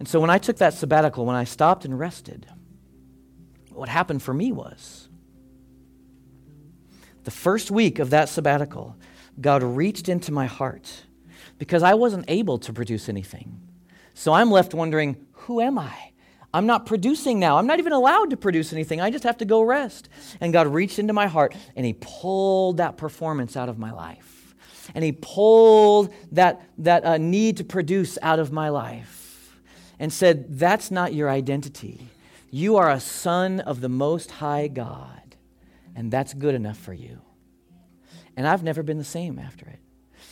And 0.00 0.08
so 0.08 0.18
when 0.18 0.30
I 0.30 0.38
took 0.38 0.56
that 0.56 0.74
sabbatical, 0.74 1.24
when 1.24 1.36
I 1.36 1.44
stopped 1.44 1.84
and 1.84 1.96
rested, 1.96 2.46
what 3.70 3.88
happened 3.88 4.22
for 4.22 4.34
me 4.34 4.50
was 4.50 5.08
the 7.22 7.30
first 7.30 7.70
week 7.70 8.00
of 8.00 8.10
that 8.10 8.28
sabbatical, 8.28 8.96
God 9.40 9.62
reached 9.62 10.08
into 10.08 10.32
my 10.32 10.46
heart 10.46 11.04
because 11.58 11.84
I 11.84 11.94
wasn't 11.94 12.24
able 12.28 12.58
to 12.58 12.72
produce 12.72 13.08
anything. 13.08 13.60
So 14.14 14.32
I'm 14.32 14.50
left 14.50 14.74
wondering, 14.74 15.26
who 15.32 15.60
am 15.60 15.78
I? 15.78 16.12
I'm 16.54 16.66
not 16.66 16.86
producing 16.86 17.40
now. 17.40 17.58
I'm 17.58 17.66
not 17.66 17.80
even 17.80 17.92
allowed 17.92 18.30
to 18.30 18.36
produce 18.36 18.72
anything. 18.72 19.00
I 19.00 19.10
just 19.10 19.24
have 19.24 19.38
to 19.38 19.44
go 19.44 19.60
rest. 19.60 20.08
And 20.40 20.52
God 20.52 20.68
reached 20.68 21.00
into 21.00 21.12
my 21.12 21.26
heart 21.26 21.52
and 21.74 21.84
He 21.84 21.96
pulled 22.00 22.76
that 22.76 22.96
performance 22.96 23.56
out 23.56 23.68
of 23.68 23.76
my 23.76 23.90
life. 23.90 24.54
And 24.94 25.02
He 25.02 25.10
pulled 25.10 26.14
that, 26.30 26.62
that 26.78 27.04
uh, 27.04 27.18
need 27.18 27.56
to 27.56 27.64
produce 27.64 28.18
out 28.22 28.38
of 28.38 28.52
my 28.52 28.68
life 28.68 29.58
and 29.98 30.12
said, 30.12 30.56
That's 30.56 30.92
not 30.92 31.12
your 31.12 31.28
identity. 31.28 32.08
You 32.52 32.76
are 32.76 32.88
a 32.88 33.00
son 33.00 33.58
of 33.58 33.80
the 33.80 33.88
Most 33.88 34.30
High 34.30 34.68
God, 34.68 35.34
and 35.96 36.12
that's 36.12 36.34
good 36.34 36.54
enough 36.54 36.78
for 36.78 36.94
you. 36.94 37.20
And 38.36 38.46
I've 38.46 38.62
never 38.62 38.84
been 38.84 38.98
the 38.98 39.02
same 39.02 39.40
after 39.40 39.66
it. 39.66 39.80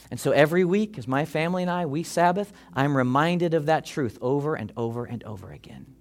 And 0.09 0.21
so 0.21 0.31
every 0.31 0.65
week, 0.65 0.99
as 0.99 1.09
my 1.09 1.25
family 1.25 1.63
and 1.63 1.71
I, 1.71 1.87
we 1.87 2.05
Sabbath, 2.05 2.53
I'm 2.75 2.97
reminded 2.97 3.55
of 3.55 3.67
that 3.67 3.85
truth 3.85 4.19
over 4.21 4.55
and 4.55 4.73
over 4.77 5.05
and 5.05 5.25
over 5.25 5.51
again. 5.51 5.97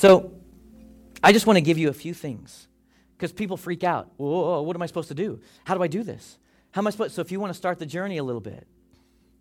So 0.00 0.32
I 1.22 1.30
just 1.30 1.46
want 1.46 1.58
to 1.58 1.60
give 1.60 1.76
you 1.76 1.90
a 1.90 1.92
few 1.92 2.14
things 2.14 2.68
because 3.18 3.34
people 3.34 3.58
freak 3.58 3.84
out. 3.84 4.10
Whoa, 4.16 4.62
what 4.62 4.74
am 4.74 4.80
I 4.80 4.86
supposed 4.86 5.08
to 5.08 5.14
do? 5.14 5.40
How 5.64 5.74
do 5.74 5.82
I 5.82 5.88
do 5.88 6.02
this? 6.02 6.38
How 6.70 6.80
am 6.80 6.86
I 6.86 6.90
supposed? 6.90 7.14
So 7.14 7.20
if 7.20 7.30
you 7.30 7.38
want 7.38 7.50
to 7.50 7.54
start 7.54 7.78
the 7.78 7.84
journey 7.84 8.16
a 8.16 8.24
little 8.24 8.40
bit, 8.40 8.66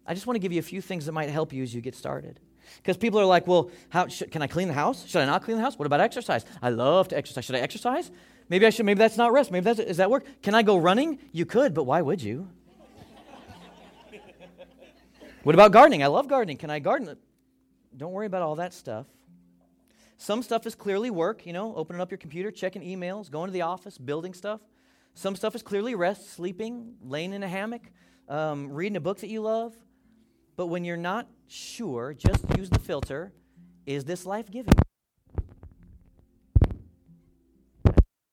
I 0.05 0.13
just 0.13 0.27
want 0.27 0.35
to 0.35 0.41
give 0.41 0.51
you 0.51 0.59
a 0.59 0.61
few 0.61 0.81
things 0.81 1.05
that 1.05 1.13
might 1.13 1.29
help 1.29 1.53
you 1.53 1.63
as 1.63 1.73
you 1.73 1.79
get 1.79 1.95
started. 1.95 2.41
Because 2.75 2.97
people 2.97 3.21
are 3.21 3.25
like, 3.25 3.47
well, 3.47 3.71
how, 3.87 4.07
can 4.07 4.41
I 4.41 4.47
clean 4.47 4.67
the 4.67 4.73
house? 4.73 5.07
Should 5.07 5.21
I 5.21 5.25
not 5.25 5.43
clean 5.43 5.55
the 5.55 5.63
house? 5.63 5.79
What 5.79 5.85
about 5.85 6.01
exercise? 6.01 6.43
I 6.61 6.71
love 6.71 7.07
to 7.07 7.17
exercise. 7.17 7.45
Should 7.45 7.55
I 7.55 7.59
exercise? 7.59 8.11
Maybe 8.49 8.65
I 8.65 8.69
should. 8.69 8.85
Maybe 8.85 8.97
that's 8.97 9.15
not 9.15 9.31
rest. 9.31 9.51
Maybe 9.51 9.63
that's 9.63 9.79
is 9.79 9.95
that 9.95 10.11
work? 10.11 10.25
Can 10.41 10.55
I 10.55 10.61
go 10.61 10.75
running? 10.75 11.19
You 11.31 11.45
could, 11.45 11.73
but 11.73 11.85
why 11.85 12.01
would 12.01 12.21
you? 12.21 12.49
what 15.43 15.55
about 15.55 15.71
gardening? 15.71 16.03
I 16.03 16.07
love 16.07 16.27
gardening. 16.27 16.57
Can 16.57 16.69
I 16.69 16.79
garden? 16.79 17.15
Don't 17.95 18.11
worry 18.11 18.25
about 18.25 18.41
all 18.41 18.57
that 18.57 18.73
stuff. 18.73 19.05
Some 20.21 20.43
stuff 20.43 20.67
is 20.67 20.75
clearly 20.75 21.09
work, 21.09 21.45
you 21.45 21.53
know, 21.53 21.73
opening 21.75 22.01
up 22.01 22.11
your 22.11 22.17
computer, 22.17 22.51
checking 22.51 22.81
emails, 22.81 23.31
going 23.31 23.47
to 23.47 23.53
the 23.53 23.61
office, 23.61 23.97
building 23.97 24.33
stuff. 24.33 24.59
Some 25.13 25.33
stuff 25.33 25.55
is 25.55 25.63
clearly 25.63 25.95
rest, 25.95 26.33
sleeping, 26.33 26.95
laying 27.01 27.31
in 27.31 27.41
a 27.41 27.47
hammock, 27.47 27.83
um, 28.27 28.69
reading 28.69 28.97
a 28.97 28.99
book 28.99 29.19
that 29.19 29.29
you 29.29 29.39
love. 29.39 29.73
But 30.57 30.67
when 30.67 30.83
you're 30.83 30.97
not 30.97 31.29
sure, 31.47 32.13
just 32.13 32.43
use 32.57 32.69
the 32.69 32.79
filter 32.79 33.31
is 33.85 34.03
this 34.03 34.25
life 34.25 34.51
giving? 34.51 34.73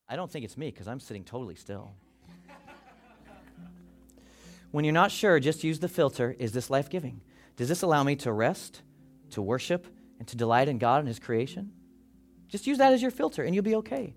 I 0.09 0.17
don't 0.17 0.31
think 0.31 0.45
it's 0.45 0.57
me 0.57 0.73
because 0.73 0.89
I'm 0.89 0.99
sitting 0.99 1.23
totally 1.23 1.55
still. 1.55 1.95
when 4.73 4.85
you're 4.85 4.93
not 4.93 5.13
sure, 5.13 5.39
just 5.39 5.63
use 5.63 5.79
the 5.79 5.89
filter 5.89 6.35
is 6.37 6.51
this 6.51 6.69
life 6.69 6.91
giving? 6.91 7.21
Does 7.55 7.69
this 7.69 7.83
allow 7.83 8.03
me 8.03 8.17
to 8.17 8.33
rest, 8.33 8.83
to 9.31 9.41
worship, 9.41 9.87
and 10.19 10.27
to 10.27 10.37
delight 10.37 10.69
in 10.69 10.79
God 10.79 10.99
and 10.99 11.09
His 11.09 11.21
creation? 11.21 11.71
Just 12.49 12.67
use 12.67 12.79
that 12.79 12.93
as 12.93 13.03
your 13.03 13.11
filter 13.11 13.43
and 13.43 13.55
you'll 13.55 13.65
be 13.65 13.77
okay. 13.77 14.15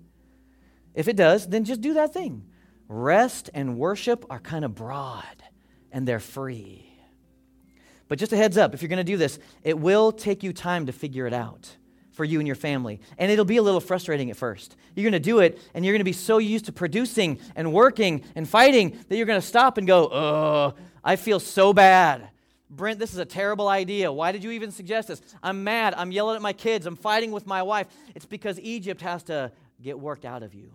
If 0.93 1.07
it 1.07 1.15
does, 1.15 1.47
then 1.47 1.63
just 1.65 1.81
do 1.81 1.93
that 1.95 2.13
thing. 2.13 2.45
Rest 2.87 3.49
and 3.53 3.77
worship 3.77 4.25
are 4.29 4.39
kind 4.39 4.65
of 4.65 4.75
broad 4.75 5.43
and 5.91 6.07
they're 6.07 6.19
free. 6.19 6.85
But 8.07 8.17
just 8.17 8.33
a 8.33 8.37
heads 8.37 8.57
up, 8.57 8.73
if 8.73 8.81
you're 8.81 8.89
going 8.89 8.97
to 8.97 9.03
do 9.03 9.17
this, 9.17 9.39
it 9.63 9.79
will 9.79 10.11
take 10.11 10.41
you 10.43 10.51
time 10.51 10.87
to 10.87 10.91
figure 10.91 11.27
it 11.27 11.33
out 11.33 11.75
for 12.11 12.25
you 12.25 12.39
and 12.39 12.47
your 12.47 12.55
family. 12.55 12.99
And 13.17 13.31
it'll 13.31 13.45
be 13.45 13.57
a 13.57 13.61
little 13.61 13.79
frustrating 13.79 14.31
at 14.31 14.35
first. 14.35 14.75
You're 14.95 15.03
going 15.03 15.13
to 15.13 15.19
do 15.19 15.39
it, 15.39 15.59
and 15.73 15.85
you're 15.85 15.93
going 15.93 16.01
to 16.01 16.03
be 16.03 16.11
so 16.11 16.39
used 16.39 16.65
to 16.65 16.73
producing 16.73 17.39
and 17.55 17.71
working 17.71 18.23
and 18.35 18.49
fighting 18.49 18.99
that 19.07 19.15
you're 19.15 19.27
going 19.27 19.39
to 19.39 19.45
stop 19.45 19.77
and 19.77 19.85
go, 19.85 20.09
oh, 20.11 20.73
I 21.03 21.15
feel 21.15 21.39
so 21.39 21.71
bad. 21.71 22.29
Brent, 22.69 22.99
this 22.99 23.13
is 23.13 23.19
a 23.19 23.25
terrible 23.25 23.67
idea. 23.67 24.11
Why 24.11 24.31
did 24.31 24.43
you 24.43 24.51
even 24.51 24.71
suggest 24.71 25.07
this? 25.07 25.21
I'm 25.41 25.63
mad. 25.63 25.95
I'm 25.97 26.11
yelling 26.11 26.35
at 26.35 26.41
my 26.41 26.53
kids. 26.53 26.85
I'm 26.85 26.95
fighting 26.95 27.31
with 27.31 27.47
my 27.47 27.63
wife. 27.63 27.87
It's 28.13 28.25
because 28.25 28.59
Egypt 28.59 29.01
has 29.01 29.23
to 29.23 29.51
get 29.81 29.99
worked 29.99 30.25
out 30.25 30.43
of 30.43 30.53
you. 30.53 30.73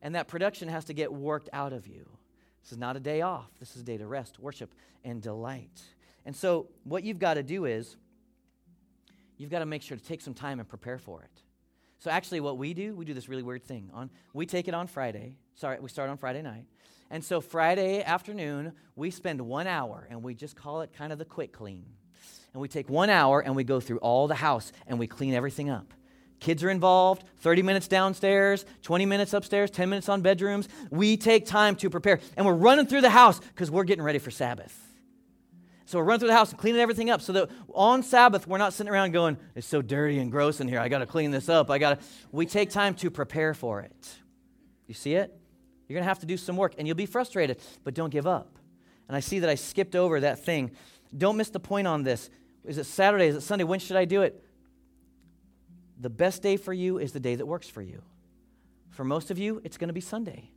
And 0.00 0.14
that 0.14 0.28
production 0.28 0.68
has 0.68 0.86
to 0.86 0.94
get 0.94 1.12
worked 1.12 1.50
out 1.52 1.72
of 1.72 1.86
you. 1.86 2.08
This 2.62 2.72
is 2.72 2.78
not 2.78 2.96
a 2.96 3.00
day 3.00 3.20
off. 3.20 3.50
This 3.58 3.76
is 3.76 3.82
a 3.82 3.84
day 3.84 3.98
to 3.98 4.06
rest, 4.06 4.38
worship, 4.38 4.74
and 5.04 5.20
delight. 5.20 5.82
And 6.24 6.34
so, 6.34 6.68
what 6.84 7.04
you've 7.04 7.18
got 7.18 7.34
to 7.34 7.42
do 7.42 7.64
is, 7.64 7.96
you've 9.36 9.50
got 9.50 9.60
to 9.60 9.66
make 9.66 9.82
sure 9.82 9.96
to 9.96 10.02
take 10.02 10.20
some 10.20 10.34
time 10.34 10.60
and 10.60 10.68
prepare 10.68 10.98
for 10.98 11.22
it. 11.22 11.42
So, 11.98 12.10
actually, 12.10 12.40
what 12.40 12.58
we 12.58 12.74
do, 12.74 12.94
we 12.94 13.04
do 13.04 13.14
this 13.14 13.28
really 13.28 13.42
weird 13.42 13.64
thing. 13.64 13.90
On, 13.94 14.10
we 14.32 14.46
take 14.46 14.68
it 14.68 14.74
on 14.74 14.86
Friday. 14.86 15.36
Sorry, 15.54 15.78
we 15.80 15.88
start 15.88 16.10
on 16.10 16.16
Friday 16.16 16.42
night. 16.42 16.66
And 17.10 17.24
so 17.24 17.40
Friday 17.40 18.02
afternoon, 18.02 18.72
we 18.94 19.10
spend 19.10 19.40
one 19.40 19.66
hour 19.66 20.06
and 20.10 20.22
we 20.22 20.34
just 20.34 20.56
call 20.56 20.82
it 20.82 20.92
kind 20.92 21.12
of 21.12 21.18
the 21.18 21.24
quick 21.24 21.52
clean. 21.52 21.86
And 22.52 22.60
we 22.60 22.68
take 22.68 22.88
one 22.88 23.10
hour 23.10 23.40
and 23.40 23.54
we 23.56 23.64
go 23.64 23.80
through 23.80 23.98
all 23.98 24.26
the 24.26 24.34
house 24.34 24.72
and 24.86 24.98
we 24.98 25.06
clean 25.06 25.34
everything 25.34 25.70
up. 25.70 25.92
Kids 26.40 26.62
are 26.62 26.70
involved, 26.70 27.24
30 27.38 27.62
minutes 27.62 27.88
downstairs, 27.88 28.64
20 28.82 29.06
minutes 29.06 29.32
upstairs, 29.32 29.70
10 29.70 29.88
minutes 29.88 30.08
on 30.08 30.22
bedrooms. 30.22 30.68
We 30.90 31.16
take 31.16 31.46
time 31.46 31.74
to 31.76 31.90
prepare. 31.90 32.20
And 32.36 32.46
we're 32.46 32.52
running 32.54 32.86
through 32.86 33.00
the 33.00 33.10
house 33.10 33.40
because 33.40 33.70
we're 33.70 33.84
getting 33.84 34.04
ready 34.04 34.18
for 34.18 34.30
Sabbath. 34.30 34.76
So 35.86 35.98
we're 35.98 36.04
running 36.04 36.20
through 36.20 36.28
the 36.28 36.36
house 36.36 36.50
and 36.50 36.58
cleaning 36.58 36.80
everything 36.80 37.10
up 37.10 37.22
so 37.22 37.32
that 37.32 37.50
on 37.72 38.02
Sabbath 38.02 38.46
we're 38.46 38.58
not 38.58 38.74
sitting 38.74 38.92
around 38.92 39.12
going, 39.12 39.38
it's 39.54 39.66
so 39.66 39.80
dirty 39.80 40.18
and 40.18 40.30
gross 40.30 40.60
in 40.60 40.68
here. 40.68 40.80
I 40.80 40.88
got 40.88 40.98
to 40.98 41.06
clean 41.06 41.30
this 41.30 41.48
up. 41.48 41.70
I 41.70 41.78
got 41.78 41.98
to. 41.98 42.06
We 42.30 42.44
take 42.44 42.70
time 42.70 42.94
to 42.96 43.10
prepare 43.10 43.54
for 43.54 43.80
it. 43.80 44.14
You 44.86 44.94
see 44.94 45.14
it? 45.14 45.37
You're 45.88 45.96
going 45.96 46.04
to 46.04 46.08
have 46.08 46.20
to 46.20 46.26
do 46.26 46.36
some 46.36 46.56
work 46.56 46.74
and 46.78 46.86
you'll 46.86 46.96
be 46.96 47.06
frustrated, 47.06 47.60
but 47.82 47.94
don't 47.94 48.10
give 48.10 48.26
up. 48.26 48.58
And 49.08 49.16
I 49.16 49.20
see 49.20 49.38
that 49.38 49.48
I 49.48 49.54
skipped 49.54 49.96
over 49.96 50.20
that 50.20 50.44
thing. 50.44 50.70
Don't 51.16 51.36
miss 51.36 51.48
the 51.48 51.60
point 51.60 51.86
on 51.86 52.02
this. 52.02 52.28
Is 52.64 52.76
it 52.76 52.84
Saturday? 52.84 53.26
Is 53.26 53.36
it 53.36 53.40
Sunday? 53.40 53.64
When 53.64 53.80
should 53.80 53.96
I 53.96 54.04
do 54.04 54.22
it? 54.22 54.44
The 55.98 56.10
best 56.10 56.42
day 56.42 56.58
for 56.58 56.72
you 56.72 56.98
is 56.98 57.12
the 57.12 57.20
day 57.20 57.34
that 57.34 57.46
works 57.46 57.68
for 57.68 57.80
you. 57.80 58.02
For 58.90 59.04
most 59.04 59.30
of 59.30 59.38
you, 59.38 59.60
it's 59.64 59.78
going 59.78 59.88
to 59.88 59.94
be 59.94 60.00
Sunday. 60.00 60.50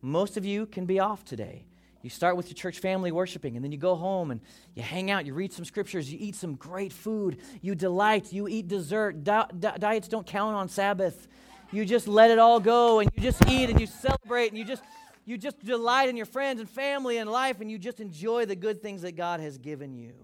Most 0.00 0.36
of 0.36 0.44
you 0.44 0.66
can 0.66 0.86
be 0.86 1.00
off 1.00 1.24
today. 1.24 1.66
You 2.02 2.10
start 2.10 2.36
with 2.36 2.46
your 2.48 2.54
church 2.54 2.78
family 2.78 3.10
worshiping, 3.10 3.56
and 3.56 3.64
then 3.64 3.72
you 3.72 3.78
go 3.78 3.96
home 3.96 4.30
and 4.30 4.40
you 4.74 4.82
hang 4.82 5.10
out, 5.10 5.26
you 5.26 5.34
read 5.34 5.52
some 5.52 5.64
scriptures, 5.64 6.12
you 6.12 6.18
eat 6.20 6.36
some 6.36 6.54
great 6.54 6.92
food, 6.92 7.38
you 7.62 7.74
delight, 7.74 8.32
you 8.32 8.46
eat 8.46 8.68
dessert. 8.68 9.24
Di- 9.24 9.48
di- 9.58 9.76
diets 9.78 10.06
don't 10.06 10.26
count 10.26 10.54
on 10.54 10.68
Sabbath 10.68 11.26
you 11.72 11.84
just 11.84 12.08
let 12.08 12.30
it 12.30 12.38
all 12.38 12.60
go 12.60 13.00
and 13.00 13.10
you 13.14 13.22
just 13.22 13.46
eat 13.48 13.70
and 13.70 13.80
you 13.80 13.86
celebrate 13.86 14.48
and 14.48 14.58
you 14.58 14.64
just 14.64 14.82
you 15.24 15.36
just 15.36 15.58
delight 15.64 16.08
in 16.08 16.16
your 16.16 16.26
friends 16.26 16.60
and 16.60 16.70
family 16.70 17.18
and 17.18 17.30
life 17.30 17.60
and 17.60 17.68
you 17.70 17.78
just 17.78 17.98
enjoy 17.98 18.46
the 18.46 18.54
good 18.54 18.80
things 18.80 19.02
that 19.02 19.16
God 19.16 19.40
has 19.40 19.58
given 19.58 19.96
you. 19.96 20.14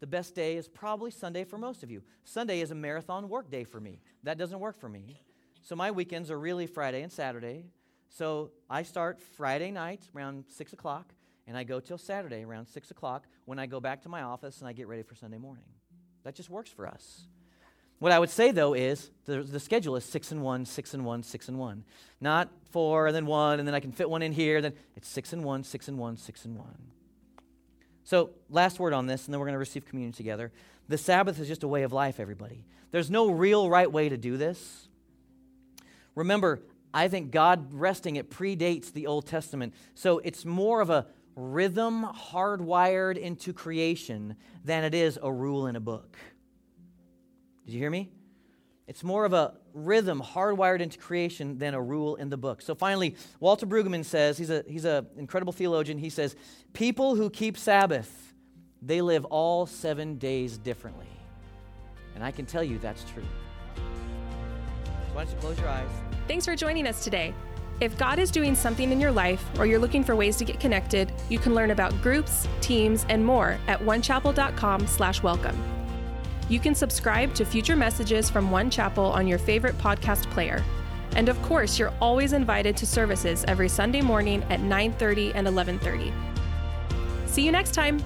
The 0.00 0.06
best 0.06 0.34
day 0.34 0.56
is 0.56 0.66
probably 0.66 1.10
Sunday 1.10 1.44
for 1.44 1.58
most 1.58 1.82
of 1.82 1.90
you. 1.90 2.02
Sunday 2.24 2.62
is 2.62 2.70
a 2.70 2.74
marathon 2.74 3.28
work 3.28 3.50
day 3.50 3.64
for 3.64 3.78
me. 3.78 4.00
That 4.22 4.38
doesn't 4.38 4.58
work 4.58 4.80
for 4.80 4.88
me. 4.88 5.22
So 5.60 5.76
my 5.76 5.90
weekends 5.90 6.30
are 6.30 6.38
really 6.38 6.66
Friday 6.66 7.02
and 7.02 7.12
Saturday. 7.12 7.66
So 8.08 8.50
I 8.68 8.82
start 8.82 9.20
Friday 9.20 9.70
night 9.70 10.08
around 10.16 10.44
6 10.48 10.72
o'clock 10.72 11.12
and 11.46 11.54
I 11.56 11.64
go 11.64 11.80
till 11.80 11.98
Saturday 11.98 12.42
around 12.44 12.66
6 12.66 12.90
o'clock 12.90 13.26
when 13.44 13.58
I 13.58 13.66
go 13.66 13.78
back 13.78 14.02
to 14.02 14.08
my 14.08 14.22
office 14.22 14.60
and 14.60 14.68
I 14.68 14.72
get 14.72 14.88
ready 14.88 15.02
for 15.02 15.14
Sunday 15.14 15.38
morning. 15.38 15.64
That 16.24 16.34
just 16.34 16.48
works 16.48 16.70
for 16.70 16.86
us. 16.86 17.26
What 18.00 18.12
I 18.12 18.18
would 18.18 18.30
say 18.30 18.50
though 18.50 18.74
is 18.74 19.10
the, 19.26 19.42
the 19.42 19.60
schedule 19.60 19.94
is 19.94 20.04
six 20.04 20.32
and 20.32 20.42
one, 20.42 20.64
six 20.64 20.92
and 20.94 21.04
one, 21.04 21.22
six 21.22 21.48
and 21.48 21.58
one. 21.58 21.84
Not 22.20 22.50
four 22.70 23.06
and 23.06 23.14
then 23.14 23.26
one, 23.26 23.60
and 23.60 23.68
then 23.68 23.74
I 23.74 23.80
can 23.80 23.92
fit 23.92 24.10
one 24.10 24.22
in 24.22 24.32
here. 24.32 24.60
Then 24.60 24.72
it's 24.96 25.08
six 25.08 25.32
and 25.32 25.44
one, 25.44 25.62
six 25.62 25.86
and 25.86 25.98
one, 25.98 26.16
six 26.16 26.44
and 26.44 26.56
one. 26.56 26.76
So, 28.02 28.30
last 28.48 28.80
word 28.80 28.92
on 28.92 29.06
this, 29.06 29.26
and 29.26 29.32
then 29.32 29.38
we're 29.38 29.46
going 29.46 29.54
to 29.54 29.60
receive 29.60 29.84
communion 29.84 30.12
together. 30.12 30.50
The 30.88 30.98
Sabbath 30.98 31.38
is 31.38 31.46
just 31.46 31.62
a 31.62 31.68
way 31.68 31.84
of 31.84 31.92
life, 31.92 32.18
everybody. 32.18 32.64
There's 32.90 33.10
no 33.10 33.30
real 33.30 33.70
right 33.70 33.90
way 33.90 34.08
to 34.08 34.16
do 34.16 34.36
this. 34.36 34.88
Remember, 36.16 36.60
I 36.92 37.06
think 37.06 37.30
God 37.30 37.72
resting, 37.72 38.16
it 38.16 38.30
predates 38.30 38.92
the 38.92 39.06
Old 39.06 39.26
Testament. 39.26 39.74
So 39.94 40.18
it's 40.18 40.44
more 40.44 40.80
of 40.80 40.90
a 40.90 41.06
rhythm 41.36 42.04
hardwired 42.04 43.16
into 43.16 43.52
creation 43.52 44.34
than 44.64 44.82
it 44.82 44.94
is 44.94 45.18
a 45.22 45.32
rule 45.32 45.68
in 45.68 45.76
a 45.76 45.80
book. 45.80 46.16
Did 47.70 47.76
you 47.76 47.82
hear 47.82 47.90
me? 47.90 48.10
It's 48.88 49.04
more 49.04 49.24
of 49.24 49.32
a 49.32 49.54
rhythm 49.72 50.20
hardwired 50.20 50.80
into 50.80 50.98
creation 50.98 51.56
than 51.56 51.72
a 51.72 51.80
rule 51.80 52.16
in 52.16 52.28
the 52.28 52.36
book. 52.36 52.62
So 52.62 52.74
finally, 52.74 53.14
Walter 53.38 53.64
Brueggemann 53.64 54.04
says, 54.04 54.36
he's 54.36 54.50
an 54.50 54.64
he's 54.66 54.84
a 54.84 55.06
incredible 55.16 55.52
theologian, 55.52 55.96
he 55.96 56.10
says, 56.10 56.34
people 56.72 57.14
who 57.14 57.30
keep 57.30 57.56
Sabbath, 57.56 58.34
they 58.82 59.00
live 59.00 59.24
all 59.26 59.66
seven 59.66 60.18
days 60.18 60.58
differently. 60.58 61.06
And 62.16 62.24
I 62.24 62.32
can 62.32 62.44
tell 62.44 62.64
you 62.64 62.80
that's 62.80 63.04
true. 63.04 63.22
So 63.76 63.82
why 65.12 65.22
don't 65.22 65.32
you 65.32 65.38
close 65.38 65.60
your 65.60 65.68
eyes? 65.68 65.88
Thanks 66.26 66.44
for 66.44 66.56
joining 66.56 66.88
us 66.88 67.04
today. 67.04 67.32
If 67.78 67.96
God 67.96 68.18
is 68.18 68.32
doing 68.32 68.56
something 68.56 68.90
in 68.90 69.00
your 69.00 69.12
life 69.12 69.48
or 69.60 69.66
you're 69.66 69.78
looking 69.78 70.02
for 70.02 70.16
ways 70.16 70.36
to 70.38 70.44
get 70.44 70.58
connected, 70.58 71.12
you 71.28 71.38
can 71.38 71.54
learn 71.54 71.70
about 71.70 71.92
groups, 72.02 72.48
teams, 72.60 73.06
and 73.08 73.24
more 73.24 73.60
at 73.68 73.78
onechapel.com/welcome. 73.78 75.79
You 76.50 76.58
can 76.58 76.74
subscribe 76.74 77.32
to 77.34 77.44
future 77.44 77.76
messages 77.76 78.28
from 78.28 78.50
One 78.50 78.70
Chapel 78.70 79.04
on 79.04 79.28
your 79.28 79.38
favorite 79.38 79.78
podcast 79.78 80.28
player. 80.32 80.62
And 81.14 81.28
of 81.28 81.40
course, 81.42 81.78
you're 81.78 81.92
always 82.00 82.32
invited 82.32 82.76
to 82.78 82.86
services 82.86 83.44
every 83.46 83.68
Sunday 83.68 84.00
morning 84.00 84.42
at 84.50 84.60
9:30 84.60 85.32
and 85.36 85.46
11:30. 85.46 86.12
See 87.26 87.42
you 87.42 87.52
next 87.52 87.72
time. 87.72 88.02